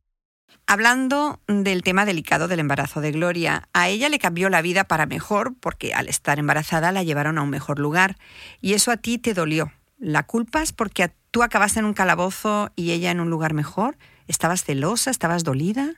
Hablando 0.67 1.39
del 1.47 1.83
tema 1.83 2.05
delicado 2.05 2.47
del 2.47 2.59
embarazo 2.59 2.99
de 2.99 3.11
Gloria, 3.11 3.69
a 3.73 3.87
ella 3.87 4.09
le 4.09 4.17
cambió 4.17 4.49
la 4.49 4.63
vida 4.63 4.83
para 4.85 5.05
mejor 5.05 5.53
porque 5.59 5.93
al 5.93 6.09
estar 6.09 6.39
embarazada 6.39 6.91
la 6.91 7.03
llevaron 7.03 7.37
a 7.37 7.43
un 7.43 7.51
mejor 7.51 7.77
lugar 7.77 8.17
y 8.61 8.73
eso 8.73 8.91
a 8.91 8.97
ti 8.97 9.19
te 9.19 9.35
dolió. 9.35 9.71
¿La 9.99 10.23
culpas 10.23 10.73
porque 10.73 11.11
tú 11.29 11.43
acabaste 11.43 11.79
en 11.79 11.85
un 11.85 11.93
calabozo 11.93 12.71
y 12.75 12.91
ella 12.91 13.11
en 13.11 13.19
un 13.19 13.29
lugar 13.29 13.53
mejor? 13.53 13.97
¿Estabas 14.27 14.63
celosa? 14.63 15.11
¿Estabas 15.11 15.43
dolida? 15.43 15.93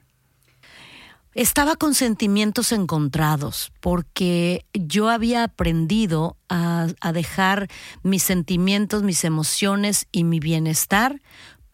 Estaba 1.33 1.77
con 1.77 1.93
sentimientos 1.93 2.73
encontrados 2.73 3.71
porque 3.79 4.65
yo 4.73 5.09
había 5.09 5.43
aprendido 5.43 6.35
a, 6.49 6.87
a, 6.99 7.13
dejar 7.13 7.67
mis 8.03 8.23
sentimientos, 8.23 9.03
mis 9.03 9.23
emociones 9.23 10.07
y 10.11 10.23
mi 10.23 10.39
bienestar 10.39 11.21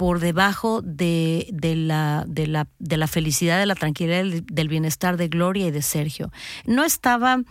por 0.03 0.19
debajo 0.19 0.81
de, 0.81 1.47
la, 1.77 2.25
de, 2.27 2.45
la, 2.45 2.67
de 2.77 2.97
la 2.97 3.07
felicidad, 3.07 3.57
de 3.57 3.65
la 3.65 3.75
tranquilidad, 3.75 4.25
del, 4.43 4.67
bienestar 4.67 5.15
de 5.15 5.29
Gloria 5.29 5.67
y 5.67 5.71
de 5.71 5.81
Sergio. 5.81 6.29
No 6.65 6.83
estaba 6.83 7.41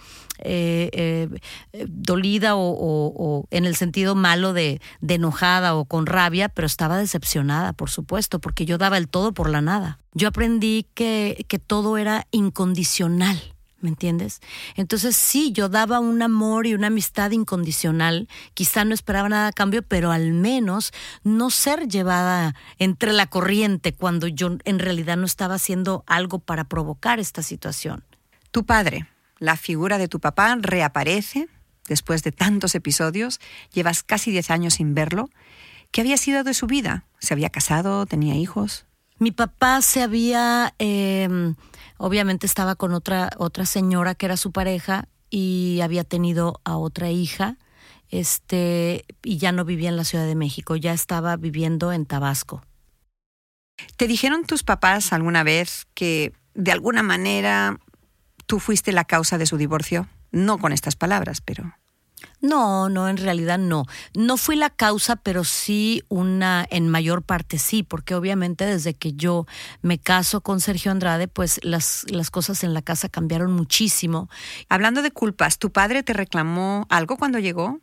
eh, 0.41 0.91
eh, 0.93 1.87
dolida 1.89 2.53
o, 2.55 3.47
en 3.51 3.65
el 3.65 3.75
sentido 3.75 4.15
malo 4.15 4.53
de, 4.53 4.83
de 5.01 5.15
enojada 5.15 5.75
o 5.75 5.87
con 5.87 6.05
rabia, 6.05 6.51
pero 6.51 6.67
estaba 6.67 6.99
decepcionada, 6.99 7.73
por 7.73 7.89
supuesto, 7.89 8.39
porque 8.39 8.67
yo 8.67 8.77
daba 8.77 8.99
el 8.99 9.09
todo 9.09 9.33
por 9.33 9.49
la 9.49 9.63
nada. 9.63 9.99
Yo 10.13 10.29
aprendí 10.29 10.85
que, 10.93 11.47
que 11.49 11.59
todo 11.59 11.97
era 11.97 12.27
incondicional 12.33 13.52
¿Me 13.83 13.89
entiendes? 13.89 14.41
Entonces 14.77 15.17
sí, 15.17 15.51
yo 15.51 15.69
daba 15.69 15.99
un 15.99 16.23
amor 16.23 16.69
y 16.69 16.75
una 16.75 16.87
amistad 16.87 17.33
incondicional. 17.33 18.29
Quizá 18.55 18.85
no 18.85 18.95
esperaba 18.95 19.29
nada 19.29 19.49
a 19.49 19.53
cambio, 19.53 19.83
pero 19.83 20.13
al 20.13 20.33
menos 20.33 20.93
no 21.25 21.51
ser 21.51 21.89
llevada 21.89 22.55
entre 22.79 23.13
la 23.13 23.27
corriente 23.27 23.93
cuando 23.93 24.29
yo 24.29 24.57
en 24.65 24.79
realidad 24.79 25.17
no 25.17 25.27
estaba 25.27 25.57
haciendo 25.57 26.05
algo 26.07 26.39
para 26.39 26.63
provocar 26.65 27.19
esta 27.19 27.43
situación. 27.43 28.05
Tu 28.53 28.65
padre, 28.65 29.09
la 29.39 29.57
figura 29.57 29.99
de 29.99 30.07
tu 30.07 30.21
papá, 30.21 30.57
reaparece 30.61 31.49
después 31.89 32.23
de 32.23 32.31
tantos 32.31 32.77
episodios. 32.77 33.41
Llevas 33.73 34.05
casi 34.05 34.31
10 34.31 34.51
años 34.53 34.75
sin 34.75 34.95
verlo. 34.95 35.29
¿Qué 35.91 36.03
había 36.03 36.17
sido 36.19 36.45
de 36.45 36.55
su 36.55 36.69
vida? 36.69 37.05
¿Se 37.19 37.35
había 37.35 37.51
casado? 37.51 38.07
¿Tenía 38.07 38.37
hijos? 38.37 38.87
Mi 39.23 39.31
papá 39.31 39.81
se 39.83 40.03
había... 40.03 40.75
Em, 40.79 41.55
Obviamente 42.05 42.47
estaba 42.47 42.75
con 42.75 42.95
otra, 42.95 43.31
otra 43.37 43.65
señora 43.65 44.17
que 44.17 44.27
era 44.27 44.37
su 44.37 44.51
pareja 44.51 45.07
y 45.31 45.79
había 45.83 46.03
tenido 46.03 46.61
a 46.65 46.77
otra 46.77 47.13
hija, 47.13 47.59
este, 48.09 49.05
y 49.23 49.39
ya 49.39 49.53
no 49.53 49.65
vivía 49.65 49.89
en 49.89 49.97
la 49.97 50.03
Ciudad 50.03 50.27
de 50.27 50.35
México, 50.35 50.75
ya 50.75 50.95
estaba 50.95 51.37
viviendo 51.37 51.93
en 51.93 52.05
Tabasco. 52.05 52.65
¿Te 53.97 54.09
dijeron 54.09 54.43
tus 54.47 54.65
papás 54.65 55.13
alguna 55.13 55.45
vez 55.45 55.87
que 55.95 56.33
de 56.55 56.73
alguna 56.73 57.05
manera 57.05 57.79
tú 58.47 58.59
fuiste 58.59 58.91
la 58.91 59.05
causa 59.05 59.39
de 59.39 59.47
su 59.47 59.57
divorcio? 59.57 60.09
No 60.33 60.59
con 60.59 60.73
estas 60.73 60.97
palabras, 60.97 61.41
pero... 61.41 61.73
No, 62.41 62.89
no, 62.89 63.09
en 63.09 63.17
realidad 63.17 63.59
no. 63.59 63.87
No 64.15 64.37
fui 64.37 64.57
la 64.57 64.71
causa, 64.71 65.17
pero 65.17 65.45
sí 65.45 66.03
una, 66.09 66.67
en 66.71 66.89
mayor 66.89 67.23
parte 67.23 67.59
sí, 67.59 67.83
porque 67.83 68.15
obviamente 68.15 68.67
desde 68.67 68.95
que 68.95 69.13
yo 69.13 69.47
me 69.81 69.99
caso 69.99 70.41
con 70.41 70.61
Sergio 70.61 70.91
Andrade, 70.91 71.29
pues 71.29 71.61
las, 71.63 72.05
las 72.09 72.31
cosas 72.31 72.65
en 72.65 72.75
la 72.75 72.83
casa 72.83 73.09
cambiaron 73.09 73.53
muchísimo. 73.53 74.29
Hablando 74.69 75.03
de 75.03 75.13
culpas, 75.13 75.59
¿tu 75.59 75.71
padre 75.71 76.03
te 76.03 76.13
reclamó 76.13 76.87
algo 76.91 77.17
cuando 77.17 77.39
llegó? 77.39 77.81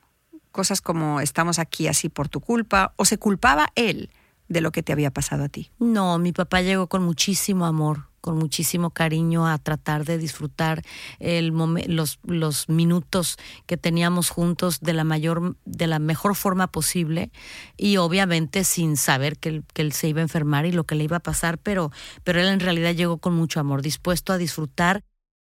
Cosas 0.51 0.81
como 0.81 1.21
estamos 1.21 1.57
aquí 1.57 1.87
así 1.87 2.09
por 2.09 2.27
tu 2.27 2.41
culpa, 2.41 2.93
o 2.97 3.05
se 3.05 3.17
culpaba 3.17 3.69
él 3.75 4.09
de 4.49 4.61
lo 4.61 4.71
que 4.71 4.83
te 4.83 4.91
había 4.91 5.11
pasado 5.11 5.45
a 5.45 5.49
ti. 5.49 5.71
No, 5.79 6.17
mi 6.17 6.33
papá 6.33 6.61
llegó 6.61 6.87
con 6.87 7.03
muchísimo 7.03 7.65
amor 7.65 8.08
con 8.21 8.37
muchísimo 8.37 8.89
cariño 8.91 9.47
a 9.47 9.57
tratar 9.57 10.05
de 10.05 10.17
disfrutar 10.17 10.83
el 11.19 11.53
los, 11.87 12.19
los 12.23 12.69
minutos 12.69 13.37
que 13.65 13.77
teníamos 13.77 14.29
juntos 14.29 14.79
de 14.81 14.93
la 14.93 15.03
mayor 15.03 15.55
de 15.65 15.87
la 15.87 15.99
mejor 15.99 16.35
forma 16.35 16.67
posible 16.67 17.31
y 17.77 17.97
obviamente 17.97 18.63
sin 18.63 18.97
saber 18.97 19.37
que 19.37 19.49
él, 19.49 19.63
que 19.73 19.81
él 19.81 19.93
se 19.93 20.07
iba 20.09 20.19
a 20.19 20.23
enfermar 20.23 20.65
y 20.65 20.71
lo 20.71 20.83
que 20.83 20.95
le 20.95 21.03
iba 21.03 21.17
a 21.17 21.21
pasar 21.21 21.57
pero 21.57 21.91
pero 22.23 22.39
él 22.39 22.47
en 22.47 22.59
realidad 22.59 22.93
llegó 22.93 23.17
con 23.17 23.35
mucho 23.35 23.59
amor 23.59 23.81
dispuesto 23.81 24.33
a 24.33 24.37
disfrutar 24.37 25.03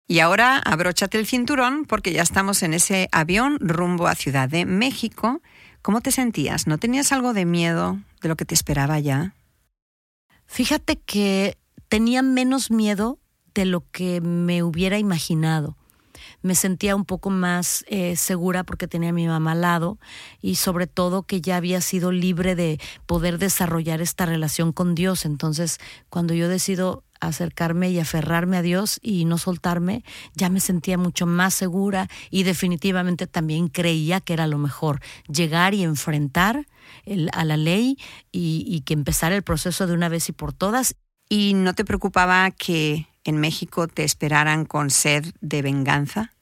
y 0.09 0.21
ahora 0.21 0.59
abróchate 0.59 1.19
el 1.19 1.27
cinturón 1.27 1.85
porque 1.85 2.13
ya 2.13 2.23
estamos 2.23 2.63
en 2.63 2.75
ese 2.75 3.09
avión 3.11 3.59
rumbo 3.61 4.07
a 4.07 4.15
Ciudad 4.15 4.49
de 4.49 4.65
México. 4.65 5.43
¿Cómo 5.83 6.01
te 6.01 6.13
sentías? 6.13 6.69
¿No 6.69 6.79
tenías 6.79 7.11
algo 7.11 7.33
de 7.33 7.45
miedo 7.45 7.99
de 8.23 8.29
lo 8.29 8.37
que 8.37 8.45
te 8.45 8.55
esperaba 8.55 9.01
ya? 9.01 9.35
Fíjate 10.47 10.97
que 10.97 11.59
tenía 11.89 12.23
menos 12.23 12.71
miedo 12.71 13.19
de 13.55 13.65
lo 13.65 13.83
que 13.91 14.21
me 14.21 14.63
hubiera 14.63 14.99
imaginado. 14.99 15.77
Me 16.43 16.55
sentía 16.55 16.95
un 16.95 17.05
poco 17.05 17.31
más 17.31 17.85
eh, 17.89 18.17
segura 18.17 18.65
porque 18.65 18.89
tenía 18.89 19.11
a 19.11 19.13
mi 19.13 19.27
mamá 19.27 19.53
al 19.53 19.63
lado 19.63 19.99
y 20.41 20.57
sobre 20.57 20.87
todo 20.87 21.23
que 21.23 21.41
ya 21.41 21.57
había 21.57 21.81
sido 21.81 22.13
libre 22.13 22.55
de 22.55 22.81
poder 23.07 23.39
desarrollar 23.39 24.01
esta 24.01 24.27
relación 24.27 24.73
con 24.73 24.95
Dios. 24.95 25.25
Entonces, 25.25 25.79
cuando 26.09 26.35
yo 26.35 26.49
decido 26.49 27.05
acercarme 27.21 27.91
y 27.91 27.99
aferrarme 27.99 28.59
a 28.59 28.63
Dios 28.63 28.99
y 29.03 29.25
no 29.25 29.39
soltarme, 29.39 30.05
ya 30.35 30.51
me 30.51 30.61
sentía 30.61 30.99
mucho 30.99 31.27
más 31.27 31.55
segura 31.55 32.09
y 32.31 32.43
definitivamente 32.43 33.27
también 33.27 33.69
creía 33.69 34.21
que 34.21 34.35
era 34.35 34.47
lo 34.47 34.59
mejor, 34.59 35.01
llegar 35.29 35.75
y 35.75 35.83
enfrentar 35.83 36.67
a 37.33 37.45
la 37.45 37.57
ley 37.57 37.97
y, 38.31 38.65
y 38.69 38.83
que 38.83 38.95
empezar 38.95 39.33
el 39.33 39.43
proceso 39.43 39.87
de 39.87 39.95
una 39.95 40.09
vez 40.09 40.29
y 40.29 40.33
por 40.33 40.53
todas 40.53 40.95
¿Y 41.29 41.55
no 41.55 41.75
te 41.75 41.85
preocupaba 41.85 42.51
que 42.51 43.09
en 43.25 43.39
México 43.39 43.89
te 43.89 44.05
esperaran 44.05 44.65
con 44.65 44.91
sed 44.91 45.27
de 45.41 45.63
venganza? 45.63 46.33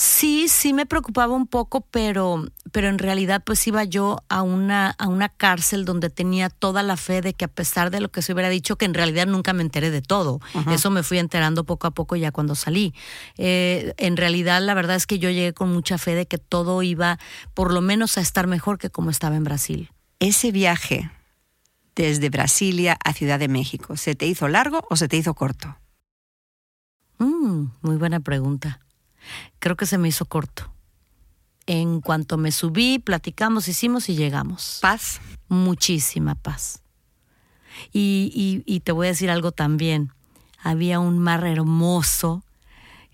Sí, 0.00 0.46
sí 0.46 0.72
me 0.74 0.86
preocupaba 0.86 1.34
un 1.34 1.48
poco, 1.48 1.80
pero, 1.80 2.46
pero 2.70 2.88
en 2.88 2.98
realidad 2.98 3.42
pues 3.44 3.66
iba 3.66 3.82
yo 3.82 4.22
a 4.28 4.42
una, 4.42 4.90
a 4.90 5.08
una 5.08 5.28
cárcel 5.28 5.84
donde 5.84 6.08
tenía 6.08 6.50
toda 6.50 6.84
la 6.84 6.96
fe 6.96 7.20
de 7.20 7.34
que 7.34 7.46
a 7.46 7.48
pesar 7.48 7.90
de 7.90 8.00
lo 8.00 8.08
que 8.08 8.22
se 8.22 8.32
hubiera 8.32 8.48
dicho, 8.48 8.76
que 8.76 8.84
en 8.84 8.94
realidad 8.94 9.26
nunca 9.26 9.52
me 9.54 9.62
enteré 9.64 9.90
de 9.90 10.00
todo. 10.00 10.40
Eso 10.70 10.90
me 10.90 11.02
fui 11.02 11.18
enterando 11.18 11.64
poco 11.64 11.88
a 11.88 11.90
poco 11.90 12.14
ya 12.14 12.30
cuando 12.30 12.54
salí. 12.54 12.94
Eh, 13.38 13.92
en 13.96 14.16
realidad 14.16 14.62
la 14.62 14.74
verdad 14.74 14.94
es 14.94 15.08
que 15.08 15.18
yo 15.18 15.30
llegué 15.30 15.52
con 15.52 15.72
mucha 15.72 15.98
fe 15.98 16.14
de 16.14 16.26
que 16.26 16.38
todo 16.38 16.80
iba 16.84 17.18
por 17.52 17.72
lo 17.72 17.80
menos 17.80 18.18
a 18.18 18.20
estar 18.20 18.46
mejor 18.46 18.78
que 18.78 18.90
como 18.90 19.10
estaba 19.10 19.34
en 19.34 19.42
Brasil. 19.42 19.90
Ese 20.20 20.52
viaje 20.52 21.10
desde 22.02 22.30
Brasilia 22.30 22.96
a 23.04 23.12
Ciudad 23.12 23.38
de 23.38 23.48
México? 23.48 23.96
¿Se 23.96 24.14
te 24.14 24.26
hizo 24.26 24.48
largo 24.48 24.86
o 24.88 24.96
se 24.96 25.08
te 25.08 25.16
hizo 25.16 25.34
corto? 25.34 25.76
Mm, 27.18 27.66
muy 27.82 27.96
buena 27.96 28.20
pregunta. 28.20 28.80
Creo 29.58 29.76
que 29.76 29.86
se 29.86 29.98
me 29.98 30.08
hizo 30.08 30.24
corto. 30.24 30.72
En 31.66 32.00
cuanto 32.00 32.38
me 32.38 32.52
subí, 32.52 32.98
platicamos, 32.98 33.68
hicimos 33.68 34.08
y 34.08 34.16
llegamos. 34.16 34.78
¿Paz? 34.80 35.20
Muchísima 35.48 36.34
paz. 36.34 36.82
Y, 37.92 38.62
y, 38.64 38.80
te 38.80 38.92
voy 38.92 39.06
a 39.06 39.10
decir 39.10 39.30
algo 39.30 39.52
también. 39.52 40.12
Había 40.62 40.98
un 40.98 41.18
mar 41.18 41.46
hermoso 41.46 42.42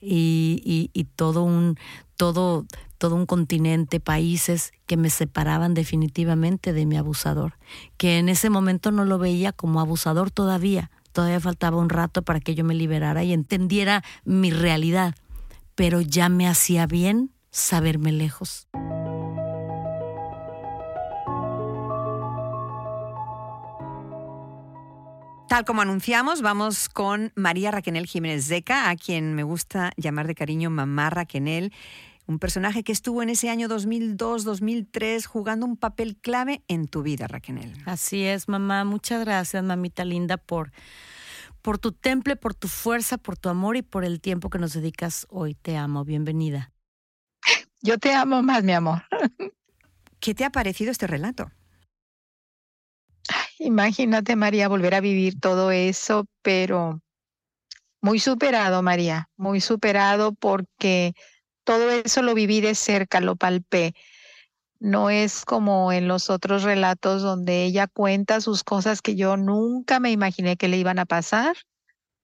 y, 0.00 0.90
y 0.92 1.04
todo 1.04 1.42
un, 1.42 1.76
todo, 2.16 2.66
todo 3.04 3.16
un 3.16 3.26
continente, 3.26 4.00
países 4.00 4.72
que 4.86 4.96
me 4.96 5.10
separaban 5.10 5.74
definitivamente 5.74 6.72
de 6.72 6.86
mi 6.86 6.96
abusador, 6.96 7.58
que 7.98 8.16
en 8.16 8.30
ese 8.30 8.48
momento 8.48 8.92
no 8.92 9.04
lo 9.04 9.18
veía 9.18 9.52
como 9.52 9.80
abusador 9.80 10.30
todavía, 10.30 10.90
todavía 11.12 11.38
faltaba 11.38 11.76
un 11.76 11.90
rato 11.90 12.22
para 12.22 12.40
que 12.40 12.54
yo 12.54 12.64
me 12.64 12.74
liberara 12.74 13.22
y 13.22 13.34
entendiera 13.34 14.02
mi 14.24 14.50
realidad, 14.50 15.14
pero 15.74 16.00
ya 16.00 16.30
me 16.30 16.48
hacía 16.48 16.86
bien 16.86 17.30
saberme 17.50 18.10
lejos. 18.10 18.68
Tal 25.46 25.66
como 25.66 25.82
anunciamos, 25.82 26.40
vamos 26.40 26.88
con 26.88 27.32
María 27.34 27.70
Raquenel 27.70 28.06
Jiménez 28.06 28.46
Zeca, 28.48 28.88
a 28.88 28.96
quien 28.96 29.34
me 29.34 29.42
gusta 29.42 29.92
llamar 29.98 30.26
de 30.26 30.34
cariño 30.34 30.70
Mamá 30.70 31.10
Raquenel, 31.10 31.70
un 32.26 32.38
personaje 32.38 32.82
que 32.82 32.92
estuvo 32.92 33.22
en 33.22 33.28
ese 33.28 33.50
año 33.50 33.68
2002-2003 33.68 35.26
jugando 35.26 35.66
un 35.66 35.76
papel 35.76 36.16
clave 36.16 36.62
en 36.68 36.88
tu 36.88 37.02
vida, 37.02 37.26
Raquenel. 37.26 37.72
Así 37.84 38.24
es, 38.24 38.48
mamá. 38.48 38.84
Muchas 38.84 39.24
gracias, 39.24 39.62
mamita 39.62 40.04
linda, 40.04 40.36
por, 40.36 40.72
por 41.60 41.78
tu 41.78 41.92
temple, 41.92 42.36
por 42.36 42.54
tu 42.54 42.68
fuerza, 42.68 43.18
por 43.18 43.36
tu 43.36 43.48
amor 43.48 43.76
y 43.76 43.82
por 43.82 44.04
el 44.04 44.20
tiempo 44.20 44.48
que 44.48 44.58
nos 44.58 44.72
dedicas 44.72 45.26
hoy. 45.28 45.54
Te 45.54 45.76
amo. 45.76 46.04
Bienvenida. 46.04 46.72
Yo 47.82 47.98
te 47.98 48.14
amo 48.14 48.42
más, 48.42 48.64
mi 48.64 48.72
amor. 48.72 49.02
¿Qué 50.18 50.34
te 50.34 50.44
ha 50.44 50.50
parecido 50.50 50.90
este 50.90 51.06
relato? 51.06 51.50
Imagínate, 53.58 54.36
María, 54.36 54.68
volver 54.68 54.94
a 54.94 55.00
vivir 55.00 55.38
todo 55.38 55.70
eso, 55.70 56.26
pero 56.42 57.00
muy 58.00 58.18
superado, 58.18 58.82
María, 58.82 59.28
muy 59.36 59.60
superado 59.60 60.34
porque 60.34 61.14
todo 61.64 61.90
eso 61.90 62.22
lo 62.22 62.34
viví 62.34 62.60
de 62.60 62.74
cerca, 62.74 63.20
lo 63.20 63.36
palpé. 63.36 63.94
No 64.78 65.10
es 65.10 65.44
como 65.44 65.92
en 65.92 66.08
los 66.08 66.30
otros 66.30 66.62
relatos 66.62 67.22
donde 67.22 67.64
ella 67.64 67.86
cuenta 67.86 68.40
sus 68.40 68.64
cosas 68.64 69.00
que 69.00 69.16
yo 69.16 69.36
nunca 69.36 69.98
me 69.98 70.10
imaginé 70.10 70.56
que 70.56 70.68
le 70.68 70.76
iban 70.76 70.98
a 70.98 71.06
pasar. 71.06 71.56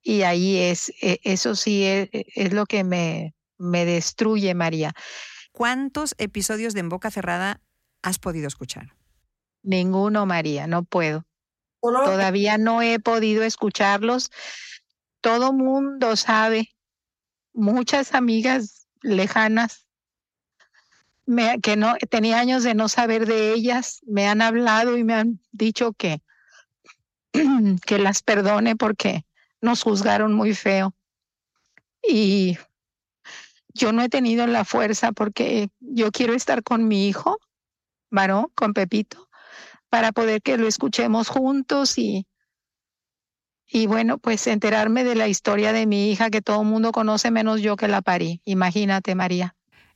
Y 0.03 0.23
ahí 0.23 0.59
es, 0.59 0.91
e, 1.03 1.21
eso 1.25 1.55
sí 1.55 1.85
es, 1.85 2.09
e, 2.13 2.27
es 2.35 2.53
lo 2.53 2.67
que 2.67 2.85
me, 2.85 3.35
me 3.57 3.85
destruye, 3.85 4.55
María. 4.55 4.95
¿Cuántos 5.53 6.15
episodios 6.19 6.75
de 6.75 6.81
En 6.81 6.89
Boca 6.89 7.11
Cerrada 7.11 7.61
has 8.03 8.19
podido 8.19 8.47
escuchar? 8.47 8.95
Ninguno, 9.63 10.27
María, 10.27 10.67
no 10.67 10.85
puedo. 10.85 11.27
Todavía 11.81 12.59
no 12.59 12.83
he 12.83 12.99
podido 12.99 13.43
escucharlos. 13.43 14.31
Todo 15.23 15.53
mundo 15.53 16.17
sabe, 16.17 16.71
muchas 17.53 18.15
amigas 18.15 18.80
lejanas 19.03 19.87
me, 21.27 21.61
que 21.61 21.77
no 21.77 21.95
tenía 22.09 22.41
años 22.41 22.65
de 22.65 22.75
no 22.75 22.89
saber 22.89 23.27
de 23.27 23.53
ellas, 23.53 24.01
me 24.07 24.27
han 24.27 24.43
hablado 24.43 24.97
y 24.97 25.05
me 25.05 25.15
han 25.15 25.41
dicho 25.53 25.93
que 25.93 26.23
que 27.87 27.99
las 27.99 28.23
perdone 28.23 28.77
porque 28.77 29.25
nos 29.61 29.83
juzgaron 29.83 30.33
muy 30.33 30.55
feo. 30.55 30.95
Y 32.03 32.59
yo 33.75 33.93
no 33.93 34.03
he 34.03 34.09
tenido 34.09 34.47
la 34.47 34.65
fuerza 34.65 35.13
porque 35.13 35.69
yo 35.81 36.11
quiero 36.11 36.35
estar 36.35 36.63
con 36.63 36.89
mi 36.89 37.09
hijo, 37.09 37.39
varón, 38.11 38.49
con 38.55 38.73
Pepito, 38.73 39.29
para 39.89 40.13
poder 40.13 40.43
que 40.43 40.57
lo 40.57 40.67
escuchemos 40.67 41.29
juntos 41.29 41.99
y, 41.99 42.27
y 43.73 43.87
bueno, 43.87 44.19
pues 44.19 44.47
enterarme 44.47 45.05
de 45.05 45.15
la 45.15 45.29
historia 45.29 45.73
de 45.73 45.87
mi 45.87 46.11
hija 46.11 46.31
que 46.31 46.43
todo 46.43 46.63
el 46.63 46.69
mundo 46.69 46.93
conoce 46.93 47.31
menos 47.31 47.61
yo 47.63 47.77
que 47.77 47.89
la 47.89 48.03
parí. 48.03 48.41
Imagínate, 48.45 49.15
María. 49.15 49.55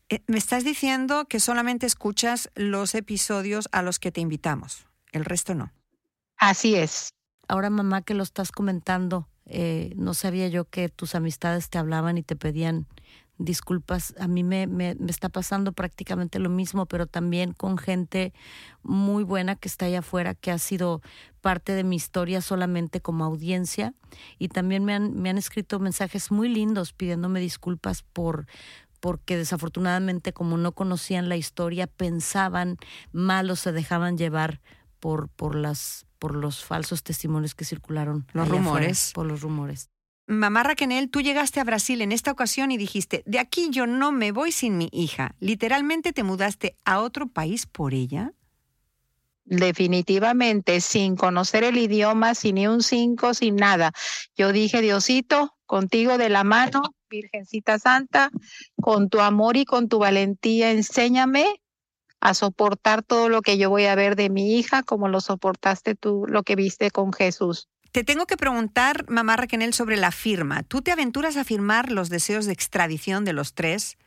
Eh, 0.08 0.20
me 0.26 0.38
estás 0.38 0.64
diciendo 0.64 1.26
que 1.26 1.40
solamente 1.40 1.86
escuchas 1.86 2.50
los 2.54 2.94
episodios 2.94 3.68
a 3.72 3.82
los 3.82 3.98
que 3.98 4.12
te 4.12 4.20
invitamos, 4.20 4.86
el 5.12 5.24
resto 5.24 5.54
no. 5.54 5.72
Así 6.36 6.76
es. 6.76 7.14
Ahora, 7.48 7.70
mamá, 7.70 8.02
que 8.02 8.14
lo 8.14 8.22
estás 8.22 8.52
comentando, 8.52 9.28
eh, 9.46 9.92
no 9.96 10.14
sabía 10.14 10.48
yo 10.48 10.66
que 10.66 10.88
tus 10.88 11.14
amistades 11.14 11.68
te 11.68 11.78
hablaban 11.78 12.16
y 12.18 12.22
te 12.22 12.36
pedían 12.36 12.86
disculpas, 13.38 14.14
a 14.18 14.28
mí 14.28 14.44
me, 14.44 14.66
me, 14.66 14.96
está 15.08 15.28
pasando 15.28 15.72
prácticamente 15.72 16.38
lo 16.38 16.50
mismo, 16.50 16.86
pero 16.86 17.06
también 17.06 17.52
con 17.52 17.78
gente 17.78 18.32
muy 18.82 19.24
buena 19.24 19.56
que 19.56 19.68
está 19.68 19.86
allá 19.86 20.00
afuera, 20.00 20.34
que 20.34 20.50
ha 20.50 20.58
sido 20.58 21.02
parte 21.40 21.72
de 21.72 21.84
mi 21.84 21.96
historia 21.96 22.40
solamente 22.40 23.00
como 23.00 23.24
audiencia. 23.24 23.94
Y 24.38 24.48
también 24.48 24.84
me 24.84 24.94
han, 24.94 25.14
me 25.20 25.30
han 25.30 25.38
escrito 25.38 25.78
mensajes 25.78 26.30
muy 26.30 26.48
lindos 26.48 26.92
pidiéndome 26.92 27.40
disculpas 27.40 28.02
por 28.02 28.46
porque 29.00 29.36
desafortunadamente 29.36 30.32
como 30.32 30.56
no 30.56 30.72
conocían 30.72 31.28
la 31.28 31.36
historia, 31.36 31.86
pensaban 31.86 32.78
mal 33.12 33.50
o 33.50 33.56
se 33.56 33.70
dejaban 33.70 34.16
llevar 34.16 34.62
por, 34.98 35.28
por 35.28 35.56
las 35.56 36.06
por 36.18 36.34
los 36.34 36.64
falsos 36.64 37.02
testimonios 37.02 37.54
que 37.54 37.66
circularon. 37.66 38.26
Los 38.32 38.48
rumores. 38.48 39.10
por 39.14 39.26
los 39.26 39.42
rumores. 39.42 39.90
Mamá 40.26 40.62
Raquel, 40.62 41.10
tú 41.10 41.20
llegaste 41.20 41.60
a 41.60 41.64
Brasil 41.64 42.00
en 42.00 42.10
esta 42.10 42.32
ocasión 42.32 42.70
y 42.70 42.78
dijiste, 42.78 43.22
de 43.26 43.38
aquí 43.38 43.68
yo 43.70 43.86
no 43.86 44.10
me 44.10 44.32
voy 44.32 44.52
sin 44.52 44.78
mi 44.78 44.88
hija. 44.90 45.34
¿Literalmente 45.38 46.12
te 46.12 46.22
mudaste 46.22 46.76
a 46.84 47.00
otro 47.00 47.28
país 47.28 47.66
por 47.66 47.92
ella? 47.92 48.32
Definitivamente, 49.44 50.80
sin 50.80 51.16
conocer 51.16 51.64
el 51.64 51.76
idioma, 51.76 52.34
sin 52.34 52.54
ni 52.54 52.66
un 52.66 52.82
cinco, 52.82 53.34
sin 53.34 53.56
nada. 53.56 53.92
Yo 54.34 54.52
dije, 54.52 54.80
Diosito, 54.80 55.54
contigo 55.66 56.16
de 56.16 56.30
la 56.30 56.44
mano, 56.44 56.94
Virgencita 57.10 57.78
Santa, 57.78 58.30
con 58.80 59.10
tu 59.10 59.20
amor 59.20 59.58
y 59.58 59.66
con 59.66 59.90
tu 59.90 59.98
valentía, 59.98 60.70
enséñame 60.70 61.60
a 62.20 62.32
soportar 62.32 63.02
todo 63.02 63.28
lo 63.28 63.42
que 63.42 63.58
yo 63.58 63.68
voy 63.68 63.84
a 63.84 63.94
ver 63.94 64.16
de 64.16 64.30
mi 64.30 64.56
hija, 64.56 64.82
como 64.82 65.08
lo 65.08 65.20
soportaste 65.20 65.94
tú, 65.94 66.24
lo 66.26 66.42
que 66.42 66.56
viste 66.56 66.90
con 66.90 67.12
Jesús. 67.12 67.68
Te 67.94 68.02
tengo 68.02 68.26
que 68.26 68.36
preguntar, 68.36 69.08
mamá 69.08 69.36
Raquel, 69.36 69.72
sobre 69.72 69.96
la 69.96 70.10
firma. 70.10 70.64
¿Tú 70.64 70.82
te 70.82 70.90
aventuras 70.90 71.36
a 71.36 71.44
firmar 71.44 71.92
los 71.92 72.08
deseos 72.08 72.44
de 72.44 72.52
extradición 72.52 73.24
de 73.24 73.32
los 73.32 73.54
tres 73.54 73.98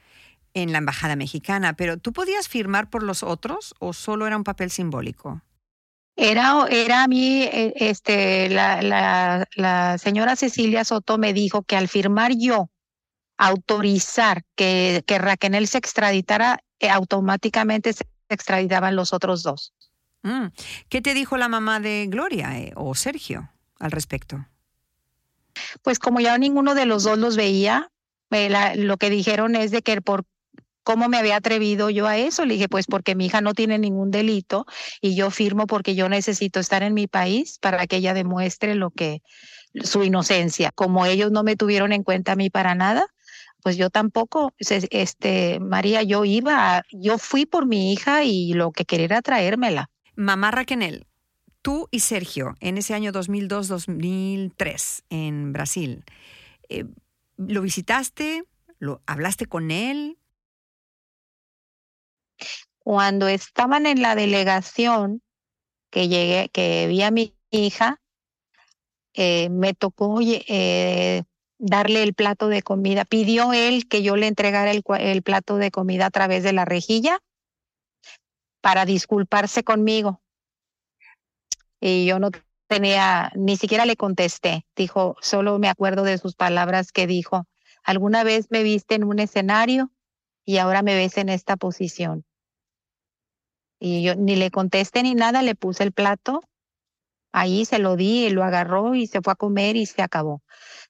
en 0.54 0.74
la 0.74 0.80
embajada 0.80 1.16
mexicana, 1.16 1.72
pero 1.72 1.96
¿tú 1.98 2.12
podías 2.12 2.50
firmar 2.50 2.90
por 2.90 3.02
los 3.02 3.24
otros 3.24 3.76
o 3.80 3.94
solo 3.94 4.28
era 4.28 4.36
un 4.36 4.44
papel 4.44 4.72
simbólico? 4.72 5.42
Era, 6.18 6.66
era 6.70 7.04
a 7.04 7.08
mí, 7.08 7.44
e, 7.44 7.76
este, 7.78 8.50
la, 8.50 8.82
la, 8.82 9.48
la 9.56 9.98
señora 9.98 10.36
Cecilia 10.36 10.84
Soto 10.84 11.18
me 11.18 11.32
dijo 11.32 11.64
que 11.64 11.78
al 11.78 11.88
firmar 11.88 12.34
yo, 12.36 12.70
autorizar 13.38 14.44
que, 14.58 15.02
que 15.08 15.18
Raquel 15.18 15.66
se 15.66 15.78
extraditara, 15.78 16.60
eh, 16.82 16.90
automáticamente 16.90 17.94
se 17.94 18.04
extraditaban 18.28 18.98
los 18.98 19.14
otros 19.14 19.44
dos. 19.44 19.74
Mm. 20.24 20.48
¿Qué 20.90 21.02
te 21.02 21.14
dijo 21.14 21.38
la 21.38 21.48
mamá 21.48 21.80
de 21.80 22.08
Gloria 22.10 22.60
eh, 22.60 22.74
o 22.76 22.94
Sergio? 22.94 23.50
Al 23.80 23.92
respecto? 23.92 24.46
Pues 25.82 26.00
como 26.00 26.20
ya 26.20 26.38
ninguno 26.38 26.76
de 26.76 26.86
los 26.86 27.04
dos 27.04 27.18
los 27.18 27.36
veía, 27.36 27.92
eh, 28.32 28.76
lo 28.76 28.98
que 28.98 29.10
dijeron 29.10 29.56
es 29.56 29.72
de 29.72 29.82
que 29.82 30.02
por 30.02 30.26
cómo 30.84 31.10
me 31.10 31.18
había 31.18 31.36
atrevido 31.36 31.90
yo 31.90 32.08
a 32.08 32.18
eso. 32.18 32.46
Le 32.46 32.54
dije, 32.54 32.70
pues 32.70 32.86
porque 32.88 33.14
mi 33.14 33.26
hija 33.26 33.42
no 33.42 33.54
tiene 33.54 33.78
ningún 33.78 34.10
delito 34.10 34.66
y 35.02 35.16
yo 35.16 35.32
firmo 35.32 35.68
porque 35.68 35.96
yo 35.96 36.08
necesito 36.08 36.62
estar 36.62 36.82
en 36.82 36.94
mi 36.94 37.08
país 37.08 37.60
para 37.60 37.88
que 37.88 37.98
ella 37.98 38.14
demuestre 38.14 38.74
lo 38.74 38.92
que 38.92 39.22
su 39.84 40.04
inocencia. 40.04 40.72
Como 40.74 41.06
ellos 41.06 41.32
no 41.32 41.44
me 41.44 41.58
tuvieron 41.58 41.92
en 41.92 42.04
cuenta 42.04 42.32
a 42.32 42.36
mí 42.38 42.50
para 42.50 42.74
nada, 42.74 43.06
pues 43.62 43.76
yo 43.76 43.90
tampoco, 43.90 44.54
este, 44.60 45.60
María, 45.60 46.04
yo 46.04 46.24
iba, 46.24 46.84
yo 46.92 47.18
fui 47.18 47.46
por 47.46 47.66
mi 47.66 47.92
hija 47.92 48.24
y 48.24 48.54
lo 48.54 48.72
que 48.72 48.86
quería 48.86 49.06
era 49.06 49.22
traérmela. 49.22 49.90
Mamá 50.16 50.52
Raquel, 50.52 51.06
tú 51.62 51.88
y 51.92 52.00
Sergio 52.00 52.56
en 52.60 52.78
ese 52.78 52.94
año 52.94 53.12
2002-2003 53.12 55.04
en 55.10 55.54
Brasil. 55.54 56.06
Eh, 56.70 56.86
¿Lo 57.38 57.62
visitaste? 57.62 58.44
¿Lo 58.80 59.02
hablaste 59.06 59.46
con 59.46 59.72
él? 59.72 60.18
Cuando 62.80 63.28
estaban 63.28 63.86
en 63.86 64.02
la 64.02 64.16
delegación 64.16 65.22
que 65.90 66.08
llegué, 66.08 66.50
que 66.50 66.88
vi 66.88 67.02
a 67.02 67.12
mi 67.12 67.36
hija, 67.52 68.02
eh, 69.14 69.50
me 69.50 69.74
tocó 69.74 70.20
eh, 70.22 71.24
darle 71.58 72.04
el 72.04 72.14
plato 72.14 72.48
de 72.48 72.62
comida. 72.62 73.04
Pidió 73.04 73.54
él 73.54 73.88
que 73.88 74.04
yo 74.04 74.16
le 74.16 74.28
entregara 74.28 74.72
el, 74.72 74.84
el 75.00 75.22
plato 75.24 75.58
de 75.58 75.72
comida 75.72 76.06
a 76.06 76.12
través 76.12 76.44
de 76.44 76.54
la 76.54 76.66
rejilla 76.66 77.20
para 78.62 78.86
disculparse 78.86 79.64
conmigo 79.64 80.22
y 81.80 82.06
yo 82.06 82.20
no 82.20 82.32
tenía, 82.68 83.32
ni 83.36 83.58
siquiera 83.58 83.86
le 83.86 83.96
contesté. 83.96 84.66
Dijo, 84.76 85.16
solo 85.22 85.60
me 85.60 85.70
acuerdo 85.70 86.04
de 86.04 86.18
sus 86.18 86.36
palabras 86.36 86.92
que 86.92 87.08
dijo, 87.08 87.48
alguna 87.84 88.24
vez 88.24 88.48
me 88.50 88.64
viste 88.64 88.96
en 88.96 89.04
un 89.04 89.20
escenario 89.20 89.92
y 90.46 90.58
ahora 90.58 90.82
me 90.82 90.96
ves 90.96 91.18
en 91.18 91.30
esta 91.30 91.58
posición. 91.58 92.26
Y 93.80 94.04
yo 94.04 94.16
ni 94.16 94.36
le 94.36 94.50
contesté 94.52 95.04
ni 95.04 95.14
nada, 95.14 95.42
le 95.42 95.56
puse 95.56 95.84
el 95.84 95.92
plato, 95.92 96.42
ahí 97.32 97.66
se 97.66 97.80
lo 97.80 97.96
di, 97.96 98.26
y 98.26 98.30
lo 98.30 98.44
agarró 98.44 98.96
y 98.96 99.08
se 99.08 99.22
fue 99.22 99.34
a 99.34 99.36
comer 99.36 99.76
y 99.76 99.86
se 99.86 100.02
acabó. 100.02 100.42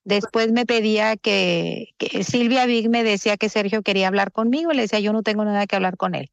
Después 0.03 0.51
me 0.51 0.65
pedía 0.65 1.17
que, 1.17 1.89
Silvia 2.23 2.65
Big 2.65 2.89
me 2.89 3.03
decía 3.03 3.35
que 3.35 3.49
Sergio 3.49 3.81
quería 3.81 4.07
hablar 4.07 4.31
conmigo, 4.31 4.71
le 4.71 4.83
decía 4.83 4.99
yo 4.99 5.11
no 5.11 5.23
tengo 5.23 5.43
nada 5.43 5.67
que 5.67 5.75
hablar 5.75 5.97
con 5.97 6.15
él. 6.15 6.31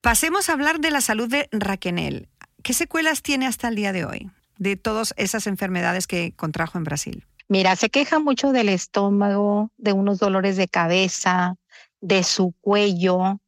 Pasemos 0.00 0.48
a 0.48 0.54
hablar 0.54 0.80
de 0.80 0.90
la 0.90 1.02
salud 1.02 1.28
de 1.28 1.48
Raquenel. 1.52 2.30
¿Qué 2.62 2.72
secuelas 2.72 3.22
tiene 3.22 3.46
hasta 3.46 3.68
el 3.68 3.74
día 3.74 3.92
de 3.92 4.04
hoy 4.04 4.30
de 4.58 4.76
todas 4.76 5.14
esas 5.16 5.46
enfermedades 5.46 6.06
que 6.06 6.32
contrajo 6.36 6.78
en 6.78 6.84
Brasil? 6.84 7.24
Mira, 7.48 7.74
se 7.76 7.90
queja 7.90 8.18
mucho 8.18 8.52
del 8.52 8.68
estómago, 8.68 9.70
de 9.76 9.92
unos 9.92 10.18
dolores 10.18 10.56
de 10.56 10.68
cabeza, 10.68 11.56
de 12.00 12.22
su 12.22 12.54
cuello, 12.60 13.40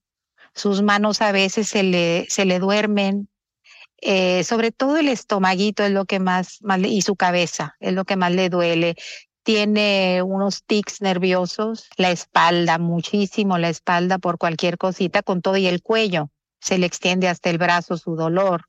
sus 0.55 0.83
manos 0.83 1.23
a 1.23 1.33
veces 1.33 1.69
se 1.69 1.83
le, 1.83 2.27
se 2.29 2.45
le 2.45 2.59
duermen, 2.59 3.29
Eh, 4.05 4.43
sobre 4.43 4.73
todo 4.73 4.97
el 4.97 5.07
estomaguito 5.07 5.85
es 5.85 5.93
lo 5.93 6.07
que 6.07 6.19
más, 6.19 6.59
más 6.63 6.81
y 6.81 7.03
su 7.03 7.15
cabeza 7.15 7.77
es 7.79 7.93
lo 7.93 8.05
que 8.05 8.17
más 8.17 8.33
le 8.33 8.49
duele. 8.49 8.97
Tiene 9.45 10.23
unos 10.23 10.65
tics 10.65 11.01
nerviosos, 11.01 11.89
la 11.97 12.11
espalda, 12.11 12.79
muchísimo 12.79 13.59
la 13.59 13.69
espalda 13.69 14.19
por 14.19 14.39
cualquier 14.39 14.77
cosita, 14.77 15.23
con 15.23 15.41
todo 15.41 15.57
y 15.57 15.69
el 15.69 15.83
cuello. 15.83 16.31
Se 16.61 16.79
le 16.79 16.87
extiende 16.87 17.29
hasta 17.29 17.49
el 17.51 17.59
brazo 17.59 17.97
su 17.97 18.17
dolor. 18.17 18.65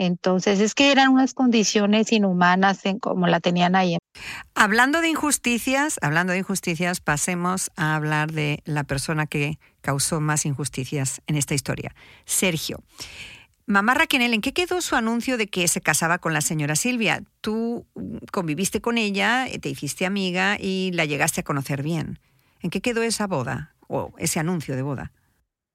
Entonces, 0.00 0.60
es 0.60 0.76
que 0.76 0.92
eran 0.92 1.08
unas 1.08 1.34
condiciones 1.34 2.12
inhumanas 2.12 2.86
en 2.86 3.00
como 3.00 3.26
la 3.26 3.40
tenían 3.40 3.74
ahí. 3.74 3.98
Hablando 4.54 5.00
de 5.00 5.08
injusticias, 5.08 5.98
hablando 6.02 6.32
de 6.32 6.38
injusticias, 6.38 7.00
pasemos 7.00 7.72
a 7.74 7.96
hablar 7.96 8.30
de 8.30 8.62
la 8.64 8.84
persona 8.84 9.26
que 9.26 9.58
causó 9.80 10.20
más 10.20 10.46
injusticias 10.46 11.20
en 11.26 11.34
esta 11.34 11.54
historia, 11.54 11.96
Sergio. 12.26 12.78
Mamá 13.66 13.94
Raquel, 13.94 14.32
¿en 14.32 14.40
qué 14.40 14.52
quedó 14.52 14.80
su 14.82 14.94
anuncio 14.94 15.36
de 15.36 15.48
que 15.48 15.66
se 15.66 15.80
casaba 15.80 16.18
con 16.18 16.32
la 16.32 16.42
señora 16.42 16.76
Silvia? 16.76 17.24
Tú 17.40 17.84
conviviste 18.30 18.80
con 18.80 18.98
ella, 18.98 19.46
te 19.60 19.68
hiciste 19.68 20.06
amiga 20.06 20.58
y 20.60 20.92
la 20.92 21.06
llegaste 21.06 21.40
a 21.40 21.44
conocer 21.44 21.82
bien. 21.82 22.20
¿En 22.60 22.70
qué 22.70 22.80
quedó 22.80 23.02
esa 23.02 23.26
boda 23.26 23.74
o 23.88 24.14
ese 24.18 24.38
anuncio 24.38 24.76
de 24.76 24.82
boda? 24.82 25.10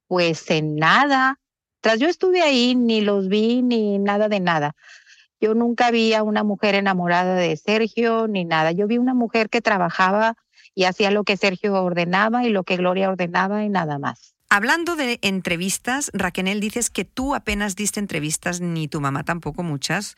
Pues 0.07 0.49
en 0.49 0.77
nada. 0.77 1.39
Tras 1.83 1.99
yo 1.99 2.07
estuve 2.07 2.41
ahí, 2.41 2.75
ni 2.75 3.01
los 3.01 3.27
vi 3.27 3.61
ni 3.61 3.99
nada 3.99 4.29
de 4.29 4.39
nada. 4.39 4.73
Yo 5.41 5.53
nunca 5.53 5.91
vi 5.91 6.13
a 6.13 6.23
una 6.23 6.41
mujer 6.45 6.75
enamorada 6.75 7.35
de 7.35 7.57
Sergio 7.57 8.29
ni 8.29 8.45
nada. 8.45 8.71
Yo 8.71 8.87
vi 8.87 8.97
una 8.97 9.13
mujer 9.13 9.49
que 9.49 9.59
trabajaba 9.59 10.35
y 10.73 10.85
hacía 10.85 11.11
lo 11.11 11.25
que 11.25 11.35
Sergio 11.35 11.73
ordenaba 11.73 12.45
y 12.45 12.51
lo 12.51 12.63
que 12.63 12.77
Gloria 12.77 13.09
ordenaba 13.09 13.65
y 13.65 13.69
nada 13.69 13.99
más. 13.99 14.33
Hablando 14.49 14.95
de 14.95 15.19
entrevistas, 15.21 16.09
Raquel, 16.13 16.61
dices 16.61 16.89
que 16.89 17.03
tú 17.03 17.35
apenas 17.35 17.75
diste 17.75 17.99
entrevistas, 17.99 18.61
ni 18.61 18.87
tu 18.87 19.01
mamá 19.01 19.25
tampoco 19.25 19.61
muchas, 19.61 20.15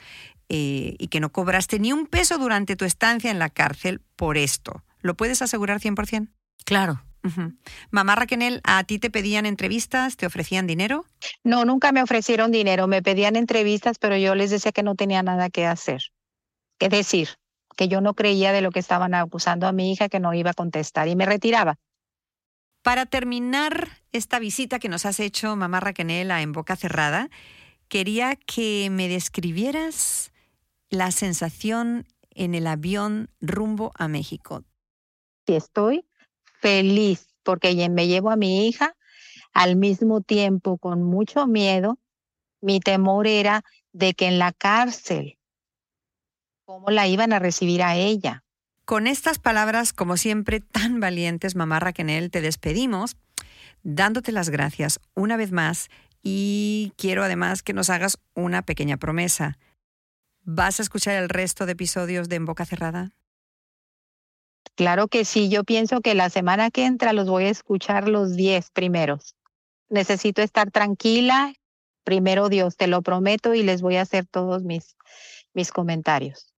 eh, 0.49 0.95
y 0.99 1.07
que 1.07 1.19
no 1.19 1.31
cobraste 1.31 1.79
ni 1.79 1.93
un 1.93 2.05
peso 2.05 2.37
durante 2.37 2.75
tu 2.75 2.85
estancia 2.85 3.31
en 3.31 3.39
la 3.39 3.49
cárcel 3.49 4.01
por 4.15 4.37
esto. 4.37 4.83
¿Lo 5.01 5.15
puedes 5.15 5.41
asegurar 5.41 5.79
100%? 5.79 6.27
Claro. 6.63 7.01
Mamá 7.91 8.15
Raquel, 8.15 8.61
¿a 8.63 8.83
ti 8.83 8.99
te 8.99 9.09
pedían 9.09 9.45
entrevistas? 9.45 10.17
¿Te 10.17 10.25
ofrecían 10.25 10.67
dinero? 10.67 11.05
No, 11.43 11.65
nunca 11.65 11.91
me 11.91 12.01
ofrecieron 12.01 12.51
dinero. 12.51 12.87
Me 12.87 13.01
pedían 13.01 13.35
entrevistas, 13.35 13.97
pero 13.99 14.17
yo 14.17 14.35
les 14.35 14.51
decía 14.51 14.71
que 14.71 14.83
no 14.83 14.95
tenía 14.95 15.23
nada 15.23 15.49
que 15.49 15.65
hacer. 15.65 16.01
¿Qué 16.77 16.89
decir? 16.89 17.29
Que 17.75 17.87
yo 17.87 18.01
no 18.01 18.13
creía 18.13 18.51
de 18.51 18.61
lo 18.61 18.71
que 18.71 18.79
estaban 18.79 19.13
acusando 19.13 19.67
a 19.67 19.71
mi 19.71 19.91
hija, 19.91 20.09
que 20.09 20.19
no 20.19 20.33
iba 20.33 20.51
a 20.51 20.53
contestar 20.53 21.07
y 21.07 21.15
me 21.15 21.25
retiraba. 21.25 21.77
Para 22.81 23.05
terminar 23.05 23.89
esta 24.11 24.37
visita 24.37 24.77
que 24.77 24.89
nos 24.89 25.05
has 25.05 25.19
hecho, 25.19 25.55
mamá 25.55 25.79
Raquel, 25.79 26.29
En 26.29 26.51
Boca 26.51 26.75
Cerrada, 26.75 27.29
quería 27.87 28.35
que 28.35 28.89
me 28.91 29.07
describieras 29.07 30.31
la 30.89 31.11
sensación 31.11 32.05
en 32.29 32.53
el 32.53 32.67
avión 32.67 33.31
rumbo 33.41 33.91
a 33.95 34.07
México. 34.07 34.63
Estoy 35.47 36.05
feliz 36.65 37.27
porque 37.43 37.87
me 37.89 38.07
llevo 38.07 38.31
a 38.31 38.35
mi 38.35 38.67
hija 38.67 38.95
al 39.53 39.75
mismo 39.75 40.21
tiempo 40.21 40.79
con 40.79 41.03
mucho 41.03 41.45
miedo. 41.45 41.99
Mi 42.59 42.79
temor 42.79 43.27
era 43.27 43.63
de 43.93 44.15
que 44.15 44.25
en 44.25 44.39
la 44.39 44.51
cárcel, 44.51 45.37
¿cómo 46.65 46.89
la 46.89 47.07
iban 47.07 47.33
a 47.33 47.39
recibir 47.39 47.83
a 47.83 47.95
ella? 47.95 48.43
Con 48.83 49.05
estas 49.05 49.37
palabras, 49.37 49.93
como 49.93 50.17
siempre, 50.17 50.59
tan 50.59 50.99
valientes, 50.99 51.55
mamá 51.55 51.79
Raquel, 51.79 52.31
te 52.31 52.41
despedimos 52.41 53.15
dándote 53.83 54.31
las 54.31 54.49
gracias 54.49 54.99
una 55.13 55.37
vez 55.37 55.51
más 55.51 55.89
y 56.23 56.93
quiero 56.97 57.23
además 57.23 57.61
que 57.61 57.73
nos 57.73 57.91
hagas 57.91 58.17
una 58.33 58.63
pequeña 58.63 58.97
promesa. 58.97 59.59
¿Vas 60.41 60.79
a 60.79 60.83
escuchar 60.83 61.13
el 61.13 61.29
resto 61.29 61.67
de 61.67 61.73
episodios 61.73 62.27
de 62.27 62.37
En 62.37 62.45
Boca 62.45 62.65
Cerrada? 62.65 63.11
Claro 64.75 65.07
que 65.07 65.25
sí, 65.25 65.49
yo 65.49 65.63
pienso 65.63 66.01
que 66.01 66.15
la 66.15 66.29
semana 66.29 66.71
que 66.71 66.85
entra 66.85 67.13
los 67.13 67.29
voy 67.29 67.45
a 67.45 67.49
escuchar 67.49 68.09
los 68.09 68.35
10 68.35 68.71
primeros. 68.71 69.35
Necesito 69.89 70.41
estar 70.41 70.71
tranquila, 70.71 71.53
primero 72.03 72.49
Dios, 72.49 72.75
te 72.75 72.87
lo 72.87 73.01
prometo 73.01 73.53
y 73.53 73.63
les 73.63 73.81
voy 73.81 73.97
a 73.97 74.01
hacer 74.01 74.25
todos 74.25 74.63
mis, 74.63 74.97
mis 75.53 75.71
comentarios. 75.71 76.55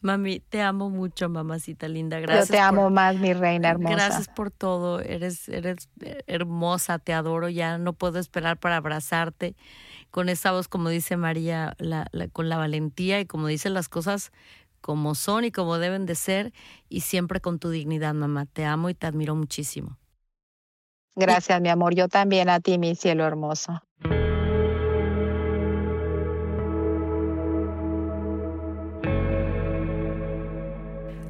Mami, 0.00 0.38
te 0.40 0.62
amo 0.62 0.90
mucho, 0.90 1.28
mamacita 1.28 1.88
linda. 1.88 2.20
Gracias. 2.20 2.48
Yo 2.48 2.54
te 2.54 2.60
amo 2.60 2.88
más, 2.88 3.16
mi 3.16 3.32
reina 3.32 3.70
hermosa. 3.70 3.94
Gracias 3.94 4.28
por 4.28 4.50
todo. 4.52 5.00
Eres, 5.00 5.48
eres 5.48 5.88
hermosa, 6.26 7.00
te 7.00 7.12
adoro. 7.12 7.48
Ya 7.48 7.78
no 7.78 7.94
puedo 7.94 8.20
esperar 8.20 8.58
para 8.58 8.76
abrazarte 8.76 9.56
con 10.10 10.28
esa 10.28 10.52
voz, 10.52 10.68
como 10.68 10.88
dice 10.88 11.16
María, 11.16 11.76
con 12.32 12.48
la 12.48 12.58
valentía 12.58 13.20
y 13.20 13.26
como 13.26 13.48
dicen 13.48 13.74
las 13.74 13.88
cosas 13.88 14.30
como 14.80 15.14
son 15.14 15.44
y 15.44 15.50
como 15.52 15.78
deben 15.78 16.06
de 16.06 16.14
ser 16.14 16.52
y 16.88 17.00
siempre 17.00 17.40
con 17.40 17.58
tu 17.58 17.70
dignidad, 17.70 18.14
mamá. 18.14 18.46
Te 18.46 18.64
amo 18.64 18.90
y 18.90 18.94
te 18.94 19.06
admiro 19.06 19.34
muchísimo. 19.34 19.98
Gracias, 21.16 21.60
mi 21.60 21.68
amor. 21.68 21.94
Yo 21.94 22.08
también 22.08 22.48
a 22.48 22.60
ti, 22.60 22.78
mi 22.78 22.94
cielo 22.94 23.26
hermoso. 23.26 23.82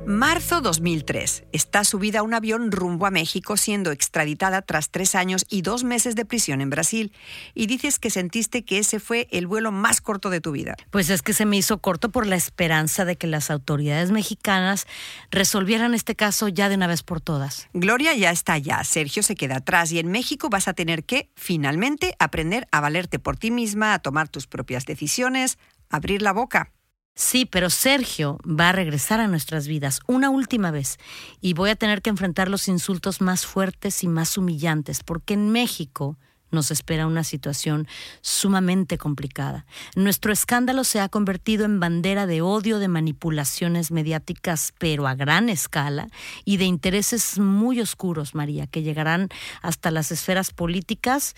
Marzo 0.09 0.63
2003. 0.63 1.45
Está 1.53 1.85
subida 1.85 2.21
a 2.21 2.23
un 2.23 2.33
avión 2.33 2.73
rumbo 2.73 3.05
a 3.05 3.11
México 3.11 3.59
siendo 3.59 3.93
extraditada 3.93 4.63
tras 4.63 4.89
tres 4.89 5.15
años 5.15 5.45
y 5.51 5.61
dos 5.61 5.85
meses 5.85 6.15
de 6.15 6.25
prisión 6.25 6.63
en 6.63 6.71
Brasil. 6.71 7.13
Y 7.55 7.67
dices 7.67 7.99
que 7.99 8.09
sentiste 8.09 8.65
que 8.65 8.79
ese 8.79 9.01
fue 9.01 9.29
el 9.33 9.47
vuelo 9.47 9.71
más 9.71 10.01
corto 10.01 10.31
de 10.31 10.41
tu 10.41 10.51
vida. 10.51 10.77
Pues 10.91 11.11
es 11.11 11.21
que 11.21 11.35
se 11.35 11.45
me 11.45 11.59
hizo 11.59 11.77
corto 11.77 12.09
por 12.11 12.27
la 12.27 12.37
esperanza 12.37 13.05
de 13.05 13.17
que 13.17 13.27
las 13.27 13.51
autoridades 13.51 14.11
mexicanas 14.11 14.87
resolvieran 15.31 15.93
este 15.93 16.17
caso 16.17 16.49
ya 16.49 16.71
de 16.71 16.77
una 16.77 16.87
vez 16.87 17.03
por 17.03 17.21
todas. 17.21 17.69
Gloria 17.75 18.15
ya 18.15 18.31
está 18.31 18.55
allá, 18.55 18.85
Sergio 18.85 19.23
se 19.23 19.35
queda 19.37 19.57
atrás 19.57 19.93
y 19.93 19.99
en 19.99 20.11
México 20.11 20.49
vas 20.49 20.69
a 20.69 20.73
tener 20.73 21.05
que, 21.05 21.29
finalmente, 21.37 22.17
aprender 22.19 22.67
a 22.73 22.81
valerte 22.81 23.19
por 23.19 23.37
ti 23.37 23.51
misma, 23.51 23.93
a 23.93 23.99
tomar 23.99 24.31
tus 24.31 24.47
propias 24.47 24.87
decisiones, 24.87 25.59
abrir 25.91 26.23
la 26.23 26.33
boca. 26.33 26.73
Sí, 27.21 27.47
pero 27.47 27.69
Sergio 27.69 28.39
va 28.47 28.69
a 28.69 28.73
regresar 28.73 29.19
a 29.19 29.27
nuestras 29.27 29.67
vidas 29.67 29.99
una 30.07 30.31
última 30.31 30.71
vez 30.71 30.99
y 31.41 31.53
voy 31.53 31.71
a 31.71 31.75
tener 31.75 32.01
que 32.01 32.11
enfrentar 32.11 32.49
los 32.49 32.69
insultos 32.69 33.21
más 33.21 33.45
fuertes 33.45 34.05
y 34.05 34.09
más 34.09 34.39
humillantes, 34.39 35.03
porque 35.03 35.35
en 35.35 35.51
México 35.51 36.17
nos 36.53 36.71
espera 36.71 37.09
una 37.09 37.25
situación 37.25 37.89
sumamente 38.21 38.99
complicada. 38.99 39.67
Nuestro 39.97 40.33
escándalo 40.33 40.85
se 40.85 41.01
ha 41.01 41.09
convertido 41.09 41.65
en 41.65 41.81
bandera 41.81 42.29
de 42.29 42.41
odio, 42.41 42.79
de 42.79 42.87
manipulaciones 42.87 43.91
mediáticas, 43.91 44.73
pero 44.79 45.09
a 45.09 45.17
gran 45.17 45.49
escala, 45.49 46.07
y 46.45 46.59
de 46.59 46.67
intereses 46.67 47.41
muy 47.41 47.81
oscuros, 47.81 48.37
María, 48.37 48.69
que 48.69 48.85
llegarán 48.85 49.29
hasta 49.61 49.91
las 49.91 50.13
esferas 50.13 50.53
políticas 50.53 51.35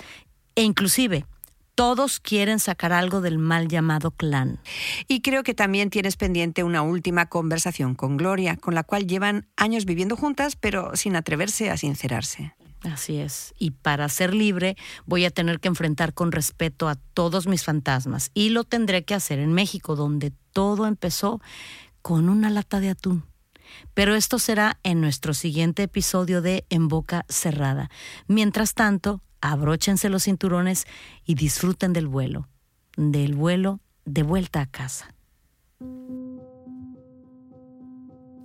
e 0.56 0.62
inclusive 0.62 1.24
todos 1.80 2.20
quieren 2.20 2.58
sacar 2.58 2.92
algo 2.92 3.22
del 3.22 3.38
mal 3.38 3.66
llamado 3.66 4.10
clan. 4.10 4.60
Y 5.08 5.22
creo 5.22 5.42
que 5.42 5.54
también 5.54 5.88
tienes 5.88 6.18
pendiente 6.18 6.62
una 6.62 6.82
última 6.82 7.30
conversación 7.30 7.94
con 7.94 8.18
Gloria, 8.18 8.58
con 8.58 8.74
la 8.74 8.82
cual 8.82 9.06
llevan 9.06 9.48
años 9.56 9.86
viviendo 9.86 10.14
juntas, 10.14 10.56
pero 10.56 10.94
sin 10.94 11.16
atreverse 11.16 11.70
a 11.70 11.78
sincerarse. 11.78 12.54
Así 12.82 13.16
es. 13.16 13.54
Y 13.58 13.70
para 13.70 14.10
ser 14.10 14.34
libre 14.34 14.76
voy 15.06 15.24
a 15.24 15.30
tener 15.30 15.58
que 15.58 15.68
enfrentar 15.68 16.12
con 16.12 16.32
respeto 16.32 16.86
a 16.86 16.96
todos 16.96 17.46
mis 17.46 17.64
fantasmas. 17.64 18.30
Y 18.34 18.50
lo 18.50 18.64
tendré 18.64 19.06
que 19.06 19.14
hacer 19.14 19.38
en 19.38 19.54
México, 19.54 19.96
donde 19.96 20.34
todo 20.52 20.86
empezó 20.86 21.40
con 22.02 22.28
una 22.28 22.50
lata 22.50 22.80
de 22.80 22.90
atún. 22.90 23.24
Pero 23.94 24.16
esto 24.16 24.38
será 24.38 24.78
en 24.82 25.00
nuestro 25.00 25.32
siguiente 25.32 25.84
episodio 25.84 26.42
de 26.42 26.66
En 26.68 26.88
Boca 26.88 27.24
Cerrada. 27.30 27.88
Mientras 28.26 28.74
tanto, 28.74 29.22
abróchense 29.40 30.08
los 30.08 30.24
cinturones 30.24 30.86
y 31.24 31.34
disfruten 31.34 31.92
del 31.92 32.06
vuelo, 32.06 32.48
del 32.96 33.34
vuelo 33.34 33.80
de 34.04 34.22
vuelta 34.22 34.60
a 34.60 34.66
casa. 34.66 35.14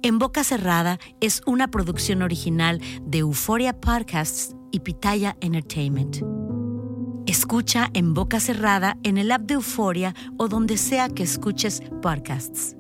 En 0.02 0.20
Boca 0.20 0.44
Cerrada 0.44 1.00
es 1.20 1.42
una 1.48 1.70
producción 1.70 2.22
original 2.22 2.80
de 3.02 3.20
Euphoria 3.20 3.80
Podcasts 3.80 4.56
y 4.72 4.82
Pitaya 4.82 5.36
Entertainment. 5.42 6.18
Escucha 7.26 7.90
en 7.94 8.14
Boca 8.14 8.40
Cerrada 8.40 8.98
en 9.02 9.18
el 9.18 9.32
app 9.32 9.42
de 9.42 9.56
Euphoria 9.56 10.14
o 10.38 10.48
donde 10.48 10.78
sea 10.78 11.10
que 11.10 11.24
escuches 11.24 11.82
podcasts. 12.04 12.76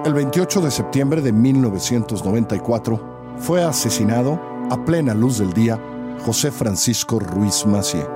El 0.09 0.15
28 0.15 0.61
de 0.61 0.71
septiembre 0.71 1.21
de 1.21 1.31
1994 1.31 3.35
fue 3.37 3.63
asesinado 3.63 4.41
a 4.71 4.83
plena 4.83 5.13
luz 5.13 5.37
del 5.37 5.53
día 5.53 5.79
José 6.25 6.49
Francisco 6.49 7.19
Ruiz 7.19 7.63
Macié, 7.67 8.07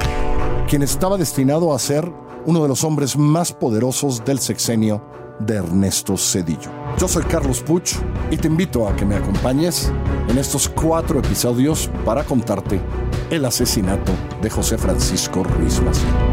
quien 0.68 0.82
estaba 0.82 1.20
destinado 1.20 1.72
a 1.72 1.78
ser 1.78 2.12
uno 2.48 2.64
de 2.64 2.68
los 2.68 2.84
hombres 2.84 3.16
más 3.16 3.54
poderosos 3.54 4.26
del 4.26 4.40
sexenio 4.40 5.06
de 5.38 5.58
Ernesto 5.58 6.18
Cedillo. 6.18 6.72
Yo 6.98 7.08
soy 7.08 7.26
Carlos 7.26 7.62
Puch 7.62 7.94
y 8.32 8.38
te 8.38 8.48
invito 8.48 8.88
a 8.88 8.96
que 8.96 9.06
me 9.06 9.16
acompañes 9.16 9.92
en 10.30 10.40
estos 10.40 10.68
cuatro 10.68 11.20
episodios 11.20 11.92
para 12.04 12.24
contarte 12.24 12.82
el 13.30 13.46
asesinato 13.46 14.14
de 14.42 14.50
José 14.50 14.80
Francisco 14.80 15.44
Ruiz 15.44 15.80
Macié. 15.80 16.33